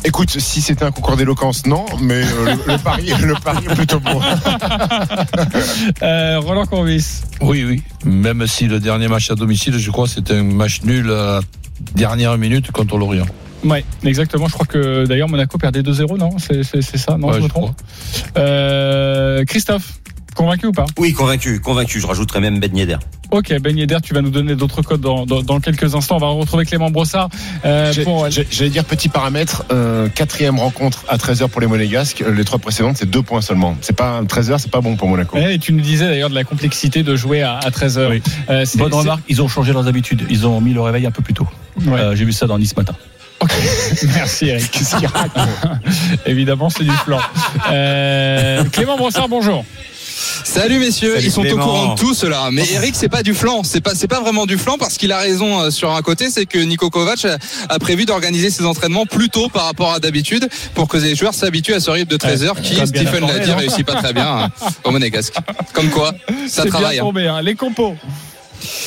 Écoute, 0.05 0.39
si 0.39 0.61
c'était 0.61 0.85
un 0.85 0.93
concours 0.93 1.17
d'éloquence, 1.17 1.67
non, 1.67 1.85
mais 2.01 2.23
euh, 2.23 2.55
le, 2.67 2.73
le 2.75 2.79
pari, 2.79 3.11
le 3.21 3.35
pari 3.43 3.65
est 3.69 3.75
plutôt 3.75 3.99
bon. 3.99 4.21
euh, 6.03 6.39
Roland 6.39 6.67
Courbis 6.67 7.23
Oui, 7.41 7.65
oui. 7.65 7.83
Même 8.05 8.47
si 8.47 8.69
le 8.69 8.79
dernier 8.79 9.09
match 9.09 9.31
à 9.31 9.35
domicile, 9.35 9.77
je 9.79 9.91
crois, 9.91 10.07
c'était 10.07 10.35
un 10.35 10.43
match 10.45 10.83
nul 10.85 11.11
à 11.11 11.41
dernière 11.95 12.37
minute 12.39 12.71
contre 12.73 12.97
l'Orient. 12.99 13.27
Ouais, 13.65 13.85
exactement. 14.05 14.47
Je 14.49 14.53
crois 14.53 14.67
que 14.67 15.07
d'ailleurs 15.07 15.29
Monaco 15.29 15.59
perdait 15.59 15.83
2-0, 15.83 16.19
non? 16.19 16.31
C'est 16.39 16.63
c'est- 16.63 16.83
c'est 16.83 16.99
ça, 16.99 17.17
non 17.17 17.29
Ouais, 17.29 17.39
je 17.39 17.43
me 17.45 17.49
trompe 17.49 17.71
Euh, 18.37 19.45
Christophe, 19.45 19.95
convaincu 20.35 20.67
ou 20.67 20.73
pas? 20.73 20.87
Oui, 20.99 21.13
convaincu, 21.13 21.61
convaincu. 21.61 22.01
Je 22.01 22.07
rajouterai 22.07 22.41
même 22.41 22.61
Ben 22.61 22.77
Yedder. 22.77 22.99
Ok, 23.33 23.53
Ben 23.61 23.77
Yedder, 23.77 23.97
tu 24.05 24.15
vas 24.15 24.21
nous 24.23 24.31
donner 24.31 24.55
d'autres 24.55 24.83
codes 24.83 25.01
dans, 25.01 25.27
dans, 25.27 25.43
dans 25.43 25.59
quelques 25.59 25.95
instants. 25.97 26.17
On 26.17 26.21
va 26.21 26.29
retrouver 26.29 26.65
Clément 26.65 26.91
Brossard. 26.91 27.29
Euh, 27.65 27.93
J'ai- 27.93 28.05
pour- 28.05 28.31
j'ai- 28.31 28.47
J'allais 28.51 28.71
dire 28.71 28.85
petit 28.85 29.09
paramètre, 29.09 29.65
euh, 29.73 30.09
quatrième 30.09 30.61
rencontre 30.61 31.05
à 31.09 31.17
13h 31.19 31.49
pour 31.49 31.61
les 31.61 31.67
Monégasques. 31.67 32.23
Les 32.35 32.45
trois 32.45 32.59
précédentes, 32.61 32.99
c'est 32.99 33.11
deux 33.11 33.23
points 33.23 33.41
seulement. 33.41 33.77
C'est 33.81 33.97
pas 33.97 34.23
13h, 34.29 34.59
c'est 34.61 34.71
pas 34.71 34.81
bon 34.81 34.95
pour 34.97 35.09
Monaco. 35.09 35.37
Et 35.39 35.59
tu 35.59 35.73
nous 35.73 35.81
disais 35.81 36.07
d'ailleurs 36.07 36.31
de 36.31 36.37
la 36.37 36.45
complexité 36.45 37.03
de 37.03 37.17
jouer 37.17 37.43
à, 37.43 37.59
à 37.59 37.71
13h. 37.71 38.09
Oui. 38.11 38.23
Euh, 38.49 38.65
c'est- 38.65 38.79
Bonne 38.79 38.95
remarque, 38.95 39.23
ils 39.29 39.43
ont 39.43 39.49
changé 39.49 39.73
leurs 39.73 39.89
habitudes. 39.89 40.23
Ils 40.31 40.47
ont 40.47 40.61
mis 40.61 40.73
le 40.75 40.81
réveil 40.83 41.07
un 41.07 41.11
peu 41.11 41.23
plus 41.23 41.35
tôt. 41.35 41.49
Ouais. 41.85 42.01
Euh, 42.01 42.17
J'ai 42.17 42.25
vu 42.25 42.33
ça 42.33 42.47
dans 42.47 42.59
Nice 42.59 42.71
ce 42.71 42.81
matin. 42.81 42.95
Ok, 43.41 43.51
merci 44.15 44.47
Eric. 44.49 44.71
Qu'est-ce 44.73 44.97
qu'il 44.97 45.07
raconte 45.07 45.49
Évidemment, 46.27 46.71
c'est 46.71 46.85
du 46.85 46.91
flanc. 46.91 47.21
Euh, 47.71 48.65
Clément 48.73 48.97
Brossard, 48.97 49.29
bonjour. 49.29 49.65
Salut 50.45 50.79
messieurs, 50.79 51.15
Salut 51.17 51.27
ils 51.27 51.31
sont 51.31 51.43
Clément. 51.43 51.63
au 51.63 51.67
courant 51.67 51.95
de 51.95 51.99
tout 52.01 52.15
cela. 52.15 52.49
Mais 52.51 52.65
Eric, 52.73 52.95
c'est 52.97 53.11
pas 53.11 53.23
du 53.23 53.35
flanc, 53.35 53.63
c'est 53.63 53.83
pas 53.83 53.95
c'est 53.95 54.09
pas 54.09 54.21
vraiment 54.21 54.47
du 54.47 54.57
flanc 54.57 54.77
parce 54.79 54.97
qu'il 54.97 55.13
a 55.13 55.19
raison 55.19 55.61
euh, 55.61 55.71
sur 55.71 55.93
un 55.95 56.01
côté, 56.01 56.31
c'est 56.31 56.47
que 56.47 56.59
Nico 56.59 56.89
Kovac 56.89 57.23
a, 57.27 57.37
a 57.69 57.79
prévu 57.79 58.07
d'organiser 58.07 58.49
ses 58.51 58.65
entraînements 58.65 59.05
plus 59.05 59.29
tôt 59.29 59.51
par 59.51 59.65
rapport 59.67 59.93
à 59.93 60.01
d'habitude 60.01 60.49
pour 60.75 60.89
que 60.89 60.97
les 60.97 61.15
joueurs 61.15 61.35
s'habituent 61.35 61.75
à 61.75 61.81
ce 61.81 61.91
rythme 61.91 62.11
de 62.11 62.17
13 62.17 62.45
heures 62.45 62.61
qui, 62.63 62.75
Stephen 62.77 63.27
l'a 63.27 63.39
dit, 63.41 63.51
hein. 63.51 63.57
réussit 63.57 63.85
pas 63.85 63.97
très 63.97 64.15
bien 64.15 64.27
hein, 64.45 64.49
au 64.85 64.91
Monégasque. 64.91 65.35
Comme 65.75 65.91
quoi, 65.91 66.15
ça 66.49 66.65
travaille. 66.65 66.95
bien 66.97 67.03
tombé, 67.05 67.27
hein. 67.29 67.43
Les 67.43 67.55
compos. 67.55 67.95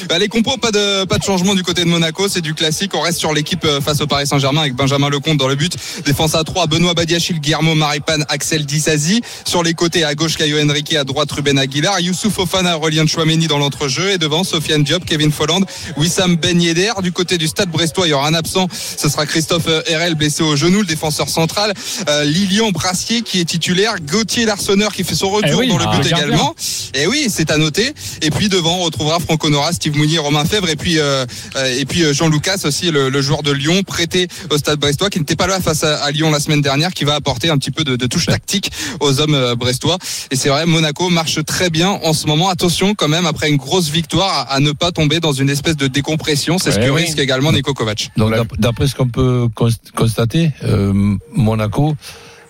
Bah, 0.07 0.17
les 0.17 0.27
compos, 0.27 0.57
pas 0.57 0.71
de, 0.71 1.05
pas 1.05 1.17
de 1.17 1.23
changement 1.23 1.55
du 1.55 1.63
côté 1.63 1.83
de 1.83 1.89
Monaco, 1.89 2.27
c'est 2.27 2.41
du 2.41 2.53
classique. 2.53 2.91
On 2.93 3.01
reste 3.01 3.19
sur 3.19 3.33
l'équipe 3.33 3.63
euh, 3.65 3.81
face 3.81 4.01
au 4.01 4.07
Paris 4.07 4.27
Saint-Germain 4.27 4.61
avec 4.61 4.75
Benjamin 4.75 5.09
Lecomte 5.09 5.37
dans 5.37 5.47
le 5.47 5.55
but. 5.55 5.75
Défense 6.05 6.35
à 6.35 6.43
3, 6.43 6.67
Benoît 6.67 6.93
Badiachil, 6.93 7.39
Guillermo 7.39 7.75
Maripan, 7.75 8.19
Axel 8.29 8.65
Disasi. 8.65 9.21
Sur 9.45 9.63
les 9.63 9.73
côtés, 9.73 10.03
à 10.03 10.15
gauche, 10.15 10.37
Caio 10.37 10.57
Henrique, 10.59 10.93
à 10.95 11.03
droite, 11.03 11.31
Ruben 11.31 11.59
Aguilar, 11.59 11.99
Youssouf 11.99 12.39
Ofana, 12.39 12.77
Aurélien 12.77 13.05
Chouameni 13.05 13.47
dans 13.47 13.57
l'entrejeu 13.57 14.11
et 14.11 14.17
devant, 14.17 14.43
Sofiane 14.43 14.83
Diop, 14.83 15.05
Kevin 15.05 15.31
Folland, 15.31 15.65
Wissam 15.97 16.35
Ben 16.35 16.61
Yedder. 16.61 16.93
Du 17.03 17.11
côté 17.11 17.37
du 17.37 17.47
stade 17.47 17.69
brestois, 17.69 18.07
il 18.07 18.11
y 18.11 18.13
aura 18.13 18.27
un 18.27 18.33
absent. 18.33 18.67
Ce 18.97 19.09
sera 19.09 19.25
Christophe 19.25 19.67
euh, 19.67 19.81
Herel, 19.87 20.15
blessé 20.15 20.43
au 20.43 20.55
genou, 20.55 20.79
le 20.79 20.85
défenseur 20.85 21.29
central. 21.29 21.73
Euh, 22.07 22.23
Lilian 22.23 22.71
Brassier, 22.71 23.21
qui 23.21 23.39
est 23.39 23.45
titulaire. 23.45 23.95
Gauthier 24.01 24.45
Larsonneur, 24.45 24.93
qui 24.93 25.03
fait 25.03 25.15
son 25.15 25.29
retour 25.29 25.49
Eh 25.51 25.55
oui, 25.55 25.67
dans 25.67 25.77
le 25.77 25.85
ah, 25.87 25.97
but 25.97 26.07
également. 26.07 26.55
Et 26.93 27.07
oui, 27.07 27.27
c'est 27.29 27.51
à 27.51 27.57
noter. 27.57 27.93
Et 28.21 28.29
puis 28.31 28.49
devant, 28.49 28.77
on 28.77 28.83
retrouvera 28.83 29.19
Franco 29.19 29.49
Steve 29.71 29.95
Mounier, 29.97 30.17
Romain 30.19 30.45
Fèvre 30.45 30.69
et 30.69 30.75
puis 30.75 30.99
euh, 30.99 31.25
euh, 31.55 31.79
et 31.79 31.85
puis 31.85 32.03
euh, 32.03 32.13
Jean 32.13 32.29
Lucas 32.29 32.61
aussi, 32.65 32.91
le, 32.91 33.09
le 33.09 33.21
joueur 33.21 33.43
de 33.43 33.51
Lyon, 33.51 33.83
prêté 33.83 34.27
au 34.49 34.57
Stade 34.57 34.79
Brestois, 34.79 35.09
qui 35.09 35.19
n'était 35.19 35.35
pas 35.35 35.47
là 35.47 35.59
face 35.59 35.83
à, 35.83 35.97
à 36.03 36.11
Lyon 36.11 36.31
la 36.31 36.39
semaine 36.39 36.61
dernière, 36.61 36.91
qui 36.93 37.03
va 37.05 37.15
apporter 37.15 37.49
un 37.49 37.57
petit 37.57 37.71
peu 37.71 37.83
de, 37.83 37.95
de 37.95 38.05
touche 38.07 38.25
tactique 38.27 38.71
aux 38.99 39.19
hommes 39.21 39.55
brestois. 39.55 39.97
Et 40.31 40.35
c'est 40.35 40.49
vrai, 40.49 40.65
Monaco 40.65 41.09
marche 41.09 41.43
très 41.45 41.69
bien 41.69 41.89
en 41.89 42.13
ce 42.13 42.27
moment. 42.27 42.49
Attention 42.49 42.95
quand 42.95 43.07
même, 43.07 43.25
après 43.25 43.49
une 43.49 43.57
grosse 43.57 43.89
victoire, 43.89 44.29
à, 44.49 44.53
à 44.53 44.59
ne 44.59 44.71
pas 44.71 44.91
tomber 44.91 45.19
dans 45.19 45.33
une 45.33 45.49
espèce 45.49 45.77
de 45.77 45.87
décompression. 45.87 46.57
C'est 46.57 46.71
ce 46.71 46.79
Ouais, 46.79 46.85
que 46.87 46.91
oui. 46.91 47.03
risque 47.03 47.19
également 47.19 47.51
Nico 47.51 47.73
Kovac. 47.73 48.11
Donc, 48.17 48.31
d'ap- 48.31 48.57
d'après 48.59 48.87
ce 48.87 48.95
qu'on 48.95 49.07
peut 49.09 49.47
cons- 49.55 49.69
constater, 49.95 50.51
euh, 50.63 51.15
Monaco 51.33 51.95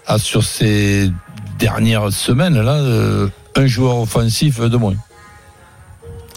a 0.08 0.18
sur 0.20 0.44
ces 0.44 1.10
dernières 1.60 2.12
semaines 2.14 2.60
là 2.62 2.76
euh, 2.76 3.28
un 3.56 3.68
joueur 3.68 3.98
offensif 3.98 4.60
de 4.60 4.78
moins. 4.78 4.96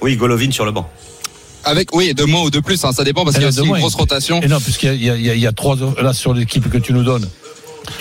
Oui, 0.03 0.17
Golovin 0.17 0.51
sur 0.51 0.65
le 0.65 0.73
banc. 0.73 0.89
Avec 1.65 1.95
oui, 1.95 2.13
deux 2.13 2.27
moins 2.27 2.43
ou 2.43 2.51
deux 2.51 2.61
plus, 2.61 2.85
hein, 2.85 2.93
ça 2.93 3.05
dépend 3.05 3.25
parce 3.25 3.37
qu'il 3.37 3.45
y 3.45 3.47
a 3.47 3.51
Eh, 3.51 3.55
de 3.55 3.61
aussi 3.61 3.71
une 3.71 3.77
grosse 3.79 3.95
rotation. 3.95 4.43
Et 4.43 4.49
non, 4.49 4.61
puisqu'il 4.61 4.95
y 4.95 5.05
y 5.07 5.11
a- 5.11 5.17
il 5.17 5.41
y 5.41 5.47
a 5.47 5.53
trois 5.53 5.77
là 6.03 6.13
sur 6.13 6.35
l'équipe 6.35 6.69
que 6.69 6.79
tu 6.79 6.93
nous 6.93 7.05
donnes. 7.05 7.29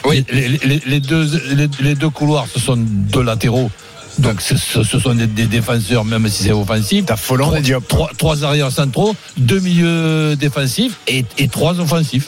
Oui. 0.06 0.26
Les, 0.32 0.48
les- 0.50 0.58
les- 0.66 0.82
les 0.86 1.00
deux, 1.00 1.30
les, 1.56 1.70
les 1.80 1.96
deux 1.96 2.10
couloirs, 2.10 2.48
ce 2.52 2.60
sont 2.60 2.76
deux 2.78 3.22
latéraux. 3.22 3.70
Donc 4.18 4.42
ce, 4.42 4.56
sont 4.84 5.14
des, 5.16 5.28
des 5.28 5.46
défenseurs, 5.46 6.04
même 6.04 6.28
si 6.28 6.44
c'est 6.44 6.52
offensif. 6.52 7.06
T'as 7.06 7.16
Folland. 7.16 7.54
Trois, 7.88 8.10
trois 8.18 8.44
arrières 8.44 8.72
centraux, 8.72 9.16
deux 9.38 9.60
milieux 9.60 10.36
défensifs 10.36 10.98
et, 11.08 11.24
et 11.38 11.48
trois 11.48 11.80
offensifs. 11.80 12.28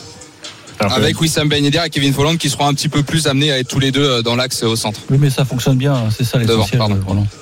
Avec 0.92 1.20
Wissam 1.20 1.48
Ben 1.48 1.64
Yedder 1.64 1.82
et 1.86 1.90
Kevin 1.90 2.14
Folland 2.14 2.38
qui 2.38 2.50
seront 2.50 2.68
un 2.68 2.74
petit 2.74 2.90
peu 2.90 3.04
plus 3.04 3.28
amenés 3.28 3.52
à 3.52 3.60
être 3.60 3.68
tous 3.68 3.80
les 3.80 3.92
deux 3.92 4.04
euh, 4.04 4.22
dans 4.22 4.36
l'axe 4.36 4.64
au 4.64 4.76
centre. 4.76 5.00
Oui, 5.10 5.18
mais 5.20 5.30
ça 5.30 5.46
fonctionne 5.46 5.78
bien. 5.78 6.10
C'est 6.16 6.24
ça 6.24 6.38
l'essentiel. 6.38 6.82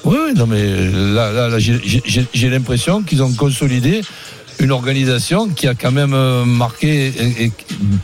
Oui, 0.03 0.17
non, 0.35 0.47
mais 0.47 0.63
là, 1.13 1.49
là, 1.49 1.59
j'ai 1.59 2.49
l'impression 2.49 3.01
qu'ils 3.01 3.23
ont 3.23 3.31
consolidé 3.33 4.01
une 4.61 4.71
organisation 4.71 5.49
qui 5.49 5.67
a 5.67 5.73
quand 5.73 5.91
même 5.91 6.13
euh, 6.13 6.45
marqué 6.45 7.07
et- 7.07 7.43
et 7.45 7.51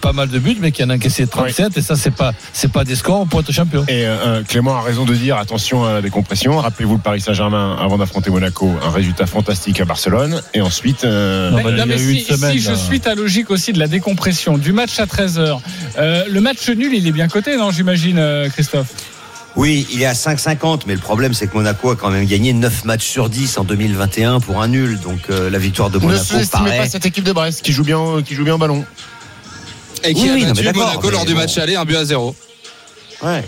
pas 0.02 0.12
mal 0.14 0.28
de 0.30 0.40
buts, 0.40 0.58
mais 0.60 0.72
qui 0.72 0.84
en 0.84 0.90
a 0.90 0.96
encaissé 0.96 1.26
37. 1.28 1.78
Et 1.78 1.82
ça, 1.82 1.96
c'est 1.96 2.12
pas, 2.12 2.34
c'est 2.54 2.72
pas 2.72 2.84
des 2.84 2.96
scores 2.96 3.28
pour 3.28 3.40
être 3.42 3.52
champion. 3.52 3.84
Et 3.88 4.06
euh, 4.06 4.42
Clément 4.44 4.76
a 4.76 4.82
raison 4.82 5.06
de 5.06 5.14
dire 5.16 5.38
attention 5.38 5.86
à 5.86 5.94
la 5.94 6.02
décompression. 6.02 6.58
Rappelez-vous 6.58 6.96
le 6.96 7.02
Paris 7.02 7.22
Saint-Germain 7.22 7.78
avant 7.80 7.98
d'affronter 7.98 8.30
Monaco, 8.30 8.72
un 8.84 8.90
résultat 8.90 9.26
fantastique 9.28 9.80
à 9.80 9.86
Barcelone. 9.86 10.42
Et 10.54 10.62
ensuite, 10.62 11.04
euh, 11.06 11.52
Non, 11.52 11.58
bah, 11.58 11.64
Non, 11.64 11.70
il 11.70 11.78
y 11.78 11.82
a 11.82 11.86
mais 11.86 11.96
eu 12.02 12.16
si, 12.16 12.20
une 12.32 12.36
semaine, 12.38 12.52
si 12.54 12.60
je 12.60 12.74
suis 12.74 13.00
ta 13.00 13.16
logique 13.16 13.50
aussi 13.52 13.72
de 13.74 13.80
la 13.80 13.88
décompression 13.88 14.58
du 14.58 14.74
match 14.74 15.00
à 15.00 15.06
13h, 15.06 15.60
le 15.98 16.40
match 16.40 16.68
nul, 16.70 16.94
il 16.94 17.08
est 17.08 17.12
bien 17.12 17.28
coté, 17.28 17.56
non, 17.58 17.72
j'imagine, 17.72 18.18
euh, 18.20 18.50
Christophe? 18.50 18.88
Oui, 19.58 19.88
il 19.92 20.02
est 20.02 20.06
à 20.06 20.14
5,50, 20.14 20.82
mais 20.86 20.94
le 20.94 21.00
problème 21.02 21.34
c'est 21.34 21.48
que 21.48 21.56
Monaco 21.56 21.90
a 21.90 21.96
quand 21.96 22.10
même 22.12 22.26
gagné 22.26 22.54
9 22.54 22.86
matchs 22.86 23.06
sur 23.08 23.28
10 23.28 23.58
en 23.58 23.64
2021 23.64 24.40
pour 24.40 24.62
un 24.62 24.68
nul. 24.68 25.00
Donc 25.00 25.20
euh, 25.30 25.50
la 25.50 25.58
victoire 25.58 25.90
de 25.90 25.98
ne 25.98 26.04
Monaco 26.04 26.24
sous-estimez 26.24 26.66
paraît. 26.70 26.78
pas 26.78 26.88
cette 26.90 27.06
équipe 27.08 27.24
de 27.24 27.32
Brest 27.34 27.64
qui 27.64 27.72
joue 27.74 27.84
bien, 27.84 28.22
qui 28.26 28.36
joue 28.36 28.44
bien 28.44 28.54
au 28.56 28.58
ballon. 28.60 28.86
Et 30.04 30.14
qui 30.14 30.22
Oui, 30.22 30.30
a 30.30 30.34
oui, 30.36 30.46
non, 30.46 30.54
battu 30.54 30.74
Monaco 30.78 31.10
lors 31.10 31.26
du 31.26 31.34
bon. 31.34 31.40
match 31.40 31.58
aller, 31.58 31.76
un 31.76 31.86
but 31.86 31.96
à 31.96 32.06
zéro. 32.06 32.36
Ouais. 33.24 33.44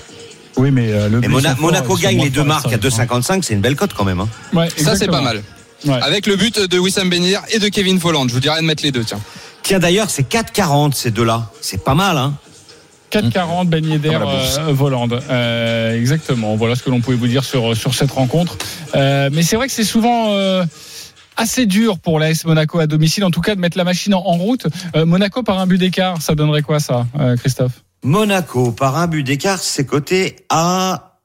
Oui, 0.58 0.72
mais 0.72 0.92
euh, 0.92 1.10
le 1.10 1.22
Mona- 1.22 1.56
Monaco 1.60 1.96
gagne 1.96 2.22
les 2.24 2.32
deux 2.32 2.44
marques 2.44 2.66
à 2.66 2.70
ça, 2.90 3.04
hein. 3.04 3.06
2,55, 3.06 3.44
c'est 3.44 3.54
une 3.54 3.62
belle 3.62 3.76
cote 3.76 3.94
quand 3.94 4.04
même. 4.04 4.20
hein. 4.20 4.28
Ouais, 4.52 4.68
Ça, 4.78 4.96
c'est 4.96 5.08
pas 5.08 5.22
mal. 5.22 5.44
Ouais. 5.86 5.94
Avec 6.02 6.26
le 6.26 6.36
but 6.36 6.60
de 6.60 6.80
Wissam 6.80 7.10
Benir 7.10 7.42
et 7.52 7.60
de 7.60 7.68
Kevin 7.70 8.00
Folland. 8.00 8.28
Je 8.28 8.34
vous 8.34 8.40
dirais 8.42 8.60
de 8.60 8.66
mettre 8.66 8.84
les 8.84 8.92
deux, 8.92 9.04
tiens. 9.06 9.22
Tiens 9.64 9.78
d'ailleurs, 9.80 10.10
c'est 10.10 10.28
4,40 10.30 10.94
ces 10.94 11.12
deux-là. 11.12 11.52
C'est 11.62 11.84
pas 11.84 11.94
mal, 11.96 12.18
hein 12.18 12.34
4,40 13.12 13.68
Ben 13.68 13.86
Yedder, 13.86 14.10
Comme 14.10 14.20
la 14.20 14.26
bourse. 14.26 14.58
euh, 14.60 14.72
Volande. 14.74 15.22
Euh, 15.30 16.00
exactement. 16.00 16.56
Voilà 16.56 16.76
ce 16.76 16.84
que 16.84 16.90
l'on 16.90 17.02
pouvait 17.02 17.18
vous 17.18 17.28
dire 17.28 17.44
sur, 17.44 17.76
sur 17.76 17.94
cette 17.96 18.12
rencontre. 18.12 18.58
Euh, 18.96 19.30
mais 19.32 19.44
c'est 19.44 19.56
vrai 19.56 19.68
que 19.68 19.74
c'est 19.74 19.84
souvent 19.84 20.32
euh, 20.34 20.64
assez 21.38 21.66
dur 21.66 22.00
pour 22.00 22.20
l'AS 22.20 22.46
Monaco 22.46 22.80
à 22.80 22.88
domicile, 22.88 23.24
en 23.26 23.32
tout 23.32 23.42
cas 23.42 23.56
de 23.56 23.60
mettre 23.60 23.78
la 23.78 23.84
machine 23.84 24.14
en, 24.14 24.20
en 24.20 24.34
route. 24.38 24.68
Euh, 24.96 25.06
Monaco 25.06 25.42
par 25.44 25.60
un 25.60 25.68
but 25.68 25.78
d'écart, 25.78 26.22
ça 26.22 26.36
donnerait 26.36 26.62
quoi 26.62 26.80
ça, 26.80 27.08
euh, 27.20 27.36
Christophe? 27.38 27.84
Monaco, 28.04 28.72
par 28.72 28.98
un 28.98 29.08
but 29.08 29.24
d'écart, 29.24 29.60
c'est 29.60 29.86
coté 29.86 30.38
à 30.50 31.18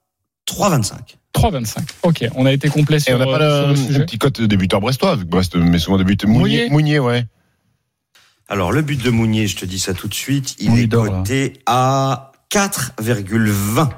3,25. 0.50 0.92
3,25. 1.34 1.78
Ok, 2.04 2.28
on 2.36 2.46
a 2.46 2.52
été 2.52 2.68
complet 2.68 2.96
Et 2.98 3.00
sur, 3.00 3.16
on 3.16 3.18
n'a 3.18 3.24
pas 3.26 3.40
euh, 3.42 3.58
sur 3.60 3.68
le, 3.68 3.74
le 3.74 3.80
une 3.80 3.86
sujet. 3.86 4.00
petite 4.04 4.20
cote 4.20 4.40
de 4.40 4.56
buteur 4.56 4.80
brestois, 4.80 5.16
vu 5.16 5.24
que 5.24 5.28
Brest 5.30 5.56
met 5.56 5.78
souvent 5.78 5.98
des 5.98 6.04
buts. 6.04 6.16
Mounier. 6.26 6.38
Mounier, 6.38 6.70
Mounier, 6.70 6.98
ouais. 7.00 7.26
Alors 8.48 8.72
le 8.72 8.82
but 8.82 9.02
de 9.02 9.10
Mounier, 9.10 9.46
je 9.46 9.56
te 9.56 9.64
dis 9.64 9.78
ça 9.78 9.94
tout 9.94 10.08
de 10.08 10.14
suite, 10.14 10.56
il 10.58 10.78
est 10.78 10.86
dort, 10.86 11.04
là. 11.04 11.10
coté 11.10 11.60
à 11.66 12.32
4,20. 12.50 13.88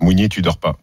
Mounier, 0.00 0.28
tu 0.28 0.42
dors 0.42 0.58
pas. 0.58 0.76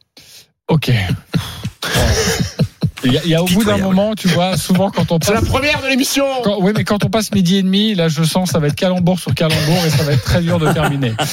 Ok. 0.67 0.91
Il 3.05 3.13
y 3.13 3.17
a, 3.17 3.21
il 3.23 3.29
y 3.29 3.35
a 3.35 3.43
au 3.43 3.45
bout 3.45 3.63
d'un 3.63 3.77
moment, 3.77 4.15
tu 4.15 4.27
vois, 4.27 4.57
souvent 4.57 4.89
quand 4.89 5.11
on 5.11 5.19
passe. 5.19 5.43
première 5.45 5.81
de 5.81 5.87
l'émission 5.87 6.25
oui, 6.59 6.71
mais 6.75 6.83
quand 6.83 7.03
on 7.05 7.09
passe 7.09 7.31
midi 7.31 7.57
et 7.57 7.63
demi, 7.63 7.95
là, 7.95 8.07
je 8.07 8.23
sens 8.23 8.51
ça 8.51 8.59
va 8.59 8.67
être 8.67 8.75
calembour 8.75 9.19
sur 9.19 9.33
calembour 9.33 9.85
et 9.85 9.89
ça 9.89 10.03
va 10.03 10.13
être 10.13 10.23
très 10.23 10.41
dur 10.41 10.59
de 10.59 10.71
terminer. 10.71 11.13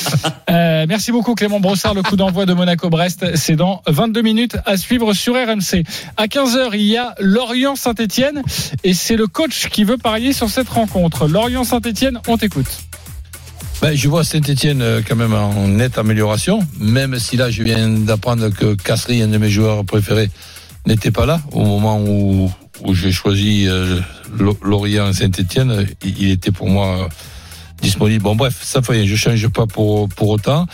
Euh, 0.51 0.85
merci 0.87 1.13
beaucoup 1.13 1.35
Clément 1.35 1.61
Brossard. 1.61 1.95
Le 1.95 2.03
coup 2.03 2.17
d'envoi 2.17 2.45
de 2.45 2.53
Monaco-Brest, 2.53 3.37
c'est 3.37 3.57
dans 3.57 3.81
22 3.87 4.21
minutes 4.21 4.57
à 4.67 4.77
suivre 4.77 5.15
sur 5.15 5.35
RMC. 5.35 5.85
À 6.19 6.27
15h, 6.27 6.71
il 6.75 6.83
y 6.83 6.99
a 6.99 7.15
Lorient-Saint-Etienne 7.21 8.43
et 8.85 8.93
c'est 8.93 9.17
le 9.17 9.27
coach 9.27 9.69
qui 9.71 9.85
veut 9.85 9.97
parier 9.97 10.33
sur 10.33 10.51
cette 10.51 10.69
rencontre. 10.69 11.27
Lorient-Saint-Etienne, 11.27 12.21
on 12.29 12.37
t'écoute. 12.37 12.67
Ben, 13.81 13.97
je 13.97 14.09
vois 14.09 14.25
Saint-Etienne 14.25 14.85
quand 15.09 15.17
même 15.17 15.33
en 15.33 15.69
nette 15.69 15.97
amélioration, 15.97 16.61
même 16.79 17.19
si 17.19 17.37
là, 17.37 17.51
je 17.51 17.63
viens 17.63 17.89
d'apprendre 17.89 18.49
que 18.51 18.75
Cassery, 18.75 19.23
un 19.23 19.29
de 19.29 19.39
mes 19.39 19.51
joueurs 19.51 19.85
préférés, 19.85 20.31
n'était 20.87 21.11
pas 21.11 21.27
là 21.27 21.41
au 21.53 21.65
moment 21.65 22.01
où, 22.01 22.51
où 22.85 22.95
j'ai 22.95 23.13
choisi 23.13 23.67
euh, 23.69 24.01
Lo- 24.39 24.59
Lorient 24.63 25.13
Saint-Etienne. 25.13 25.87
Il, 26.05 26.31
était 26.31 26.51
pour 26.51 26.69
moi 26.69 26.87
euh, 26.87 27.09
disponible. 27.81 28.23
Bon, 28.23 28.37
bref, 28.37 28.59
ça 28.63 28.83
fait 28.83 28.93
rien, 28.93 29.07
je 29.07 29.17
change 29.17 29.47
pas 29.49 29.67
pour, 29.67 30.09
pour 30.09 30.31
autant. 30.31 30.67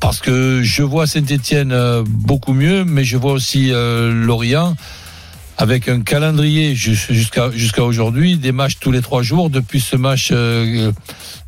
Parce 0.00 0.20
que 0.20 0.62
je 0.62 0.82
vois 0.82 1.06
Saint-Etienne 1.06 1.74
beaucoup 2.06 2.52
mieux, 2.52 2.84
mais 2.84 3.04
je 3.04 3.16
vois 3.16 3.32
aussi 3.32 3.72
euh, 3.72 4.12
Lorient 4.12 4.76
avec 5.58 5.88
un 5.88 6.00
calendrier 6.00 6.74
jus- 6.74 7.06
jusqu'à 7.10 7.50
jusqu'à 7.52 7.84
aujourd'hui, 7.84 8.36
des 8.36 8.52
matchs 8.52 8.76
tous 8.80 8.90
les 8.92 9.00
trois 9.02 9.22
jours. 9.22 9.50
Depuis 9.50 9.80
ce 9.80 9.96
match 9.96 10.30
euh, 10.32 10.90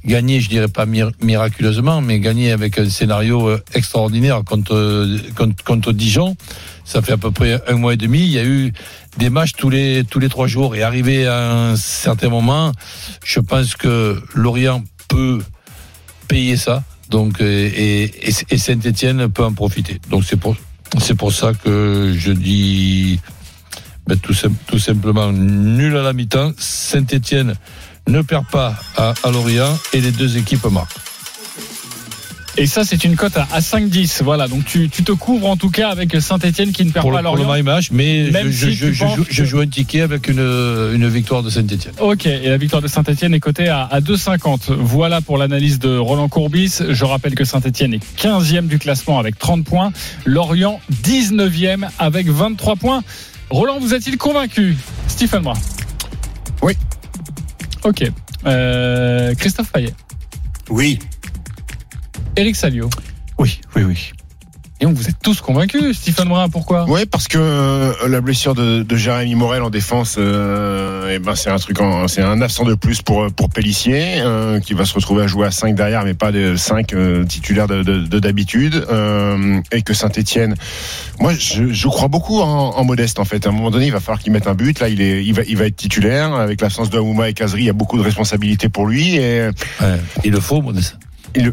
gagné, 0.05 0.41
je 0.41 0.49
dirais 0.49 0.69
pas 0.69 0.87
mir- 0.87 1.13
miraculeusement, 1.23 2.01
mais 2.01 2.21
gagné 2.21 2.53
avec 2.53 2.79
un 2.79 2.89
scénario 2.89 3.49
euh, 3.49 3.63
extraordinaire 3.75 4.43
contre, 4.45 5.09
contre 5.35 5.65
contre 5.65 5.93
Dijon. 5.93 6.37
Ça 6.85 7.03
fait 7.03 7.13
à 7.13 7.17
peu 7.17 7.33
près 7.33 7.61
un 7.67 7.75
mois 7.77 7.95
et 7.95 7.97
demi. 7.97 8.21
Il 8.21 8.31
y 8.31 8.39
a 8.39 8.45
eu 8.45 8.73
des 9.19 9.29
matchs 9.31 9.53
tous 9.57 9.71
les 9.71 10.05
tous 10.09 10.21
les 10.21 10.29
trois 10.29 10.47
jours 10.47 10.77
et 10.77 10.83
arrivé 10.83 11.27
à 11.27 11.51
un 11.71 11.77
certain 11.77 12.29
moment, 12.29 12.73
je 13.25 13.41
pense 13.41 13.75
que 13.75 14.23
Lorient 14.35 14.85
peut 15.09 15.43
payer 16.29 16.57
ça. 16.57 16.85
Donc 17.11 17.41
euh, 17.41 17.71
et, 17.75 18.05
et, 18.29 18.33
et 18.51 18.59
Saint-Étienne 18.59 19.29
peut 19.29 19.45
en 19.45 19.53
profiter. 19.53 20.01
Donc 20.11 20.25
c'est 20.25 20.37
pour 20.39 20.57
c'est 21.01 21.15
pour 21.17 21.33
ça 21.33 21.53
que 21.55 22.15
je 22.17 22.31
dis 22.31 23.19
ben, 24.07 24.17
tout, 24.19 24.35
sim- 24.35 24.55
tout 24.67 24.79
simplement 24.79 25.33
nul 25.33 25.97
à 25.97 26.03
la 26.03 26.13
mi-temps. 26.13 26.53
Saint-Etienne 26.59 27.55
ne 28.09 28.23
perd 28.23 28.47
pas 28.47 28.75
à, 28.97 29.15
à 29.25 29.31
Lorient 29.31 29.77
et 29.93 30.01
les 30.01 30.13
deux 30.13 30.37
équipes 30.37 30.65
marquent. 30.71 30.97
Et 32.59 32.67
ça, 32.67 32.85
c'est 32.87 33.05
une 33.05 33.17
cote 33.17 33.37
à, 33.37 33.47
à 33.53 33.61
5-10. 33.61 34.23
Voilà, 34.23 34.49
donc 34.49 34.65
tu, 34.65 34.89
tu 34.89 35.03
te 35.05 35.13
couvres 35.13 35.47
en 35.51 35.59
tout 35.59 35.69
cas 35.69 35.91
avec 35.91 36.19
Saint-Etienne 36.19 36.73
qui 36.73 36.87
ne 36.87 36.91
perd 36.91 37.03
Pour 37.03 37.13
pas 37.13 37.21
le, 37.21 37.27
pour 37.27 37.37
le 37.37 37.43
Lorient. 37.43 37.65
match, 37.65 37.91
mais 37.93 38.31
je, 38.33 38.51
si 38.51 38.73
je- 38.73 38.87
tu 38.87 38.95
je 38.95 39.05
penses 39.05 39.17
joue, 39.17 39.25
que- 39.25 39.33
je 39.35 39.45
joue 39.45 39.61
un 39.61 39.67
ticket 39.67 40.01
avec 40.01 40.29
une, 40.29 40.39
une 40.39 41.07
victoire 41.07 41.43
de 41.43 41.51
Saint-Etienne. 41.51 41.93
Ok, 42.01 42.25
et 42.25 42.49
la 42.49 42.57
victoire 42.57 42.81
de 42.81 42.89
Saint-Etienne 42.89 43.35
est 43.35 43.41
cotée 43.41 43.69
à, 43.69 43.83
à 43.85 44.01
2,50. 44.01 44.73
Voilà 44.73 45.21
pour 45.21 45.37
l'analyse 45.37 45.79
de 45.79 45.99
Roland 45.99 46.31
Courbis. 46.31 46.79
Je 46.89 47.05
rappelle 47.05 47.35
que 47.35 47.45
Saint-Etienne 47.45 47.93
est 47.93 48.01
15e 48.23 48.69
du 48.69 48.79
classement 48.79 49.19
avec 49.19 49.39
30 49.39 49.63
points. 49.67 49.93
Lorient 50.25 50.81
19e 51.05 51.87
avec 51.99 52.27
23 52.31 52.77
points. 52.77 53.03
Roland, 53.51 53.79
vous 53.79 53.95
a-t-il 53.95 54.19
convaincu 54.19 54.77
Stephen 55.09 55.43
Brun? 55.43 55.55
Oui. 56.63 56.75
Ok. 57.85 58.05
Euh, 58.45 59.35
Christophe 59.35 59.73
Payet. 59.73 59.95
Oui. 60.69 60.99
Eric 62.37 62.57
Salio. 62.57 62.91
Oui, 63.39 63.61
oui, 63.75 63.85
oui. 63.85 64.13
Et 64.79 64.85
donc 64.85 64.95
vous 64.95 65.09
êtes 65.09 65.17
tous 65.23 65.41
convaincus, 65.41 65.97
Stephen 65.97 66.29
Brun, 66.29 66.51
pourquoi? 66.51 66.85
Ouais, 66.87 67.07
parce 67.07 67.29
que 67.29 67.39
euh, 67.41 67.93
la 68.09 68.21
blessure 68.21 68.55
de, 68.55 68.83
de 68.83 68.97
Jérémy 68.97 69.35
Morel 69.35 69.63
en 69.63 69.71
défense, 69.71 70.17
euh, 70.19 71.11
eh 71.15 71.19
ben 71.19 71.35
c'est 71.35 71.49
un 71.49 71.57
truc, 71.57 71.81
en- 71.81 72.09
c'est 72.09 72.21
un 72.21 72.43
absent 72.43 72.65
de 72.65 72.75
plus 72.75 73.01
pour 73.01 73.27
pour 73.33 73.49
Pellissier, 73.49 74.17
euh, 74.21 74.61
qui 74.61 74.75
va 74.75 74.85
se 74.85 74.93
retrouver 74.93 75.23
à 75.25 75.27
jouer 75.27 75.47
à 75.47 75.51
5 75.51 75.75
derrière, 75.75 76.05
mais 76.05 76.13
pas 76.13 76.31
des 76.31 76.59
5 76.59 76.95
titulaires 77.27 77.69
de 77.69 77.83
de- 77.83 78.01
de 78.01 78.19
d'habitude, 78.19 78.85
euh, 78.91 79.61
et 79.73 79.81
que 79.81 79.95
Saint-Étienne, 79.95 80.55
moi 81.21 81.33
je, 81.33 81.73
je 81.73 81.89
crois 81.89 82.09
beaucoup 82.09 82.41
en, 82.43 82.77
en 82.77 82.85
Modeste 82.85 83.19
en 83.19 83.25
fait. 83.25 83.47
À 83.47 83.49
un 83.49 83.53
moment 83.53 83.71
donné, 83.71 83.87
il 83.87 83.93
va 83.93 84.01
falloir 84.01 84.19
qu'il 84.23 84.33
mette 84.33 84.47
un 84.47 84.55
but. 84.55 84.79
Là, 84.81 84.91
il 84.91 85.01
est, 85.01 85.25
il 85.25 85.33
va, 85.33 85.41
il 85.49 85.57
va 85.57 85.65
être 85.65 85.77
titulaire 85.77 86.35
avec 86.35 86.61
l'absence 86.61 86.91
de 86.91 86.99
Amouma 86.99 87.31
et 87.31 87.33
Kazri. 87.33 87.63
Il 87.63 87.67
y 87.67 87.71
a 87.71 87.73
beaucoup 87.73 87.97
de 87.97 88.03
responsabilités 88.03 88.69
pour 88.69 88.87
lui 88.87 89.17
et 89.17 89.49
Ouais, 89.81 90.01
il 90.23 90.33
le 90.33 90.41
faut, 90.41 90.61
Modeste. 90.61 90.99
il, 91.35 91.53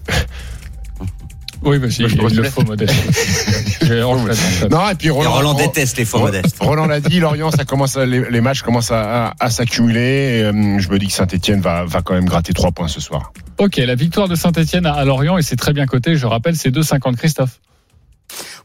Oui, 1.66 1.78
vas-y, 1.78 2.02
Moi, 2.02 2.10
je 2.10 2.16
il 2.16 2.38
me 2.40 2.42
le 2.44 2.50
faut 2.50 2.64
modeste. 2.64 2.94
Non 4.72 4.90
et 4.90 4.96
puis 4.96 5.08
Et 5.08 5.12
Roland, 5.12 5.32
Roland 5.34 5.54
déteste 5.54 5.98
les 5.98 6.06
faux 6.06 6.20
modestes. 6.20 6.58
Roland 6.60 6.86
l'a 6.86 7.00
dit, 7.00 7.20
Lorient, 7.20 7.52
ça 7.52 7.66
commence 7.66 7.98
à- 7.98 8.06
les, 8.06 8.30
les 8.30 8.42
matchs 8.42 8.62
commencent 8.62 8.92
à, 8.92 9.28
à- 9.28 9.34
à 9.40 9.50
s'accumuler. 9.50 10.42
euh, 10.44 10.80
je 10.80 10.90
me 10.90 10.98
dis 11.00 11.08
que 11.08 11.14
Saint-Etienne 11.14 11.62
va, 11.62 11.86
va 11.86 12.02
quand 12.02 12.14
même 12.14 12.26
gratter 12.26 12.54
trois 12.54 12.72
points 12.72 12.88
ce 12.88 13.00
soir. 13.02 13.34
Ok, 13.60 13.78
la 13.78 13.96
victoire 13.96 14.28
de 14.28 14.36
Saint-Etienne 14.36 14.86
à 14.86 15.04
Lorient, 15.06 15.38
et 15.38 15.42
c'est 15.42 15.56
très 15.56 15.74
bien 15.74 15.86
coté, 15.86 16.16
je 16.18 16.26
rappelle, 16.26 16.56
c'est 16.56 16.72
2,50 16.72 17.16
Christophe. 17.16 17.60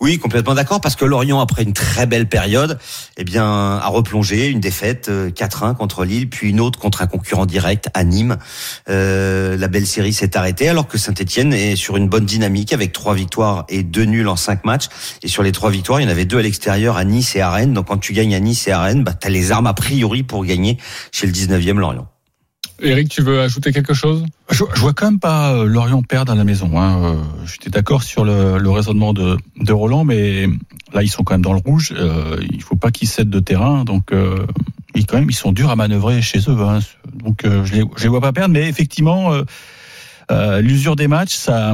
Oui, 0.01 0.19
complètement 0.19 0.55
d'accord, 0.55 0.81
parce 0.81 0.95
que 0.95 1.05
Lorient, 1.05 1.41
après 1.41 1.65
une 1.65 1.73
très 1.73 2.07
belle 2.07 2.29
période, 2.29 2.79
eh 3.17 3.25
bien, 3.25 3.45
a 3.45 3.89
replongé 3.89 4.47
une 4.47 4.61
défaite 4.61 5.09
euh, 5.09 5.31
4-1 5.31 5.75
contre 5.75 6.05
Lille, 6.05 6.29
puis 6.29 6.51
une 6.51 6.61
autre 6.61 6.79
contre 6.79 7.03
un 7.03 7.09
concurrent 7.09 7.47
direct 7.47 7.89
à 7.95 8.05
Nîmes. 8.05 8.37
Euh, 8.89 9.57
la 9.57 9.67
belle 9.67 9.87
série 9.87 10.13
s'est 10.13 10.37
arrêtée, 10.37 10.69
alors 10.69 10.87
que 10.87 10.99
Saint-Etienne 10.99 11.53
est 11.53 11.75
sur 11.75 11.97
une 11.97 12.09
bonne 12.09 12.27
dynamique 12.27 12.73
avec 12.73 12.93
trois 12.93 13.15
victoires 13.15 13.65
et 13.69 13.83
deux 13.83 14.05
nuls 14.05 14.29
en 14.29 14.37
cinq 14.37 14.65
matchs. 14.65 14.89
Et 15.23 15.29
sur 15.29 15.43
les 15.43 15.53
trois 15.53 15.71
victoires, 15.71 16.01
il 16.01 16.05
y 16.05 16.07
en 16.07 16.11
avait 16.11 16.27
deux 16.27 16.39
à 16.39 16.43
l'extérieur, 16.43 16.97
à 16.97 17.05
Nice 17.05 17.35
et 17.35 17.41
à 17.41 17.51
Rennes. 17.51 17.73
Donc 17.73 17.89
quand 17.89 17.99
tu 17.99 18.13
gagnes 18.13 18.35
à 18.37 18.41
Nice 18.41 18.69
et 18.69 18.73
à 18.73 18.81
Rennes, 18.81 19.03
bah, 19.03 19.15
tu 19.15 19.29
les 19.29 19.51
armes 19.51 19.67
a 19.67 19.75
priori 19.75 20.23
pour 20.23 20.45
gagner 20.45 20.79
chez 21.11 21.27
le 21.27 21.33
19e 21.33 21.79
Lorient. 21.79 22.07
Eric, 22.81 23.09
tu 23.09 23.23
veux 23.23 23.41
ajouter 23.41 23.73
quelque 23.73 23.95
chose? 23.95 24.25
Je, 24.51 24.65
je 24.75 24.81
vois 24.81 24.93
quand 24.93 25.07
même 25.07 25.19
pas 25.19 25.53
euh, 25.53 25.65
Lorient 25.65 26.03
perdre 26.03 26.33
à 26.33 26.35
la 26.35 26.45
maison. 26.45 26.81
Hein. 26.81 27.03
Euh, 27.03 27.15
J'étais 27.45 27.71
d'accord 27.71 28.03
sur 28.03 28.25
le, 28.25 28.59
le 28.59 28.71
raisonnement 28.71 29.13
de, 29.13 29.37
de 29.61 29.73
Roland, 29.73 30.05
mais 30.05 30.47
là 30.93 31.03
ils 31.03 31.09
sont 31.09 31.25
quand 31.25 31.35
même 31.35 31.43
dans 31.43 31.53
le 31.55 31.61
rouge. 31.65 31.93
Euh, 31.97 32.41
il 32.53 32.63
faut 32.63 32.77
pas 32.77 32.91
qu'ils 32.91 33.09
cèdent 33.09 33.31
de 33.31 33.41
terrain, 33.41 33.85
donc 33.85 34.13
euh, 34.13 34.47
ils 34.95 35.07
quand 35.07 35.19
même 35.19 35.31
ils 35.31 35.35
sont 35.35 35.53
durs 35.53 35.71
à 35.71 35.77
manœuvrer 35.77 36.23
chez 36.23 36.39
eux. 36.49 36.61
Hein. 36.61 36.79
Donc 37.25 37.45
euh, 37.45 37.65
je 37.65 37.75
les 37.75 37.85
je 37.97 38.03
les 38.05 38.09
vois 38.09 38.21
pas 38.21 38.33
perdre, 38.33 38.55
mais 38.55 38.69
effectivement 38.69 39.33
euh, 40.31 40.61
l'usure 40.61 40.95
des 40.95 41.09
matchs, 41.09 41.35
ça 41.35 41.73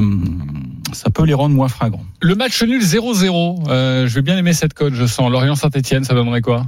ça 0.93 1.09
peut 1.09 1.25
les 1.25 1.33
rendre 1.33 1.53
moins 1.55 1.67
fringants. 1.67 2.05
Le 2.21 2.35
match 2.35 2.63
nul 2.63 2.81
0-0, 2.81 3.65
euh, 3.67 4.07
je 4.07 4.15
vais 4.15 4.21
bien 4.21 4.37
aimer 4.37 4.53
cette 4.53 4.73
cote, 4.73 4.93
je 4.93 5.05
sens. 5.05 5.29
Lorient-Saint-Etienne, 5.29 6.03
ça 6.03 6.13
donnerait 6.13 6.41
quoi? 6.41 6.65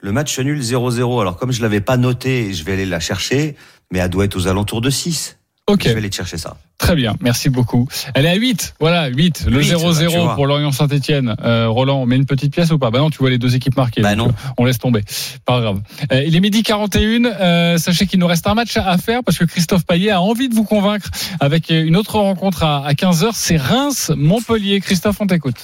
Le 0.00 0.12
match 0.12 0.38
nul 0.38 0.60
0-0. 0.60 1.20
Alors 1.20 1.36
comme 1.36 1.52
je 1.52 1.60
l'avais 1.62 1.80
pas 1.80 1.96
noté, 1.96 2.52
je 2.54 2.64
vais 2.64 2.74
aller 2.74 2.86
la 2.86 3.00
chercher, 3.00 3.56
mais 3.90 3.98
elle 3.98 4.08
doit 4.10 4.24
être 4.24 4.36
aux 4.36 4.46
alentours 4.46 4.80
de 4.80 4.90
6. 4.90 5.36
Ok. 5.66 5.82
Je 5.84 5.88
vais 5.90 5.96
aller 5.98 6.08
te 6.08 6.16
chercher 6.16 6.38
ça. 6.38 6.56
Très 6.78 6.94
bien, 6.94 7.14
merci 7.20 7.50
beaucoup. 7.50 7.86
Elle 8.14 8.24
est 8.24 8.30
à 8.30 8.36
8, 8.36 8.76
voilà, 8.80 9.08
8. 9.08 9.46
Le 9.50 9.58
8, 9.58 9.72
0-0 9.74 10.26
bah, 10.26 10.32
pour 10.34 10.46
Lorient 10.46 10.72
Saint-Etienne. 10.72 11.34
Euh, 11.44 11.68
Roland, 11.68 12.00
on 12.00 12.06
met 12.06 12.16
une 12.16 12.24
petite 12.24 12.54
pièce 12.54 12.70
ou 12.70 12.78
pas? 12.78 12.90
Bah 12.90 13.00
non, 13.00 13.10
tu 13.10 13.18
vois 13.18 13.28
les 13.28 13.36
deux 13.36 13.54
équipes 13.54 13.76
marquées. 13.76 14.00
Bah 14.00 14.14
non. 14.14 14.28
euh, 14.28 14.48
On 14.56 14.64
laisse 14.64 14.78
tomber. 14.78 15.02
Pas 15.44 15.60
grave. 15.60 15.82
Euh, 16.12 16.22
il 16.24 16.34
est 16.36 16.40
midi 16.40 16.62
41. 16.62 17.24
Euh, 17.24 17.76
sachez 17.76 18.06
qu'il 18.06 18.18
nous 18.20 18.26
reste 18.28 18.46
un 18.46 18.54
match 18.54 18.76
à 18.78 18.96
faire 18.96 19.22
parce 19.22 19.36
que 19.36 19.44
Christophe 19.44 19.84
Payet 19.84 20.10
a 20.10 20.22
envie 20.22 20.48
de 20.48 20.54
vous 20.54 20.64
convaincre 20.64 21.10
avec 21.40 21.68
une 21.68 21.96
autre 21.96 22.18
rencontre 22.18 22.62
à, 22.62 22.86
à 22.86 22.92
15h. 22.94 23.30
C'est 23.34 23.56
Reims-Montpellier. 23.58 24.80
Christophe, 24.80 25.16
on 25.20 25.26
t'écoute. 25.26 25.56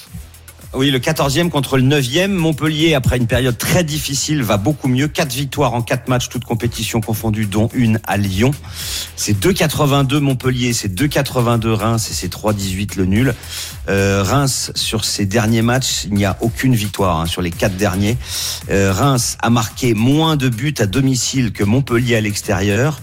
Oui, 0.77 0.91
le 0.91 0.99
14e 0.99 1.49
contre 1.49 1.77
le 1.77 1.83
9e. 1.83 2.27
Montpellier, 2.27 2.95
après 2.95 3.15
une 3.15 3.27
période 3.27 3.57
très 3.57 3.85
difficile, 3.85 4.43
va 4.43 4.57
beaucoup 4.57 4.89
mieux. 4.89 5.07
Quatre 5.07 5.31
victoires 5.31 5.73
en 5.73 5.81
quatre 5.81 6.09
matchs, 6.09 6.27
toutes 6.27 6.43
compétitions 6.43 6.99
confondues, 6.99 7.45
dont 7.45 7.69
une 7.73 8.01
à 8.05 8.17
Lyon. 8.17 8.51
C'est 9.15 9.39
2,82 9.39 10.19
Montpellier, 10.19 10.73
c'est 10.73 10.93
2,82 10.93 11.67
Reims 11.69 12.09
et 12.11 12.13
c'est 12.13 12.31
3,18 12.31 12.97
le 12.97 13.05
nul. 13.05 13.35
Euh, 13.89 14.23
Reims, 14.23 14.71
sur 14.75 15.05
ses 15.05 15.25
derniers 15.25 15.61
matchs, 15.61 16.05
il 16.05 16.13
n'y 16.13 16.25
a 16.25 16.37
aucune 16.41 16.75
victoire 16.75 17.19
hein, 17.19 17.25
sur 17.25 17.41
les 17.41 17.51
quatre 17.51 17.77
derniers. 17.77 18.17
Euh, 18.69 18.91
Reims 18.91 19.37
a 19.41 19.49
marqué 19.49 19.93
moins 19.93 20.35
de 20.35 20.49
buts 20.49 20.73
à 20.79 20.85
domicile 20.85 21.51
que 21.51 21.63
Montpellier 21.63 22.15
à 22.15 22.21
l'extérieur. 22.21 22.99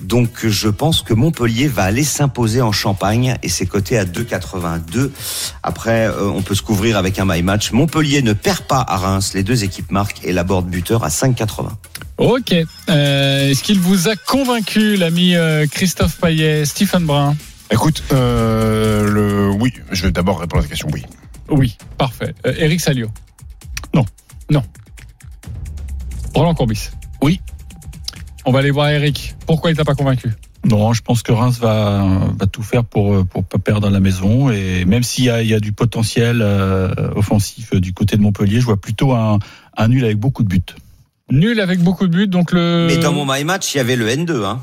Donc 0.00 0.46
je 0.46 0.68
pense 0.68 1.02
que 1.02 1.12
Montpellier 1.12 1.68
va 1.68 1.84
aller 1.84 2.04
s'imposer 2.04 2.62
en 2.62 2.72
Champagne 2.72 3.36
et 3.42 3.48
c'est 3.48 3.66
coté 3.66 3.98
à 3.98 4.04
2,82. 4.04 5.10
Après, 5.62 6.06
euh, 6.06 6.28
on 6.28 6.42
peut 6.42 6.54
se 6.54 6.62
couvrir 6.62 6.96
avec 6.96 7.18
un 7.18 7.24
my 7.26 7.42
match. 7.42 7.72
Montpellier 7.72 8.22
ne 8.22 8.32
perd 8.32 8.60
pas 8.60 8.84
à 8.86 8.96
Reims. 8.96 9.32
Les 9.34 9.42
deux 9.42 9.64
équipes 9.64 9.90
marquent 9.90 10.24
et 10.24 10.32
l'aborde 10.32 10.68
buteur 10.68 11.04
à 11.04 11.08
5,80. 11.08 11.70
Ok. 12.18 12.52
Est-ce 12.52 13.62
qu'il 13.62 13.78
vous 13.78 14.08
a 14.08 14.16
convaincu, 14.16 14.96
l'ami 14.96 15.34
Christophe 15.70 16.16
Payet, 16.16 16.66
Stephen 16.66 17.04
Brun? 17.04 17.34
Écoute, 17.70 18.02
euh, 18.12 19.08
le 19.08 19.50
oui, 19.50 19.72
je 19.92 20.02
vais 20.02 20.12
d'abord 20.12 20.40
répondre 20.40 20.60
à 20.60 20.64
la 20.64 20.68
question. 20.68 20.88
Oui. 20.92 21.04
Oui, 21.48 21.76
parfait. 21.98 22.34
Euh, 22.46 22.54
Eric 22.58 22.80
Salio 22.80 23.08
Non. 23.94 24.04
Non. 24.50 24.62
Roland 26.34 26.54
Courbis 26.54 26.90
Oui. 27.22 27.40
On 28.44 28.52
va 28.52 28.60
aller 28.60 28.70
voir 28.70 28.88
Eric. 28.88 29.36
Pourquoi 29.46 29.70
il 29.70 29.76
t'a 29.76 29.84
pas 29.84 29.94
convaincu? 29.94 30.30
Non, 30.64 30.92
je 30.92 31.02
pense 31.02 31.22
que 31.22 31.32
Reims 31.32 31.58
va, 31.58 32.06
va 32.38 32.46
tout 32.46 32.62
faire 32.62 32.84
pour 32.84 33.26
pour 33.26 33.44
pas 33.44 33.58
perdre 33.58 33.86
à 33.86 33.90
la 33.90 34.00
maison 34.00 34.50
et 34.50 34.84
même 34.84 35.02
s'il 35.02 35.24
y 35.24 35.30
a, 35.30 35.42
il 35.42 35.48
y 35.48 35.54
a 35.54 35.60
du 35.60 35.72
potentiel 35.72 36.40
euh, 36.42 36.92
offensif 37.16 37.74
du 37.74 37.94
côté 37.94 38.16
de 38.16 38.22
Montpellier, 38.22 38.60
je 38.60 38.66
vois 38.66 38.78
plutôt 38.78 39.12
un, 39.12 39.38
un 39.76 39.88
nul 39.88 40.04
avec 40.04 40.18
beaucoup 40.18 40.42
de 40.42 40.48
buts. 40.48 40.60
Nul 41.30 41.60
avec 41.60 41.80
beaucoup 41.80 42.06
de 42.06 42.12
buts, 42.12 42.28
donc 42.28 42.52
le. 42.52 42.88
Mais 42.88 42.98
dans 42.98 43.12
mon 43.12 43.24
my 43.26 43.44
match, 43.44 43.74
il 43.74 43.78
y 43.78 43.80
avait 43.80 43.96
le 43.96 44.08
N2. 44.08 44.44
Hein. 44.44 44.60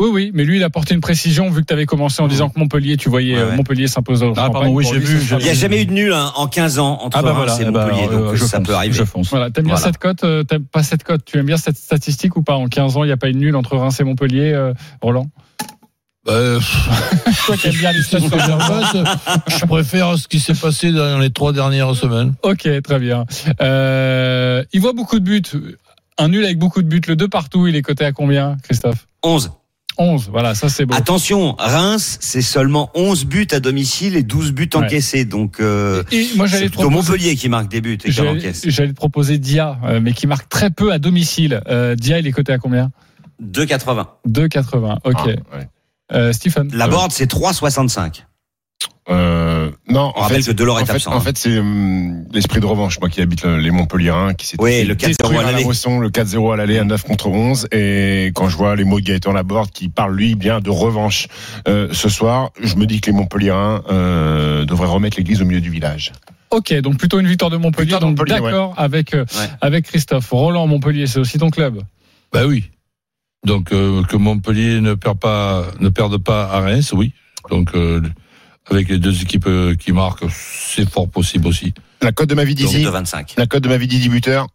Oui, 0.00 0.08
oui, 0.10 0.30
mais 0.32 0.44
lui, 0.44 0.56
il 0.56 0.64
a 0.64 0.70
porté 0.70 0.94
une 0.94 1.02
précision 1.02 1.50
vu 1.50 1.60
que 1.60 1.66
tu 1.66 1.74
avais 1.74 1.84
commencé 1.84 2.22
en 2.22 2.26
disant 2.26 2.48
que 2.48 2.58
Montpellier, 2.58 2.96
tu 2.96 3.10
voyais 3.10 3.36
Ouais, 3.36 3.44
ouais. 3.44 3.56
Montpellier 3.56 3.86
s'impose 3.86 4.22
au 4.22 4.32
Ah, 4.34 4.48
pardon, 4.50 4.72
oui, 4.72 4.86
j'ai 4.90 4.98
vu, 4.98 5.20
Il 5.38 5.44
n'y 5.44 5.50
a 5.50 5.54
jamais 5.54 5.82
eu 5.82 5.86
de 5.86 5.92
nul 5.92 6.12
hein, 6.14 6.32
en 6.36 6.46
15 6.46 6.78
ans 6.78 6.98
entre 7.02 7.18
Ah 7.18 7.22
bah 7.22 7.32
Reims 7.34 7.50
voilà, 7.58 7.62
et 7.62 7.66
eh 7.68 7.70
bah, 7.70 7.86
Montpellier, 7.86 8.08
euh, 8.10 8.26
donc 8.28 8.34
je 8.34 8.44
ça 8.46 8.56
fonce, 8.56 8.66
peut 8.66 8.74
arriver. 8.74 8.94
Je 8.94 9.04
fonce. 9.04 9.28
Voilà, 9.28 9.50
t'aimes 9.50 9.66
bien 9.66 9.74
Voilà. 9.74 9.86
cette 9.92 9.98
cote 9.98 10.24
euh, 10.24 10.42
T'aimes 10.42 10.64
pas 10.64 10.82
cette 10.82 11.04
cote 11.04 11.20
Tu 11.26 11.36
aimes 11.38 11.44
bien 11.44 11.58
cette 11.58 11.76
statistique 11.76 12.36
ou 12.36 12.42
pas? 12.42 12.54
En 12.54 12.68
15 12.68 12.96
ans, 12.96 13.04
il 13.04 13.08
n'y 13.08 13.12
a 13.12 13.18
pas 13.18 13.28
eu 13.28 13.34
de 13.34 13.38
nul 13.38 13.54
entre 13.56 13.76
Reims 13.76 14.00
et 14.00 14.04
Montpellier, 14.04 14.52
euh, 14.54 14.72
Roland? 15.02 15.26
Euh, 16.28 16.60
Toi 17.46 17.56
qui 17.58 17.68
aimes 17.68 17.74
bien 17.74 17.92
les 17.92 18.00
Je 18.00 19.66
préfère 19.66 20.18
ce 20.18 20.28
qui 20.28 20.40
s'est 20.40 20.54
passé 20.54 20.92
dans 20.92 21.18
les 21.18 21.30
trois 21.30 21.52
dernières 21.52 21.94
semaines. 21.94 22.34
Ok, 22.42 22.68
très 22.82 22.98
bien. 22.98 23.26
Euh, 23.60 24.64
il 24.72 24.80
voit 24.80 24.92
beaucoup 24.94 25.18
de 25.18 25.24
buts. 25.24 25.42
Un 26.18 26.28
nul 26.28 26.44
avec 26.44 26.58
beaucoup 26.58 26.82
de 26.82 26.88
buts. 26.88 27.00
Le 27.06 27.16
2 27.16 27.28
partout, 27.28 27.66
il 27.66 27.76
est 27.76 27.82
coté 27.82 28.04
à 28.06 28.12
combien, 28.12 28.56
Christophe? 28.62 29.06
11. 29.22 29.50
11. 29.98 30.28
Voilà, 30.30 30.54
ça 30.54 30.68
c'est 30.68 30.86
beau. 30.86 30.94
Attention, 30.94 31.54
Reims, 31.58 32.18
c'est 32.20 32.42
seulement 32.42 32.90
11 32.94 33.24
buts 33.26 33.48
à 33.52 33.60
domicile 33.60 34.16
et 34.16 34.22
12 34.22 34.52
buts 34.52 34.68
Ouais. 34.74 34.80
encaissés. 34.84 35.24
Donc, 35.24 35.60
euh, 35.60 36.02
Et 36.12 36.26
moi, 36.36 36.46
j'allais 36.46 36.64
c'est 36.64 36.70
proposer- 36.72 36.94
Montpellier 36.94 37.36
qui 37.36 37.48
marque 37.48 37.68
des 37.70 37.80
buts 37.80 37.98
et 38.04 38.10
qui 38.10 38.20
encaisse. 38.20 38.62
j'allais 38.66 38.90
te 38.90 38.94
proposer 38.96 39.38
Dia, 39.38 39.78
euh, 39.84 40.00
mais 40.02 40.12
qui 40.12 40.26
marque 40.26 40.48
très 40.48 40.70
peu 40.70 40.92
à 40.92 40.98
domicile. 40.98 41.60
Euh, 41.68 41.94
Dia, 41.96 42.18
il 42.18 42.26
est 42.26 42.32
coté 42.32 42.52
à 42.52 42.58
combien 42.58 42.90
2,80. 43.40 44.08
2,80. 44.26 44.98
Ok. 45.04 45.14
Ah, 45.18 45.26
ouais. 45.26 45.68
Euh, 46.12 46.32
Stephen 46.32 46.70
La 46.74 46.88
board, 46.88 47.12
c'est 47.12 47.26
3,65. 47.28 48.26
Euh, 49.08 49.70
non, 49.88 50.12
On 50.14 50.18
en 50.18 50.22
rappelle 50.22 50.42
fait, 50.42 50.52
que 50.52 50.56
Delors 50.56 50.76
en 50.76 50.80
est 50.80 50.84
fait, 50.86 50.92
absent. 50.92 51.12
en 51.12 51.20
fait, 51.20 51.36
c'est 51.36 51.58
hum, 51.58 52.24
l'esprit 52.32 52.60
de 52.60 52.66
revanche, 52.66 53.00
moi 53.00 53.08
qui 53.08 53.20
habite 53.20 53.42
le- 53.44 53.58
les 53.58 53.70
Montpelliérains, 53.72 54.34
qui 54.34 54.46
s'est 54.46 54.56
Oui, 54.60 54.84
le 54.84 54.94
4-0 54.94 55.08
détruire 55.08 55.40
à 55.40 55.44
la 55.44 55.52
l'aller. 55.52 55.64
Le 55.64 56.08
4-0 56.10 56.52
à 56.52 56.56
l'aller, 56.56 56.78
à 56.78 56.84
9 56.84 57.02
contre 57.02 57.26
11. 57.28 57.66
Et 57.72 58.30
quand 58.34 58.48
je 58.48 58.56
vois 58.56 58.76
les 58.76 58.84
mots 58.84 59.00
de 59.00 59.04
Gaëtan 59.06 59.32
Laborde 59.32 59.70
qui 59.72 59.88
parle, 59.88 60.14
lui, 60.14 60.36
bien 60.36 60.60
de 60.60 60.70
revanche 60.70 61.26
euh, 61.66 61.88
ce 61.92 62.08
soir, 62.08 62.50
je 62.62 62.76
me 62.76 62.86
dis 62.86 63.00
que 63.00 63.06
les 63.10 63.16
Montpelliérains 63.16 63.82
euh, 63.90 64.64
devraient 64.64 64.86
remettre 64.86 65.16
l'église 65.16 65.42
au 65.42 65.44
milieu 65.44 65.60
du 65.60 65.70
village. 65.70 66.12
Ok, 66.50 66.72
donc 66.80 66.96
plutôt 66.98 67.18
une 67.18 67.26
victoire 67.28 67.50
de 67.50 67.56
Montpellier. 67.56 67.86
Victoire 67.90 68.10
de 68.12 68.16
donc 68.16 68.28
d'accord 68.28 68.74
avec 68.76 69.14
euh, 69.14 69.20
Ouais. 69.24 69.48
avec 69.60 69.86
Christophe. 69.86 70.28
Roland 70.30 70.66
Montpellier, 70.68 71.06
c'est 71.06 71.18
aussi 71.18 71.38
ton 71.38 71.50
club. 71.50 71.80
Ben 72.32 72.44
oui. 72.46 72.70
Donc 73.44 73.72
euh, 73.72 74.02
que 74.04 74.16
Montpellier 74.16 74.80
ne 74.80 74.94
perd 74.94 75.18
pas, 75.18 75.64
ne 75.80 75.88
perde 75.88 76.18
pas 76.18 76.44
à 76.50 76.60
Reims, 76.60 76.92
oui. 76.92 77.12
Donc 77.50 77.74
euh, 77.74 78.00
avec 78.68 78.88
les 78.88 78.98
deux 78.98 79.22
équipes 79.22 79.46
euh, 79.46 79.74
qui 79.74 79.92
marquent, 79.92 80.24
c'est 80.30 80.88
fort 80.88 81.08
possible 81.08 81.46
aussi. 81.46 81.74
La 82.02 82.12
cote 82.12 82.28
de 82.28 82.34
ma 82.34 82.44
vie 82.44 82.54
2,25. 82.54 83.34
la 83.36 83.46
cote 83.46 83.62
de 83.62 83.68
ma 83.68 83.76
vie 83.76 83.86
dit 83.86 84.08
buteur. 84.08 84.46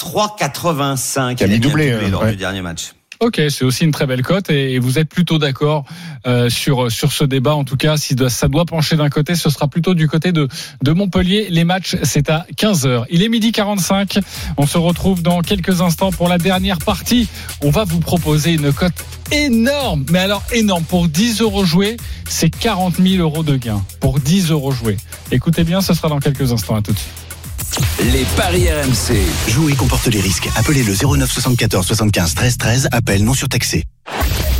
3,85. 0.00 1.34
Qui 1.34 1.44
a 1.44 1.46
Il 1.46 1.52
mis 1.52 1.58
mis 1.58 1.66
un 1.66 1.68
doublé, 1.68 1.92
hein, 1.92 2.08
lors 2.10 2.22
ouais. 2.22 2.32
du 2.32 2.36
dernier 2.36 2.62
match. 2.62 2.92
Ok, 3.20 3.40
c'est 3.48 3.64
aussi 3.64 3.82
une 3.82 3.90
très 3.90 4.06
belle 4.06 4.22
cote 4.22 4.48
et, 4.48 4.78
vous 4.78 5.00
êtes 5.00 5.08
plutôt 5.08 5.38
d'accord 5.38 5.84
euh, 6.28 6.48
sur 6.48 6.90
sur 6.90 7.10
ce 7.10 7.24
débat. 7.24 7.56
En 7.56 7.64
tout 7.64 7.76
cas, 7.76 7.96
si 7.96 8.14
ça 8.28 8.46
doit 8.46 8.64
pencher 8.64 8.94
d'un 8.94 9.08
côté, 9.08 9.34
ce 9.34 9.50
sera 9.50 9.66
plutôt 9.66 9.94
du 9.94 10.06
côté 10.06 10.30
de 10.30 10.46
de 10.82 10.92
Montpellier. 10.92 11.48
Les 11.50 11.64
matchs, 11.64 11.96
c'est 12.04 12.30
à 12.30 12.46
15 12.56 12.86
h 12.86 13.04
Il 13.10 13.24
est 13.24 13.28
midi 13.28 13.50
45. 13.50 14.20
On 14.56 14.66
se 14.66 14.78
retrouve 14.78 15.20
dans 15.20 15.40
quelques 15.40 15.80
instants 15.80 16.12
pour 16.12 16.28
la 16.28 16.38
dernière 16.38 16.78
partie. 16.78 17.28
On 17.60 17.70
va 17.70 17.82
vous 17.82 17.98
proposer 17.98 18.52
une 18.52 18.72
cote 18.72 18.94
énorme, 19.30 20.04
mais 20.10 20.20
alors 20.20 20.42
énorme. 20.52 20.84
Pour 20.84 21.08
10 21.08 21.40
euros 21.40 21.64
joués, 21.64 21.96
c'est 22.28 22.50
40 22.50 22.96
000 22.96 23.22
euros 23.22 23.42
de 23.42 23.56
gain. 23.56 23.82
Pour 24.00 24.20
10 24.20 24.50
euros 24.50 24.72
joués. 24.72 24.96
Écoutez 25.30 25.64
bien, 25.64 25.80
ce 25.80 25.94
sera 25.94 26.08
dans 26.08 26.20
quelques 26.20 26.52
instants. 26.52 26.76
À 26.76 26.82
tout 26.82 26.92
de 26.92 26.98
suite. 26.98 28.12
Les 28.12 28.24
paris 28.36 28.68
RMC. 28.70 29.16
Jouer 29.48 29.74
comporte 29.74 30.06
les 30.06 30.20
risques. 30.20 30.48
Appelez 30.56 30.82
le 30.82 30.94
09 30.94 31.30
74 31.30 31.86
75 31.86 32.34
13 32.34 32.56
13. 32.58 32.88
Appel 32.92 33.24
non 33.24 33.34
surtaxé. 33.34 33.84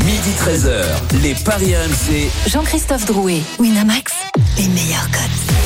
Midi 0.04 0.30
13h. 0.38 1.22
Les 1.22 1.34
paris 1.34 1.74
RMC. 1.74 2.30
Jean-Christophe 2.48 3.06
Drouet, 3.06 3.40
Winamax, 3.58 4.12
les 4.58 4.68
meilleurs 4.68 5.10
codes. 5.10 5.57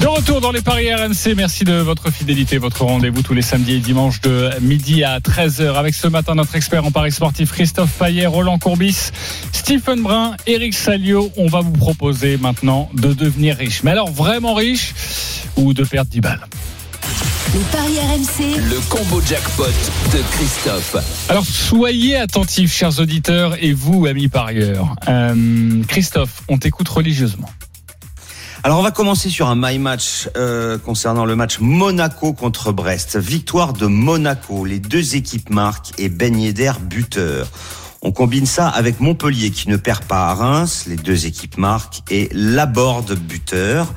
De 0.00 0.06
retour 0.06 0.40
dans 0.40 0.52
les 0.52 0.60
paris 0.60 0.92
RMC, 0.92 1.34
merci 1.36 1.64
de 1.64 1.74
votre 1.74 2.10
fidélité, 2.10 2.58
votre 2.58 2.84
rendez-vous 2.84 3.22
tous 3.22 3.32
les 3.32 3.42
samedis 3.42 3.74
et 3.74 3.78
dimanches 3.80 4.20
de 4.20 4.50
midi 4.60 5.02
à 5.04 5.20
13h 5.20 5.74
avec 5.74 5.94
ce 5.94 6.06
matin 6.06 6.34
notre 6.34 6.54
expert 6.54 6.84
en 6.84 6.90
paris 6.90 7.12
sportif 7.12 7.50
Christophe 7.52 7.92
Payet, 7.98 8.26
Roland 8.26 8.58
Courbis, 8.58 9.10
Stephen 9.52 10.02
Brun, 10.02 10.36
Eric 10.46 10.74
Salio. 10.74 11.30
On 11.36 11.48
va 11.48 11.60
vous 11.60 11.72
proposer 11.72 12.36
maintenant 12.36 12.90
de 12.94 13.14
devenir 13.14 13.56
riche. 13.56 13.82
Mais 13.82 13.92
alors 13.92 14.10
vraiment 14.10 14.54
riche 14.54 14.92
ou 15.56 15.72
de 15.72 15.82
perdre 15.82 16.10
10 16.10 16.20
balles? 16.20 16.46
Les 17.54 17.60
paris 17.72 17.98
RMC, 17.98 18.60
Le 18.68 18.80
combo 18.90 19.22
jackpot 19.26 19.64
de 19.64 20.22
Christophe. 20.32 20.96
Alors 21.30 21.44
soyez 21.46 22.16
attentifs 22.16 22.74
chers 22.74 23.00
auditeurs 23.00 23.56
et 23.62 23.72
vous 23.72 24.06
amis 24.06 24.28
parieurs. 24.28 24.94
Euh, 25.08 25.82
Christophe, 25.88 26.42
on 26.48 26.58
t'écoute 26.58 26.88
religieusement. 26.88 27.48
Alors 28.66 28.80
on 28.80 28.82
va 28.82 28.90
commencer 28.90 29.30
sur 29.30 29.46
un 29.46 29.54
my 29.54 29.78
match 29.78 30.28
euh, 30.36 30.76
concernant 30.76 31.24
le 31.24 31.36
match 31.36 31.60
Monaco 31.60 32.32
contre 32.32 32.72
Brest. 32.72 33.16
Victoire 33.16 33.72
de 33.74 33.86
Monaco, 33.86 34.64
les 34.64 34.80
deux 34.80 35.14
équipes 35.14 35.50
marquent 35.50 35.92
et 35.98 36.08
Ben 36.08 36.36
Yedder 36.36 36.72
buteur. 36.80 37.46
On 38.02 38.10
combine 38.10 38.44
ça 38.44 38.68
avec 38.68 38.98
Montpellier 38.98 39.52
qui 39.52 39.68
ne 39.68 39.76
perd 39.76 40.02
pas 40.06 40.30
à 40.30 40.34
Reims, 40.34 40.86
les 40.88 40.96
deux 40.96 41.26
équipes 41.26 41.58
marquent 41.58 42.02
et 42.10 42.28
Laborde 42.32 43.14
buteur. 43.16 43.94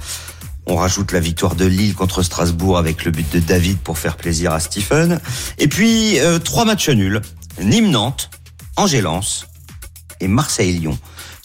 On 0.68 0.76
rajoute 0.76 1.14
la 1.14 1.20
victoire 1.20 1.56
de 1.56 1.66
Lille 1.66 1.96
contre 1.96 2.22
Strasbourg 2.22 2.78
avec 2.78 3.06
le 3.06 3.10
but 3.10 3.28
de 3.34 3.40
David 3.40 3.80
pour 3.80 3.98
faire 3.98 4.18
plaisir 4.18 4.54
à 4.54 4.60
Stephen. 4.60 5.20
Et 5.58 5.68
puis 5.68 6.20
euh, 6.20 6.38
trois 6.38 6.66
matchs 6.66 6.90
nuls. 6.90 7.22
Nîmes-Nantes, 7.60 8.30
Angers-Lens 8.76 9.48
et 10.20 10.28
Marseille-Lyon. 10.28 11.00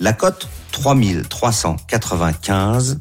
La 0.04 0.12
cote 0.12 0.46
3395 0.72 2.98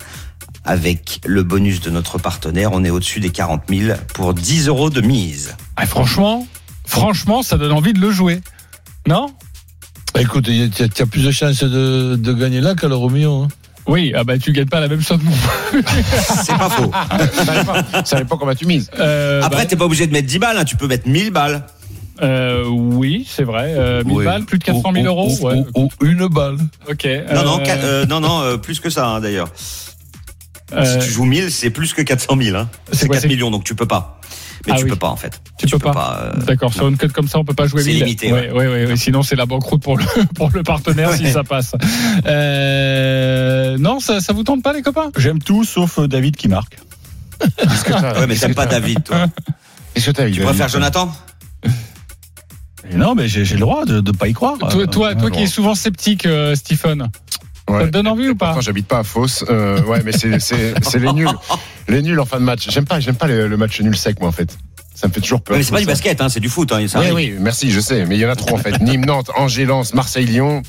avec 0.64 1.20
le 1.26 1.44
bonus 1.44 1.82
de 1.82 1.90
notre 1.90 2.18
partenaire, 2.18 2.70
on 2.72 2.86
est 2.86 2.90
au-dessus 2.90 3.20
des 3.20 3.30
40 3.30 3.64
000 3.68 3.98
pour 4.14 4.34
10 4.34 4.70
euros 4.70 4.90
de 4.90 5.02
mise. 5.02 5.54
Ah, 5.76 5.86
franchement, 5.86 6.48
franchement, 6.88 7.44
ça 7.44 7.58
donne 7.58 7.74
envie 7.74 7.92
de 7.92 8.00
le 8.00 8.10
jouer. 8.10 8.40
Non? 9.06 9.34
Bah, 10.14 10.22
écoute, 10.22 10.46
tu 10.46 11.02
as, 11.02 11.06
plus 11.06 11.26
de 11.26 11.32
chances 11.32 11.62
de, 11.62 12.16
de 12.16 12.34
gagner 12.34 12.62
là 12.62 12.74
qu'à 12.74 12.88
l'euro 12.88 13.10
million. 13.10 13.44
hein. 13.44 13.48
Oui, 13.86 14.14
ah 14.16 14.24
bah 14.24 14.38
tu 14.38 14.54
gagnes 14.54 14.70
pas 14.70 14.80
la 14.80 14.88
même 14.88 15.02
somme 15.02 15.22
non 15.26 15.34
plus. 15.70 15.84
C'est 16.46 16.56
pas 16.58 16.70
faux. 16.70 16.90
Ça 17.44 17.54
dépend- 17.60 18.06
Ça 18.06 18.18
dépend 18.18 18.38
tu 18.56 18.66
mises. 18.66 18.90
Euh, 18.98 19.42
Après, 19.44 19.64
bah, 19.64 19.66
t'es 19.66 19.76
pas 19.76 19.84
obligé 19.84 20.08
de 20.08 20.14
mettre 20.14 20.30
10 20.30 20.40
balles, 20.40 20.58
hein, 20.58 20.64
tu 20.64 20.78
peux 20.78 20.88
mettre 20.88 21.10
1000 21.10 21.32
balles. 21.32 21.66
Euh, 22.22 22.66
oui, 22.68 23.28
c'est 23.30 23.44
vrai. 23.44 23.74
Euh, 23.78 24.04
1000 24.04 24.16
Oui. 24.18 24.26
balles, 24.26 24.44
plus 24.46 24.60
de 24.60 24.64
400 24.64 24.92
000 24.94 25.06
Ou- 25.06 25.08
euros. 25.10 25.30
ou- 25.42 25.46
ouais. 25.48 25.64
ou- 25.76 25.84
ou 26.02 26.06
une 26.06 26.28
balle. 26.28 26.58
Ok. 26.90 27.08
Non, 27.34 27.44
non, 27.44 27.60
euh, 27.60 27.66
euh, 27.68 28.06
non, 28.06 28.20
non, 28.20 28.42
euh, 28.42 28.58
plus 28.58 28.80
que 28.80 28.90
ça 28.90 29.08
hein, 29.08 29.20
d'ailleurs. 29.20 29.50
euh, 30.74 30.86
Si 31.00 31.06
tu 31.08 31.12
joues 31.14 31.26
1000, 31.26 31.52
c'est 31.52 31.70
plus 31.70 31.94
que 31.94 32.02
400 32.02 32.36
000. 32.40 32.56
Hein. 32.58 32.70
C'est 32.92 33.08
quoi, 33.08 33.16
4 33.16 33.22
c'est- 33.24 33.28
millions, 33.28 33.52
donc 33.52 33.64
tu 33.64 33.76
peux 33.76 33.86
pas. 33.88 34.20
Mais 34.66 34.72
Ah 34.74 34.78
tu 34.78 34.86
oui. 34.86 34.92
peux 34.92 34.96
pas 34.96 35.10
en 35.10 35.18
fait. 35.18 35.42
Tu 35.58 35.68
peux 35.68 35.78
pas. 35.78 36.32
euh, 36.38 36.40
D'accord, 36.46 36.74
sur 36.74 36.88
une 36.88 36.96
cote 36.96 37.12
comme 37.12 37.28
ça, 37.28 37.38
on 37.38 37.44
peut 37.44 37.54
pas 37.54 37.68
jouer 37.68 37.84
C'est 37.84 37.90
1000. 37.90 38.00
limité, 38.06 38.32
Ouais, 38.32 38.50
ouais, 38.50 38.68
ouais, 38.68 38.86
ouais, 38.86 38.96
Sinon, 38.96 39.22
c'est 39.22 39.36
la 39.36 39.46
banqueroute 39.46 39.84
pour 39.84 39.98
le, 39.98 40.06
pour 40.36 40.52
le 40.52 40.64
partenaire 40.64 41.12
si 41.14 41.30
ça 41.32 41.44
passe. 41.44 41.74
Euh, 42.26 43.78
non, 43.78 44.00
ça, 44.00 44.22
ça 44.22 44.32
vous 44.34 44.44
tente 44.44 44.64
pas, 44.64 44.72
les 44.74 44.82
copains? 44.82 45.12
J'aime 45.18 45.40
tout 45.40 45.64
sauf 45.66 46.00
David 46.00 46.36
qui 46.38 46.48
marque. 46.48 46.78
Que 47.84 48.20
Ouais, 48.22 48.28
mais 48.28 48.36
t'aimes 48.36 48.56
pas 48.56 48.66
David, 48.66 49.04
toi. 49.04 49.26
Que 49.96 50.30
Tu 50.32 50.42
préfères 50.42 50.70
Jonathan? 50.70 51.12
Non, 52.94 53.16
mais 53.16 53.28
j'ai 53.28 53.44
le 53.46 53.60
droit 53.60 53.86
de 53.86 54.02
ne 54.02 54.12
pas 54.12 54.28
y 54.28 54.34
croire. 54.34 54.58
Toi, 54.58 54.70
Euh, 54.76 54.86
toi, 54.88 55.16
qui 55.32 55.44
es 55.44 55.48
souvent 55.48 55.76
sceptique, 55.76 56.26
euh, 56.26 56.56
Stephen, 56.56 57.08
ça 57.70 57.80
te 57.86 57.90
donne 57.92 58.08
envie 58.08 58.30
ou 58.30 58.36
pas? 58.36 58.48
Pourtant, 58.48 58.62
j'habite 58.62 58.88
pas 58.88 59.00
à 59.00 59.04
Fos. 59.04 59.46
Euh, 59.50 59.82
ouais, 59.84 60.02
mais 60.04 60.12
c'est 60.12 61.00
les 61.00 61.14
nuls, 61.14 61.30
les 61.88 62.02
nuls 62.02 62.20
en 62.20 62.26
fin 62.26 62.40
de 62.40 62.46
match. 62.46 62.68
J'aime 62.70 62.86
pas, 62.86 63.00
j'aime 63.00 63.16
pas 63.16 63.28
le, 63.28 63.48
le 63.48 63.58
match 63.58 63.80
nul 63.82 63.96
sec, 63.96 64.20
moi 64.20 64.30
en 64.30 64.34
fait. 64.34 64.58
Ça 64.96 65.08
me 65.08 65.14
fait 65.14 65.22
toujours 65.22 65.42
peur. 65.42 65.58
Mais 65.58 65.64
c'est 65.64 65.72
pas 65.72 65.80
du 65.80 65.88
basket, 65.88 66.22
hein, 66.22 66.30
c'est 66.30 66.40
du 66.40 66.50
foot. 66.50 66.72
Hein, 66.72 66.78
Oui, 66.82 66.90
arrive. 66.96 67.14
oui, 67.16 67.34
merci, 67.40 67.72
je 67.72 67.80
sais, 67.80 68.06
mais 68.06 68.16
il 68.16 68.22
y 68.22 68.26
en 68.26 68.30
a 68.30 68.36
trop 68.36 68.56
en 68.56 68.60
fait. 68.60 68.80
Nîmes, 68.80 69.06
Nantes, 69.06 69.32
Angers, 69.36 69.66
Lens, 69.66 69.94
Marseille, 69.96 70.26
Lyon, 70.26 70.62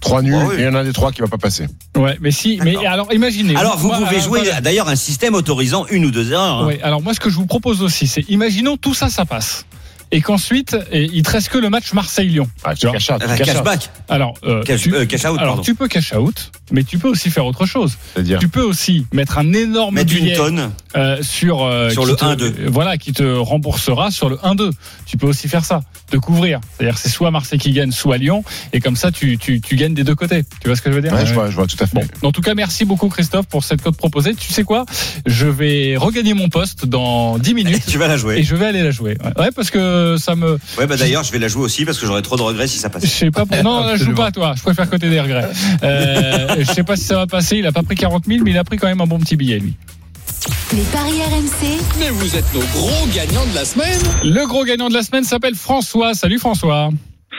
trois 0.00 0.20
nuls. 0.20 0.34
Oh, 0.36 0.48
oui. 0.48 0.56
et 0.56 0.62
il 0.62 0.64
y 0.64 0.68
en 0.68 0.74
a 0.74 0.80
un 0.80 0.84
des 0.84 0.92
trois 0.92 1.12
qui 1.12 1.20
va 1.20 1.28
pas 1.28 1.38
passer. 1.38 1.66
Ouais, 1.96 2.18
mais 2.20 2.32
si, 2.32 2.58
mais 2.64 2.84
alors 2.84 3.12
imaginez. 3.14 3.54
Alors, 3.56 3.78
vous 3.78 3.88
Moi, 3.88 3.98
pouvez 3.98 4.16
alors, 4.16 4.22
jouer 4.24 4.40
d'ailleurs 4.62 4.88
un 4.88 4.96
système 4.96 5.34
autorisant 5.34 5.86
une 5.90 6.04
ou 6.06 6.10
deux 6.10 6.32
heures. 6.32 6.42
hein. 6.62 6.66
Ouais, 6.66 6.80
alors 6.82 7.02
moi, 7.02 7.14
ce 7.14 7.20
que 7.20 7.30
je 7.30 7.36
vous 7.36 7.46
propose 7.46 7.80
aussi, 7.82 8.08
c'est 8.08 8.28
imaginons 8.28 8.76
tout 8.76 8.94
ça, 8.94 9.08
ça 9.10 9.24
passe. 9.24 9.64
Et 10.10 10.20
qu'ensuite, 10.22 10.76
il 10.92 11.22
te 11.22 11.30
reste 11.30 11.50
que 11.50 11.58
le 11.58 11.68
match 11.68 11.92
Marseille-Lyon. 11.92 12.48
Ah, 12.64 12.74
tu 12.74 12.90
caches 12.90 13.10
out, 13.10 13.22
out. 13.22 13.36
cashback. 13.36 13.90
Alors, 14.08 14.34
euh, 14.44 14.62
Cash- 14.62 14.82
tu, 14.82 14.94
euh, 14.94 15.04
cash 15.04 15.24
out, 15.26 15.38
alors 15.38 15.60
tu 15.60 15.74
peux 15.74 15.86
cash 15.88 16.14
out, 16.14 16.50
mais 16.72 16.84
tu 16.84 16.98
peux 16.98 17.08
aussi 17.08 17.30
faire 17.30 17.46
autre 17.46 17.66
chose. 17.66 17.96
C'est-à-dire. 18.14 18.38
Tu 18.38 18.48
peux 18.48 18.62
aussi 18.62 19.06
mettre 19.12 19.38
un 19.38 19.52
énorme 19.52 19.94
Mettre 19.96 20.12
une 20.14 20.20
billet 20.24 20.36
tonne. 20.36 20.70
euh, 20.96 21.18
sur 21.22 21.62
euh, 21.64 21.90
Sur 21.90 22.04
le 22.06 22.14
te- 22.14 22.24
1-2. 22.24 22.52
Voilà, 22.66 22.96
qui 22.98 23.12
te 23.12 23.22
remboursera 23.22 24.10
sur 24.10 24.28
le 24.28 24.36
1-2. 24.36 24.70
Tu 25.06 25.16
peux 25.16 25.26
aussi 25.26 25.48
faire 25.48 25.64
ça, 25.64 25.82
te 26.10 26.16
couvrir. 26.16 26.60
C'est-à-dire 26.76 26.98
c'est 26.98 27.08
soit 27.08 27.30
Marseille 27.30 27.58
qui 27.58 27.72
gagne, 27.72 27.90
soit 27.92 28.18
Lyon, 28.18 28.44
et 28.72 28.80
comme 28.80 28.96
ça 28.96 29.10
tu, 29.10 29.38
tu, 29.38 29.60
tu 29.60 29.76
gagnes 29.76 29.94
des 29.94 30.04
deux 30.04 30.14
côtés. 30.14 30.44
Tu 30.60 30.68
vois 30.68 30.76
ce 30.76 30.82
que 30.82 30.90
je 30.90 30.96
veux 30.96 31.02
dire? 31.02 31.12
Ouais, 31.12 31.26
je 31.26 31.34
vois, 31.34 31.50
je 31.50 31.54
vois 31.56 31.66
tout 31.66 31.76
à 31.80 31.86
fait. 31.86 31.94
Bon, 31.94 32.28
en 32.28 32.32
tout 32.32 32.40
cas, 32.42 32.54
merci 32.54 32.84
beaucoup 32.84 33.08
Christophe 33.08 33.46
pour 33.46 33.64
cette 33.64 33.82
code 33.82 33.96
proposée. 33.96 34.34
Tu 34.34 34.52
sais 34.52 34.64
quoi? 34.64 34.84
Je 35.26 35.46
vais 35.46 35.96
regagner 35.96 36.34
mon 36.34 36.48
poste 36.48 36.86
dans 36.86 37.38
10 37.38 37.54
minutes. 37.54 37.82
Tu 37.88 37.98
vas 37.98 38.08
la 38.08 38.14
Et 38.14 38.18
jouer. 38.18 38.42
je 38.42 38.54
vais 38.56 38.66
aller 38.66 38.82
la 38.82 38.90
jouer. 38.90 39.16
Ouais, 39.24 39.44
Ouais, 39.44 39.50
parce 39.54 39.70
que 39.70 40.16
ça 40.18 40.34
me. 40.34 40.58
Ouais, 40.78 40.86
bah 40.86 40.96
d'ailleurs, 40.96 41.22
je 41.24 41.32
vais 41.32 41.38
la 41.38 41.48
jouer 41.48 41.62
aussi 41.62 41.84
parce 41.84 41.98
que 41.98 42.06
j'aurais 42.06 42.22
trop 42.22 42.36
de 42.36 42.42
regrets 42.42 42.66
si 42.66 42.78
ça 42.78 42.88
Je 42.88 42.92
passait. 42.92 43.06
sais 43.06 43.30
pas. 43.30 43.46
Pour... 43.46 43.62
Non, 43.62 43.96
je 43.96 44.04
joue 44.04 44.14
pas 44.14 44.30
toi. 44.30 44.54
Je 44.56 44.62
préfère 44.62 44.88
côté 44.90 45.08
des 45.10 45.20
regrets. 45.20 45.48
Euh, 45.82 46.57
je 46.64 46.72
sais 46.72 46.84
pas 46.84 46.96
si 46.96 47.04
ça 47.04 47.16
va 47.16 47.26
passer. 47.26 47.56
Il 47.58 47.66
a 47.66 47.72
pas 47.72 47.82
pris 47.82 47.94
40 47.94 48.24
000, 48.26 48.44
mais 48.44 48.50
il 48.50 48.58
a 48.58 48.64
pris 48.64 48.76
quand 48.76 48.88
même 48.88 49.00
un 49.00 49.06
bon 49.06 49.18
petit 49.18 49.36
billet, 49.36 49.58
lui. 49.58 49.74
Les 50.72 50.82
paris 50.82 51.20
RMC, 51.22 51.78
Mais 51.98 52.10
vous 52.10 52.36
êtes 52.36 52.54
nos 52.54 52.60
gros 52.60 53.06
gagnants 53.14 53.46
de 53.46 53.54
la 53.54 53.64
semaine. 53.64 54.00
Le 54.22 54.46
gros 54.46 54.64
gagnant 54.64 54.88
de 54.88 54.94
la 54.94 55.02
semaine 55.02 55.24
s'appelle 55.24 55.54
François. 55.54 56.14
Salut 56.14 56.38
François. 56.38 56.90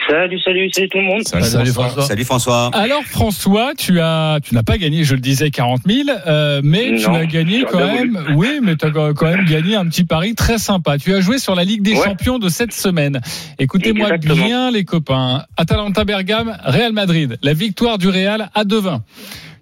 Salut, 0.08 0.40
salut, 0.40 0.70
salut 0.72 0.88
tout 0.88 0.98
le 0.98 1.04
monde. 1.04 1.22
Salut, 1.24 1.70
François. 1.72 2.02
Salut 2.02 2.24
François. 2.24 2.70
Alors 2.72 3.02
François, 3.04 3.72
tu 3.76 4.00
as, 4.00 4.38
tu 4.42 4.54
n'as 4.54 4.62
pas 4.62 4.78
gagné, 4.78 5.04
je 5.04 5.14
le 5.14 5.20
disais, 5.20 5.50
40 5.50 5.82
000, 5.86 6.08
euh, 6.26 6.60
mais 6.64 6.96
tu 6.96 7.06
as 7.08 7.26
gagné 7.26 7.64
quand 7.70 7.78
même. 7.78 8.18
Oui, 8.34 8.60
mais 8.62 8.76
tu 8.76 8.86
as 8.86 8.90
quand 8.90 9.22
même 9.22 9.44
gagné 9.44 9.76
un 9.76 9.86
petit 9.86 10.04
pari 10.04 10.34
très 10.34 10.58
sympa. 10.58 10.98
Tu 10.98 11.14
as 11.14 11.20
joué 11.20 11.38
sur 11.38 11.54
la 11.54 11.64
Ligue 11.64 11.82
des 11.82 11.94
Ouais. 11.94 12.04
Champions 12.04 12.38
de 12.38 12.48
cette 12.48 12.72
semaine. 12.72 13.20
Écoutez-moi 13.58 14.16
bien, 14.16 14.70
les 14.70 14.84
copains. 14.84 15.44
Atalanta 15.56 16.04
Bergame, 16.04 16.56
Real 16.64 16.92
Madrid. 16.92 17.36
La 17.42 17.52
victoire 17.52 17.98
du 17.98 18.08
Real 18.08 18.48
à 18.54 18.64
2-20. 18.64 19.00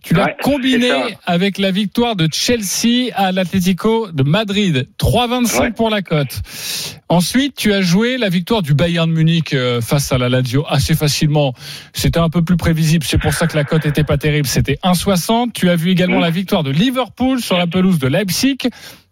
Tu 0.09 0.15
l'as 0.15 0.25
Ouais, 0.25 0.37
combiné 0.43 0.91
avec 1.27 1.59
la 1.59 1.71
victoire 1.71 2.17
de 2.17 2.29
Chelsea 2.33 3.11
à 3.15 3.31
l'Atlético 3.31 4.11
de 4.11 4.23
Madrid. 4.23 4.89
3,25 4.99 5.61
Ouais. 5.61 5.71
pour 5.71 5.91
la 5.91 6.01
cote. 6.01 6.41
Ensuite, 7.11 7.55
tu 7.57 7.75
as 7.75 7.83
joué 7.83 8.17
la 8.17 8.31
victoire 8.31 8.63
du 8.63 8.73
Bayern 8.73 9.11
Munich 9.11 9.53
euh, 9.53 9.83
face 9.83 10.11
à 10.11 10.17
la 10.17 10.31
Lazio 10.31 10.65
assez 10.69 10.95
facilement. 10.95 11.53
C'était 11.93 12.19
un 12.21 12.31
peu 12.31 12.43
plus 12.43 12.57
prévisible. 12.57 13.05
C'est 13.07 13.19
pour 13.21 13.35
ça 13.35 13.47
que 13.47 13.57
la 13.57 13.65
cote 13.65 13.85
était 13.85 14.05
pas 14.05 14.17
terrible. 14.17 14.47
C'était 14.47 14.79
1,60. 14.83 15.53
Tu 15.53 15.69
as 15.69 15.77
vu 15.77 15.91
également 15.91 16.19
Mm. 16.19 16.23
la 16.23 16.31
victoire 16.31 16.63
de 16.63 16.71
Liverpool 16.71 17.41
sur 17.41 17.59
la 17.59 17.67
pelouse 17.67 17.99
de 17.99 18.09
Leipzig. 18.09 18.57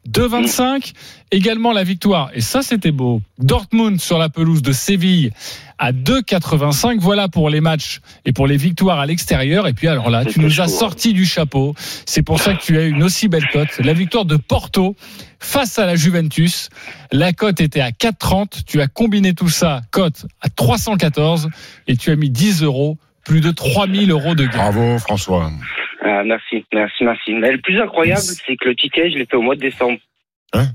2,25. 0.08 0.92
Également 1.32 1.72
la 1.72 1.82
victoire, 1.82 2.30
et 2.34 2.40
ça 2.40 2.62
c'était 2.62 2.92
beau, 2.92 3.20
Dortmund 3.38 4.00
sur 4.00 4.16
la 4.16 4.28
pelouse 4.28 4.62
de 4.62 4.70
Séville 4.70 5.32
à 5.78 5.92
2,85. 5.92 6.98
Voilà 7.00 7.28
pour 7.28 7.50
les 7.50 7.60
matchs 7.60 8.00
et 8.24 8.32
pour 8.32 8.46
les 8.46 8.56
victoires 8.56 9.00
à 9.00 9.06
l'extérieur. 9.06 9.66
Et 9.66 9.72
puis 9.72 9.88
alors 9.88 10.08
là, 10.10 10.24
tu 10.24 10.40
nous 10.40 10.60
as 10.60 10.64
hein. 10.64 10.68
sorti 10.68 11.12
du 11.12 11.26
chapeau. 11.26 11.74
C'est 12.06 12.22
pour 12.22 12.40
ça 12.40 12.54
que 12.54 12.62
tu 12.62 12.78
as 12.78 12.84
une 12.84 13.02
aussi 13.02 13.28
belle 13.28 13.46
cote. 13.52 13.78
La 13.80 13.92
victoire 13.92 14.24
de 14.24 14.36
Porto 14.36 14.94
face 15.38 15.78
à 15.78 15.86
la 15.86 15.96
Juventus. 15.96 16.70
La 17.12 17.32
cote 17.32 17.60
était 17.60 17.80
à 17.80 17.90
4,30. 17.90 18.64
Tu 18.66 18.80
as 18.80 18.86
combiné 18.86 19.34
tout 19.34 19.48
ça, 19.48 19.82
cote 19.90 20.26
à 20.40 20.48
314, 20.48 21.48
et 21.88 21.96
tu 21.96 22.10
as 22.10 22.16
mis 22.16 22.30
10 22.30 22.62
euros, 22.62 22.98
plus 23.24 23.40
de 23.40 23.50
3000 23.50 24.10
euros 24.10 24.34
de 24.34 24.44
gain. 24.44 24.70
Bravo, 24.70 24.98
François. 24.98 25.50
Ah, 26.02 26.22
merci, 26.24 26.64
merci, 26.72 27.04
merci. 27.04 27.32
Mais 27.34 27.52
le 27.52 27.58
plus 27.58 27.80
incroyable, 27.80 28.20
c'est 28.20 28.56
que 28.56 28.68
le 28.68 28.74
ticket, 28.76 29.10
je 29.10 29.16
l'ai 29.18 29.26
fait 29.26 29.36
au 29.36 29.42
mois 29.42 29.54
de 29.56 29.60
décembre. 29.60 29.98
Hein 30.52 30.66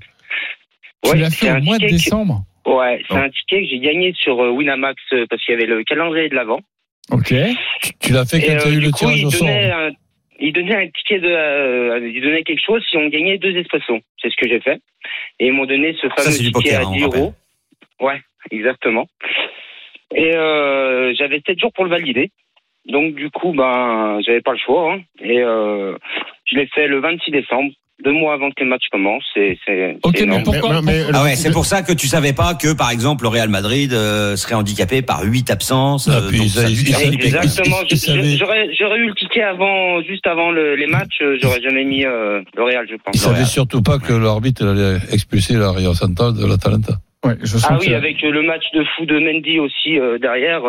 tu 1.03 1.09
Ouais, 1.11 1.17
l'as 1.17 1.29
c'est 1.29 1.45
fait 1.47 1.51
au 1.51 1.55
un 1.55 1.59
mois 1.61 1.77
de 1.77 1.85
ticket 1.85 1.97
que- 1.97 2.03
décembre. 2.03 2.41
Ouais, 2.65 3.01
c'est 3.07 3.15
Oh. 3.15 3.17
un 3.17 3.29
ticket 3.29 3.61
que 3.63 3.67
j'ai 3.69 3.79
gagné 3.79 4.13
sur 4.13 4.39
euh, 4.43 4.49
Winamax 4.51 5.01
euh, 5.13 5.25
parce 5.29 5.43
qu'il 5.43 5.53
y 5.53 5.57
avait 5.57 5.65
le 5.67 5.83
calendrier 5.83 6.29
de 6.29 6.35
l'avant. 6.35 6.59
Ok. 7.11 7.33
Tu- 7.81 7.91
Tu 7.99 8.11
l'as 8.13 8.25
fait 8.25 8.39
quand 8.39 8.45
tu 8.47 8.51
as 8.59 8.67
euh, 8.67 8.71
eu 8.71 8.79
du 8.79 8.85
le 8.85 8.91
coup, 8.91 8.97
tirage 8.99 9.25
au 9.25 9.31
sort. 9.31 9.47
donnait, 9.47 9.71
un, 9.71 9.89
il 10.39 10.53
donnait 10.53 10.75
un 10.75 10.87
ticket 10.89 11.19
de, 11.19 11.27
euh, 11.27 12.07
il 12.13 12.21
donnait 12.21 12.43
quelque 12.43 12.63
chose 12.63 12.83
si 12.89 12.97
on 12.97 13.07
gagnait 13.07 13.37
deux 13.39 13.55
espressos. 13.57 13.99
C'est 14.21 14.29
ce 14.29 14.35
que 14.37 14.47
j'ai 14.47 14.59
fait. 14.59 14.79
Et 15.39 15.47
ils 15.47 15.53
m'ont 15.53 15.65
donné 15.65 15.95
ce 16.01 16.07
fameux 16.09 16.29
ticket 16.37 16.51
poker, 16.51 16.79
à 16.81 16.83
hein, 16.89 16.91
10 16.93 17.03
on 17.03 17.05
rappelle. 17.07 17.19
euros. 17.21 17.33
Ouais, 17.99 18.21
exactement. 18.51 19.07
Et 20.13 20.35
euh, 20.35 21.13
j'avais 21.15 21.41
7 21.45 21.59
jours 21.59 21.71
pour 21.73 21.85
le 21.85 21.89
valider. 21.89 22.31
Donc 22.87 23.15
du 23.15 23.29
coup, 23.29 23.53
ben, 23.53 24.19
j'avais 24.25 24.41
pas 24.41 24.53
le 24.53 24.57
choix. 24.57 24.93
hein. 24.93 24.99
Et 25.23 25.39
euh, 25.41 25.95
je 26.45 26.57
l'ai 26.57 26.67
fait 26.67 26.87
le 26.87 26.99
26 26.99 27.31
décembre, 27.31 27.71
deux 28.03 28.11
mois 28.11 28.33
avant 28.33 28.49
que 28.49 28.63
le 28.63 28.69
match 28.69 28.83
commence. 28.91 29.23
C'est, 29.35 29.57
c'est, 29.65 29.97
Ok, 30.03 30.13
c'est 30.17 30.25
mais 30.25 30.37
énorme. 30.37 30.43
pourquoi, 30.43 30.81
Mais- 30.81 30.91
mais- 30.91 31.03
Ah 31.13 31.23
ouais, 31.23 31.35
c'est 31.35 31.51
pour 31.51 31.65
ça 31.65 31.83
que 31.83 31.93
tu 31.93 32.07
savais 32.07 32.33
pas 32.33 32.55
que, 32.55 32.73
par 32.75 32.89
exemple, 32.89 33.23
le 33.23 33.29
Real 33.29 33.49
Madrid 33.49 33.93
euh, 33.93 34.35
serait 34.35 34.55
handicapé 34.55 35.03
par 35.03 35.21
8 35.23 35.51
absences. 35.51 36.09
Ah, 36.11 36.17
euh, 36.17 36.31
donc 36.31 36.47
ça, 36.47 36.67
Exactement. 36.67 37.77
J'aurais, 38.37 38.73
j'aurais 38.73 38.97
eu 38.97 39.07
le 39.07 39.15
ticket 39.15 39.43
avant, 39.43 40.01
juste 40.01 40.25
avant 40.25 40.49
le- 40.51 40.75
les 40.75 40.87
matchs. 40.87 41.21
euh, 41.21 41.37
J'aurais 41.41 41.61
jamais 41.61 41.83
mis 41.83 42.03
euh, 42.05 42.41
le 42.55 42.63
Real, 42.63 42.87
je 42.89 42.95
pense. 42.95 43.13
Ils 43.15 43.19
savaient 43.19 43.45
surtout 43.45 43.83
pas 43.83 43.99
que 43.99 44.13
l'arbitre 44.13 44.65
allait 44.65 44.97
expulser 45.13 45.53
la 45.55 45.71
Rio 45.71 45.93
Central 45.93 46.33
de 46.33 46.45
l'Atalanta. 46.47 46.93
Ouais, 47.23 47.35
je 47.41 47.45
sens 47.57 47.67
Ah 47.69 47.77
que- 47.77 47.85
oui, 47.85 47.93
avec 47.93 48.19
le 48.23 48.41
match 48.41 48.63
de 48.73 48.83
fou 48.95 49.05
de 49.05 49.19
Mendy 49.19 49.59
aussi 49.59 49.99
euh, 49.99 50.17
derrière, 50.17 50.65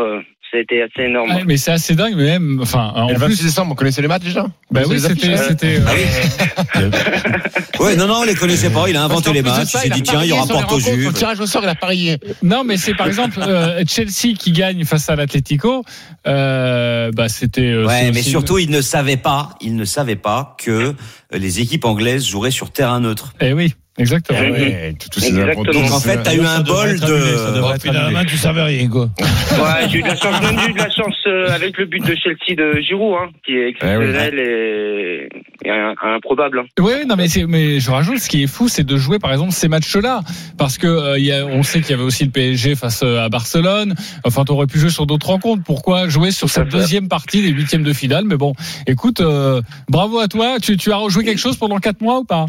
ça 0.52 0.58
a 0.58 0.60
été 0.60 0.82
assez 0.82 1.08
énorme. 1.08 1.30
Ouais, 1.30 1.44
mais 1.46 1.56
c'est 1.56 1.70
assez 1.72 1.94
dingue, 1.94 2.14
mais 2.14 2.24
même, 2.24 2.60
enfin, 2.60 2.92
en 2.94 3.08
le 3.08 3.14
plus, 3.14 3.28
26 3.28 3.44
décembre, 3.44 3.72
on 3.72 3.74
connaissait 3.74 4.02
les 4.02 4.08
matchs 4.08 4.24
déjà 4.24 4.46
bah 4.70 4.82
oui, 4.86 5.00
c'était, 5.00 5.36
c'était. 5.36 5.78
Ah 5.86 6.78
euh, 6.78 6.90
Ouais, 7.80 7.96
non, 7.96 8.06
non, 8.06 8.18
on 8.20 8.22
les 8.24 8.34
connaissait 8.34 8.70
pas. 8.70 8.88
Il 8.88 8.96
a 8.96 9.02
inventé 9.02 9.32
les 9.32 9.42
plus 9.42 9.50
matchs. 9.50 9.70
ça, 9.70 9.80
Il 9.84 9.88
s'est 9.88 9.92
a 9.92 9.94
dit, 9.96 10.02
tiens, 10.02 10.22
il 10.22 10.28
y 10.28 10.32
aura 10.32 10.46
Porto. 10.46 10.76
Au 10.76 10.78
Juve. 10.78 11.12
tirage 11.12 11.40
au 11.40 11.46
sort, 11.46 11.62
il 11.64 11.68
a 11.68 11.74
parié. 11.74 12.18
Non, 12.42 12.64
mais 12.64 12.76
c'est 12.76 12.94
par 12.94 13.06
exemple 13.06 13.40
euh, 13.40 13.82
Chelsea 13.88 14.34
qui 14.38 14.52
gagne 14.52 14.84
face 14.84 15.08
à 15.10 15.16
l'Atlético. 15.16 15.84
Euh, 16.26 17.10
bah 17.12 17.28
c'était. 17.28 17.62
euh, 17.62 17.86
Ouais, 17.86 18.12
mais 18.12 18.22
surtout, 18.22 18.58
il 18.58 18.70
ne 18.70 18.80
savait 18.80 19.16
pas, 19.16 19.50
il 19.60 19.74
ne 19.74 19.84
savait 19.84 20.16
pas 20.16 20.56
que 20.62 20.94
les 21.32 21.60
équipes 21.60 21.84
anglaies 21.84 22.20
joueraient 22.20 22.50
sur 22.50 22.70
terrain 22.70 23.00
neutre. 23.00 23.34
Eh 23.40 23.52
oui, 23.52 23.74
exactement. 23.98 24.38
Ouais, 24.40 24.94
ces 25.18 25.28
Exactement. 25.28 25.64
Donc 25.64 25.90
en 25.92 26.00
fait, 26.00 26.22
t'as 26.22 26.34
eu 26.34 26.40
un 26.40 26.60
bol 26.60 26.98
ça 26.98 27.06
de. 27.06 27.12
devrait 27.56 27.76
être 27.76 27.86
annulé. 27.88 27.98
Finalement, 28.06 28.24
tu 28.24 28.36
savais 28.36 28.62
rien, 28.62 28.88
quoi. 28.88 29.08
Ouais, 29.20 29.88
j'ai 29.90 29.98
eu 29.98 30.02
de 30.02 30.08
la 30.08 30.16
chance, 30.16 30.40
même 30.42 30.58
j'ai 30.60 30.70
eu 30.70 30.72
de 30.72 30.78
la 30.78 30.90
chance 30.90 31.14
euh, 31.26 31.54
avec 31.54 31.76
le 31.78 31.84
but 31.86 32.00
de 32.04 32.14
Chelsea 32.14 32.56
de 32.56 32.80
Giroud, 32.80 33.14
hein, 33.20 33.28
qui 33.44 33.52
est 33.52 33.68
exceptionnel 33.68 34.38
et, 34.38 35.28
et 35.64 35.70
un- 35.70 35.94
improbable. 36.16 36.60
hein. 36.60 36.64
Oui, 36.80 36.92
non, 37.06 37.16
mais, 37.16 37.28
c'est- 37.28 37.46
mais 37.46 37.80
je 37.80 37.90
rajoute, 37.90 38.18
ce 38.18 38.28
qui 38.28 38.42
est 38.42 38.46
fou, 38.46 38.68
c'est 38.68 38.84
de 38.84 38.96
jouer 38.96 39.18
par 39.18 39.30
exemple 39.32 39.52
ces 39.52 39.68
matchs-là, 39.68 40.20
parce 40.58 40.78
que 40.78 40.86
euh, 40.86 41.18
il 41.18 41.24
y 41.24 41.32
a, 41.32 41.44
on 41.44 41.62
sait 41.62 41.80
qu'il 41.80 41.90
y 41.90 41.94
avait 41.94 42.02
aussi 42.02 42.24
le 42.24 42.30
PSG 42.30 42.74
face 42.76 43.02
euh, 43.02 43.20
à 43.24 43.28
Barcelone. 43.28 43.94
Enfin, 44.24 44.44
tu 44.44 44.52
aurais 44.52 44.66
pu 44.66 44.78
jouer 44.78 44.90
sur 44.90 45.06
d'autres 45.06 45.26
rencontres. 45.28 45.62
Pourquoi 45.64 46.08
jouer 46.08 46.30
sur 46.30 46.48
cette 46.48 46.68
deuxième 46.68 47.08
partie 47.08 47.42
des 47.42 47.50
huitièmes 47.50 47.82
de 47.82 47.92
finale? 47.92 48.24
Mais 48.24 48.36
bon, 48.36 48.54
écoute, 48.86 49.20
euh, 49.20 49.60
bravo 49.88 50.18
à 50.18 50.28
toi. 50.28 50.56
Tu, 50.62 50.76
tu 50.76 50.92
as 50.92 50.96
rejoué 50.96 51.24
quelque 51.24 51.38
chose 51.40 51.56
pendant 51.56 51.78
quatre 51.78 52.00
mois 52.00 52.18
ou 52.20 52.24
pas? 52.24 52.46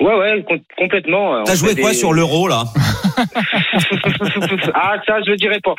Ouais, 0.00 0.14
ouais, 0.16 0.44
com- 0.48 0.58
complètement. 0.76 1.36
euh, 1.36 1.42
T'as 1.44 1.54
joué 1.54 1.76
quoi 1.76 1.90
des- 1.90 1.96
sur 1.96 2.12
l'euro 2.12 2.48
là? 2.48 2.64
Ah, 4.74 4.94
ça, 5.06 5.20
je 5.24 5.30
le 5.30 5.36
dirai 5.36 5.60
pas. 5.60 5.74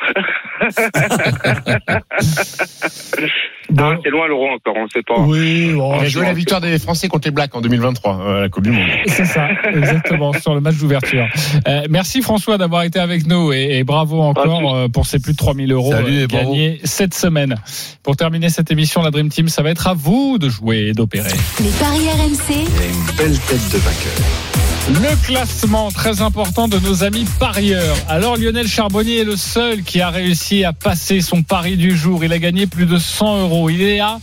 Ah, 3.78 3.94
c'est 4.02 4.10
loin 4.10 4.28
l'euro 4.28 4.48
encore, 4.48 4.74
on 4.76 4.88
sait 4.88 5.02
pas. 5.02 5.20
Oui, 5.20 5.74
On 5.78 6.00
a 6.00 6.04
joué 6.06 6.24
la 6.24 6.32
victoire 6.32 6.60
des 6.60 6.78
Français 6.78 7.08
contre 7.08 7.28
les 7.28 7.32
Blacks 7.32 7.54
en 7.54 7.60
2023 7.60 8.20
euh, 8.20 8.38
à 8.38 8.40
la 8.42 8.48
Coupe 8.48 8.64
du 8.64 8.70
Monde. 8.70 8.86
C'est 9.06 9.24
ça, 9.24 9.48
exactement, 9.72 10.32
sur 10.34 10.54
le 10.54 10.60
match 10.60 10.76
d'ouverture. 10.76 11.26
Euh, 11.66 11.82
merci 11.90 12.22
François 12.22 12.58
d'avoir 12.58 12.82
été 12.82 12.98
avec 12.98 13.26
nous 13.26 13.52
et, 13.52 13.78
et 13.78 13.84
bravo 13.84 14.20
encore 14.20 14.74
euh, 14.74 14.88
pour 14.88 15.06
ces 15.06 15.18
plus 15.18 15.32
de 15.32 15.38
3000 15.38 15.72
euros 15.72 15.92
Salut 15.92 16.22
euh, 16.22 16.26
gagnés 16.26 16.80
cette 16.84 17.14
semaine. 17.14 17.56
Pour 18.02 18.16
terminer 18.16 18.48
cette 18.48 18.70
émission, 18.70 19.02
la 19.02 19.10
Dream 19.10 19.28
Team, 19.28 19.48
ça 19.48 19.62
va 19.62 19.70
être 19.70 19.86
à 19.86 19.94
vous 19.94 20.38
de 20.38 20.48
jouer 20.48 20.88
et 20.88 20.92
d'opérer. 20.92 21.30
Les 21.60 21.70
paris 21.70 22.08
RMC. 22.08 22.54
une 22.54 23.16
belle 23.16 23.38
tête 23.38 23.72
de 23.72 23.78
vainqueur. 23.78 24.63
Le 24.86 25.16
classement 25.24 25.90
très 25.90 26.20
important 26.20 26.68
de 26.68 26.78
nos 26.78 27.04
amis 27.04 27.24
parieurs. 27.38 27.96
Alors 28.06 28.36
Lionel 28.36 28.68
Charbonnier 28.68 29.20
est 29.20 29.24
le 29.24 29.36
seul 29.36 29.82
qui 29.82 30.02
a 30.02 30.10
réussi 30.10 30.62
à 30.62 30.74
passer 30.74 31.22
son 31.22 31.42
pari 31.42 31.78
du 31.78 31.96
jour. 31.96 32.22
Il 32.22 32.34
a 32.34 32.38
gagné 32.38 32.66
plus 32.66 32.84
de 32.84 32.98
100 32.98 33.40
euros. 33.40 33.70
Il 33.70 33.80
est 33.80 34.00
à 34.00 34.18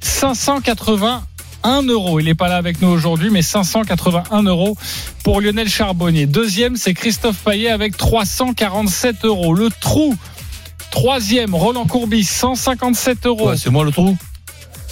581 0.00 1.82
euros. 1.84 2.20
Il 2.20 2.26
n'est 2.26 2.34
pas 2.34 2.48
là 2.48 2.56
avec 2.56 2.82
nous 2.82 2.88
aujourd'hui, 2.88 3.30
mais 3.30 3.40
581 3.40 4.42
euros 4.42 4.76
pour 5.24 5.40
Lionel 5.40 5.70
Charbonnier. 5.70 6.26
Deuxième, 6.26 6.76
c'est 6.76 6.92
Christophe 6.92 7.38
Payet 7.42 7.70
avec 7.70 7.96
347 7.96 9.24
euros. 9.24 9.54
Le 9.54 9.70
trou. 9.70 10.14
Troisième, 10.90 11.54
Roland 11.54 11.86
Courbis, 11.86 12.24
157 12.24 13.24
euros. 13.24 13.48
Ouais, 13.48 13.56
c'est 13.56 13.70
moi 13.70 13.84
le 13.84 13.92
trou. 13.92 14.14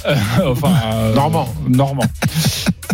Euh, 0.07 0.17
enfin, 0.47 0.73
euh, 0.93 1.15
Normand. 1.15 1.49
Normand. 1.69 2.05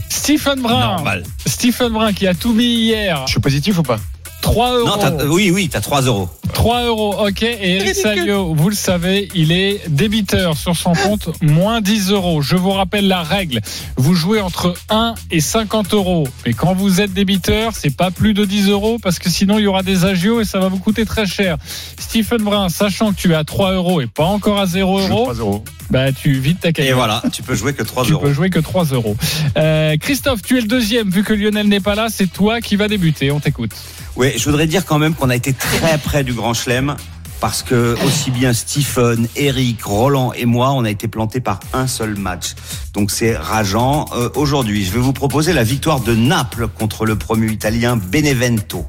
Stephen 0.09 0.61
Brun. 0.61 0.81
Normal. 0.81 1.25
Stephen 1.47 1.93
Brun 1.93 2.13
qui 2.13 2.27
a 2.27 2.35
tout 2.35 2.53
mis 2.53 2.65
hier. 2.65 3.23
Je 3.27 3.33
suis 3.33 3.41
positif 3.41 3.79
ou 3.79 3.83
pas? 3.83 3.99
3 4.41 4.79
euros. 4.79 4.87
Non, 4.89 4.97
t'as- 4.99 5.25
oui, 5.27 5.51
oui, 5.51 5.69
t'as 5.71 5.81
3 5.81 6.03
euros. 6.03 6.29
3 6.53 6.83
euros, 6.85 7.15
ok. 7.29 7.43
Et 7.43 7.77
Eric 7.77 7.95
Salio, 7.95 8.55
vous 8.55 8.69
le 8.71 8.75
savez, 8.75 9.29
il 9.35 9.53
est 9.53 9.89
débiteur 9.89 10.57
sur 10.57 10.75
son 10.77 10.93
compte, 10.95 11.29
moins 11.43 11.81
10 11.81 12.11
euros. 12.11 12.43
Je 12.43 12.57
vous 12.57 12.71
rappelle 12.71 13.07
la 13.07 13.23
règle. 13.23 13.61
Vous 13.97 14.15
jouez 14.15 14.41
entre 14.41 14.75
1 14.89 15.15
et 15.31 15.41
50 15.41 15.95
euros. 15.95 16.27
Mais 16.47 16.53
quand 16.55 16.75
vous 16.75 17.01
êtes 17.01 17.13
débiteur, 17.13 17.73
c'est 17.75 17.95
pas 17.95 18.11
plus 18.11 18.35
de 18.35 18.45
10 18.45 18.69
euros 18.69 18.99
parce 19.01 19.19
que 19.19 19.31
sinon 19.31 19.59
il 19.59 19.63
y 19.65 19.67
aura 19.67 19.83
des 19.83 20.05
agios 20.05 20.41
et 20.41 20.45
ça 20.45 20.59
va 20.59 20.69
vous 20.69 20.79
coûter 20.79 21.05
très 21.07 21.27
cher. 21.27 21.57
Stephen 21.99 22.43
Brun, 22.43 22.69
sachant 22.69 23.13
que 23.13 23.17
tu 23.21 23.33
es 23.33 23.35
à 23.35 23.45
3 23.45 23.73
euros 23.75 24.01
et 24.01 24.07
pas 24.07 24.25
encore 24.25 24.59
à 24.59 24.67
0 24.67 25.01
Je 25.03 25.07
joue 25.07 25.13
euros, 25.13 25.23
3 25.25 25.35
euros. 25.35 25.65
bah 25.91 26.13
tu 26.13 26.33
vides 26.33 26.59
ta 26.61 26.71
Et 26.71 26.73
cagnotte. 26.73 26.95
voilà, 26.95 27.23
tu 27.33 27.43
peux 27.43 27.55
jouer 27.55 27.75
que 27.75 27.83
3 27.85 28.05
Tu 28.05 28.13
euros. 28.13 28.23
peux 28.23 28.33
jouer 28.33 28.51
que 28.51 28.59
3 28.61 28.85
euros. 28.87 29.17
Euh, 29.57 29.97
Christophe, 29.99 30.43
tu 30.43 30.59
es 30.59 30.61
le 30.61 30.67
deuxième. 30.67 31.11
Vu 31.11 31.23
que 31.23 31.33
Lionel 31.33 31.69
n'est 31.69 31.81
pas 31.81 31.95
là, 31.95 32.09
c'est 32.11 32.27
toi 32.27 32.61
qui 32.61 32.75
vas 32.77 32.89
débuter. 32.89 33.31
On 33.31 33.39
t'écoute. 33.41 33.71
Oui, 34.17 34.30
je 34.37 34.45
voudrais 34.45 34.67
dire 34.67 34.85
quand 34.85 34.99
même 34.99 35.15
qu'on 35.15 35.31
a 35.31 35.37
été 35.37 35.53
très 35.53 35.99
près 35.99 36.25
du 36.25 36.33
Grand 36.33 36.55
Chelem 36.55 36.97
parce 37.41 37.63
que 37.63 37.97
aussi 38.05 38.31
bien 38.31 38.53
Stephen, 38.53 39.27
Eric, 39.35 39.83
Roland 39.83 40.33
et 40.35 40.45
moi, 40.45 40.73
on 40.73 40.85
a 40.85 40.91
été 40.91 41.09
plantés 41.09 41.41
par 41.41 41.61
un 41.73 41.87
seul 41.87 42.17
match. 42.17 42.55
Donc 42.93 43.11
c'est 43.11 43.35
rageant. 43.35 44.07
Euh, 44.15 44.29
Aujourd'hui, 44.35 44.85
je 44.85 44.93
vais 44.93 44.99
vous 45.01 45.15
proposer 45.15 45.53
la 45.55 45.65
victoire 45.65 46.01
de 46.01 46.15
Naples 46.15 46.69
contre 46.69 47.07
le 47.07 47.17
promu 47.17 47.51
italien 47.51 47.97
Benevento, 47.97 48.85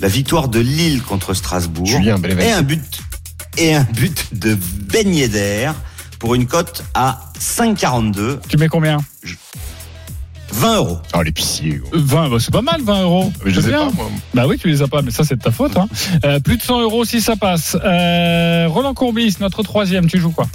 la 0.00 0.08
victoire 0.08 0.48
de 0.48 0.58
Lille 0.58 1.02
contre 1.02 1.32
Strasbourg. 1.32 1.86
Julien 1.86 2.20
et 2.40 2.50
un 2.50 2.62
but 2.62 3.00
et 3.56 3.74
un 3.74 3.84
but 3.84 4.34
de 4.34 4.58
Ben 4.90 5.14
Yedder 5.14 5.70
pour 6.18 6.34
une 6.34 6.46
cote 6.46 6.82
à 6.94 7.20
5,42, 7.38 8.38
Tu 8.48 8.56
mets 8.56 8.68
combien? 8.68 8.98
20 10.56 10.76
euros. 10.76 10.98
Oh, 11.14 11.22
l'épicier. 11.22 11.74
gros. 11.76 11.90
20, 11.92 12.28
bah, 12.30 12.36
c'est 12.40 12.52
pas 12.52 12.62
mal, 12.62 12.80
20 12.82 13.02
euros. 13.02 13.32
Mais 13.44 13.50
je 13.52 13.60
sais 13.60 13.68
bien. 13.68 13.86
pas, 13.86 13.92
moi. 13.92 14.10
Bah 14.34 14.46
oui, 14.46 14.58
tu 14.58 14.68
les 14.68 14.82
as 14.82 14.88
pas, 14.88 15.02
mais 15.02 15.10
ça, 15.10 15.22
c'est 15.24 15.36
de 15.36 15.42
ta 15.42 15.50
faute. 15.50 15.76
Hein. 15.76 15.86
Euh, 16.24 16.40
plus 16.40 16.56
de 16.56 16.62
100 16.62 16.80
euros 16.80 17.04
si 17.04 17.20
ça 17.20 17.36
passe. 17.36 17.76
Euh, 17.84 18.66
Roland 18.68 18.94
Courbis, 18.94 19.36
notre 19.40 19.62
troisième, 19.62 20.06
tu 20.08 20.18
joues 20.18 20.30
quoi? 20.32 20.46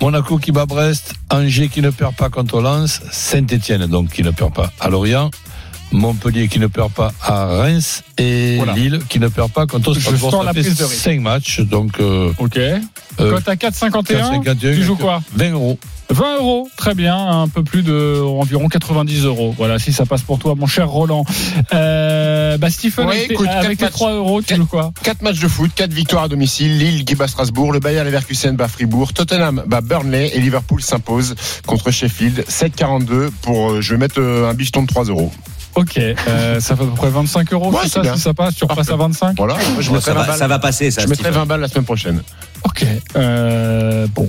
Monaco 0.00 0.38
qui 0.38 0.52
bat 0.52 0.64
Brest, 0.64 1.14
Angers 1.30 1.68
qui 1.68 1.82
ne 1.82 1.90
perd 1.90 2.14
pas 2.14 2.30
contre 2.30 2.60
Lens, 2.60 3.02
Saint-Etienne 3.10 3.86
donc 3.86 4.10
qui 4.10 4.22
ne 4.22 4.30
perd 4.30 4.54
pas 4.54 4.70
à 4.78 4.88
Lorient, 4.90 5.28
Montpellier 5.90 6.46
qui 6.46 6.60
ne 6.60 6.68
perd 6.68 6.92
pas 6.92 7.12
à 7.20 7.46
Reims 7.46 8.04
et 8.16 8.56
Voilà. 8.58 8.74
Lille 8.74 9.00
qui 9.08 9.18
ne 9.18 9.26
perd 9.26 9.50
pas 9.50 9.66
contre 9.66 9.94
Je 9.94 9.98
Strasbourg. 10.00 10.30
Ça 10.30 10.42
la 10.44 10.52
fait 10.52 10.60
prise 10.60 10.76
de 10.76 10.84
risque. 10.84 11.02
5 11.02 11.20
matchs 11.20 11.60
donc 11.62 11.98
euh, 11.98 12.32
Ok. 12.38 12.56
euh, 12.58 12.78
à 13.18 13.54
4,51. 13.56 13.90
4,51, 14.44 14.56
Tu 14.76 14.84
joues 14.84 14.94
quoi? 14.94 15.20
20 15.34 15.50
euros. 15.50 15.78
20 16.10 16.36
euros, 16.38 16.68
très 16.76 16.94
bien, 16.94 17.16
un 17.16 17.48
peu 17.48 17.62
plus 17.62 17.82
de 17.82 18.20
environ 18.22 18.68
90 18.68 19.24
euros. 19.24 19.54
Voilà, 19.58 19.78
si 19.78 19.92
ça 19.92 20.06
passe 20.06 20.22
pour 20.22 20.38
toi, 20.38 20.54
mon 20.54 20.66
cher 20.66 20.88
Roland. 20.88 21.24
Euh, 21.74 22.56
bah 22.58 22.70
Stephen, 22.70 23.06
Ouais, 23.06 23.16
avec, 23.16 23.28
tes- 23.28 23.34
écoute, 23.34 23.46
avec 23.48 23.78
quatre 23.78 23.78
tes 23.78 23.84
matchs. 23.84 23.92
3 23.92 24.12
euros, 24.12 24.42
tu 24.42 24.54
joues 24.56 24.66
quoi 24.66 24.92
4 25.02 25.22
matchs 25.22 25.40
de 25.40 25.48
foot, 25.48 25.70
4 25.74 25.92
victoires 25.92 26.24
à 26.24 26.28
domicile, 26.28 26.78
Lille 26.78 27.04
qui 27.04 27.14
bat 27.14 27.28
Strasbourg, 27.28 27.72
le 27.72 27.80
Bayern 27.80 28.06
Leverkusen 28.06 28.56
bat 28.56 28.68
Fribourg, 28.68 29.12
Tottenham 29.12 29.62
bat 29.66 29.80
Burnley 29.82 30.30
et 30.34 30.40
Liverpool 30.40 30.80
s'impose 30.82 31.34
contre 31.66 31.90
Sheffield 31.90 32.44
7,42 32.48 33.30
pour 33.42 33.70
euh, 33.72 33.80
je 33.80 33.92
vais 33.94 33.98
mettre 33.98 34.20
euh, 34.20 34.48
un 34.50 34.54
bifton 34.54 34.82
de 34.82 34.86
3 34.86 35.04
euros. 35.04 35.30
Ok, 35.78 35.96
euh, 35.98 36.60
ça 36.60 36.74
fait 36.76 36.82
à 36.82 36.86
peu 36.86 36.92
près 36.94 37.08
25 37.10 37.52
euros, 37.52 37.70
Ouais, 37.72 37.78
c'est 37.84 37.88
ça, 37.90 38.00
bien. 38.00 38.14
si 38.16 38.20
ça 38.22 38.34
passe, 38.34 38.54
tu 38.56 38.64
repasses 38.64 38.90
à 38.90 38.96
25 38.96 39.36
Voilà, 39.38 39.54
Moi, 39.54 39.62
je 39.80 39.90
ça, 40.00 40.12
20 40.12 40.20
va, 40.20 40.26
balles. 40.26 40.38
ça 40.38 40.48
va 40.48 40.58
passer, 40.58 40.90
ça. 40.90 41.02
Je 41.02 41.06
mettrai 41.06 41.24
Stephen. 41.26 41.40
20 41.40 41.46
balles 41.46 41.60
la 41.60 41.68
semaine 41.68 41.84
prochaine. 41.84 42.22
Ok, 42.64 42.84
euh, 43.16 44.06
bon. 44.14 44.28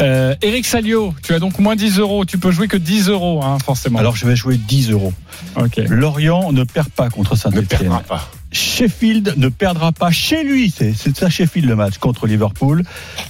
Euh, 0.00 0.34
Eric 0.42 0.66
Salio, 0.66 1.14
tu 1.22 1.32
as 1.34 1.38
donc 1.38 1.58
moins 1.58 1.76
10 1.76 1.98
euros, 1.98 2.24
tu 2.24 2.36
peux 2.36 2.50
jouer 2.50 2.68
que 2.68 2.76
10 2.76 3.08
euros, 3.08 3.42
hein, 3.42 3.56
forcément. 3.64 3.98
Alors 3.98 4.16
je 4.16 4.26
vais 4.26 4.36
jouer 4.36 4.56
10 4.58 4.90
euros. 4.90 5.12
ok. 5.56 5.80
Lorient 5.88 6.52
ne 6.52 6.64
perd 6.64 6.88
pas 6.90 7.08
contre 7.08 7.32
Ne 7.32 7.36
Saint-Etienne. 7.38 7.66
perdra 7.66 8.00
pas. 8.00 8.28
Sheffield 8.50 9.34
ne 9.38 9.48
perdra 9.48 9.92
pas 9.92 10.10
chez 10.10 10.44
lui. 10.44 10.74
C'est 10.76 10.92
c'est 10.94 11.16
ça 11.16 11.30
Sheffield 11.30 11.66
le 11.68 11.76
match 11.76 11.96
contre 11.98 12.26
Liverpool. 12.26 12.82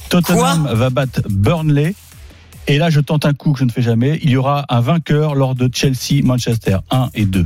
Tottenham 0.09 0.69
va 0.73 0.91
battre 0.91 1.21
Burnley. 1.31 1.95
Et 2.69 2.79
là, 2.79 2.91
je 2.91 3.01
tente 3.01 3.27
un 3.27 3.33
coup 3.33 3.53
que 3.53 3.59
je 3.59 3.65
ne 3.65 3.71
fais 3.71 3.83
jamais. 3.83 4.19
Il 4.23 4.31
y 4.31 4.37
aura 4.37 4.65
un 4.69 4.81
vainqueur 4.81 5.35
lors 5.35 5.55
de 5.55 5.69
Chelsea-Manchester 5.73 6.79
1 6.91 7.11
et 7.15 7.25
2. 7.25 7.45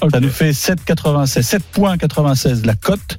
Ok. 0.00 0.10
Ça 0.10 0.20
nous 0.20 0.30
fait 0.30 0.50
7,96. 0.50 1.58
7,96 1.76 2.64
la 2.64 2.74
cote. 2.74 3.18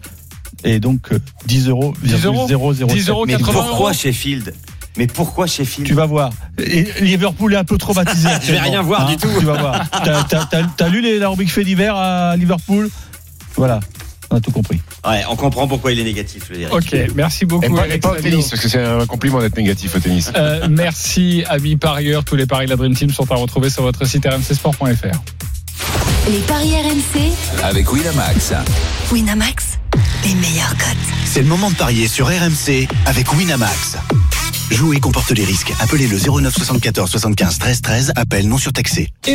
Et 0.63 0.79
donc 0.79 1.11
euh, 1.11 1.19
10 1.45 1.69
euros. 1.69 1.93
10 2.03 2.25
euros 2.25 2.73
007. 2.73 2.87
10 2.87 3.09
euros, 3.09 3.25
Mais 3.25 3.33
80 3.33 3.53
pourquoi 3.53 3.93
Sheffield? 3.93 4.53
Mais 4.97 5.05
pourquoi 5.05 5.45
Sheffield? 5.45 5.87
Tu 5.87 5.93
vas 5.93 6.07
voir. 6.07 6.31
Et 6.57 6.87
Liverpool 7.01 7.53
est 7.53 7.57
un 7.57 7.63
peu 7.63 7.77
traumatisé. 7.77 8.29
Je 8.41 8.51
vais 8.51 8.59
rien 8.59 8.81
voir 8.81 9.07
du 9.07 9.17
tout. 9.17 9.29
Tu 9.39 9.45
vas 9.45 9.59
voir. 9.59 9.85
T'as 10.77 10.89
lu 10.89 11.01
les, 11.01 11.19
la 11.19 11.29
rubrique 11.29 11.51
fait 11.51 11.63
d'hiver 11.63 11.95
à 11.95 12.35
Liverpool? 12.35 12.89
Voilà. 13.55 13.79
On 14.29 14.37
a 14.37 14.41
tout 14.41 14.51
compris. 14.51 14.81
Ouais, 15.07 15.23
on 15.29 15.35
comprend 15.35 15.67
pourquoi 15.67 15.91
il 15.91 15.99
est 15.99 16.03
négatif, 16.03 16.49
le 16.49 16.61
Eric. 16.61 16.73
Ok, 16.73 16.95
merci 17.15 17.45
beaucoup. 17.45 17.65
Et 17.65 17.69
pas, 17.69 17.87
et 17.87 17.97
pas 17.97 18.11
au 18.11 18.15
tennis, 18.15 18.49
parce 18.49 18.61
que 18.61 18.67
c'est 18.69 18.83
un 18.83 19.05
compliment 19.05 19.39
d'être 19.39 19.55
négatif 19.57 19.95
au 19.95 19.99
tennis. 19.99 20.31
Euh, 20.35 20.67
merci, 20.69 21.43
amis 21.47 21.77
parieurs. 21.77 22.23
Tous 22.23 22.35
les 22.35 22.45
paris 22.45 22.65
de 22.65 22.71
la 22.71 22.75
Dream 22.75 22.93
Team 22.93 23.09
sont 23.11 23.31
à 23.31 23.35
retrouver 23.35 23.69
sur 23.69 23.83
votre 23.83 24.05
site 24.05 24.25
rmcsport.fr. 24.25 25.17
Les 26.29 26.39
paris 26.39 26.73
RMC. 26.75 27.63
Avec 27.63 27.91
Winamax. 27.91 28.53
Winamax, 29.11 29.77
les 30.25 30.35
meilleurs 30.35 30.71
cotes. 30.71 30.97
C'est 31.25 31.41
le 31.41 31.47
moment 31.47 31.69
de 31.71 31.75
parier 31.75 32.09
sur 32.09 32.27
RMC 32.27 32.87
avec 33.05 33.31
Winamax. 33.33 33.95
Jouer 34.71 34.99
comporte 34.99 35.31
les 35.31 35.45
risques. 35.45 35.71
Appelez 35.79 36.07
le 36.07 36.17
09 36.19 36.53
74 36.53 37.09
75 37.09 37.59
13 37.59 37.81
13. 37.81 38.13
Appel 38.17 38.49
non 38.49 38.57
surtaxé. 38.57 39.07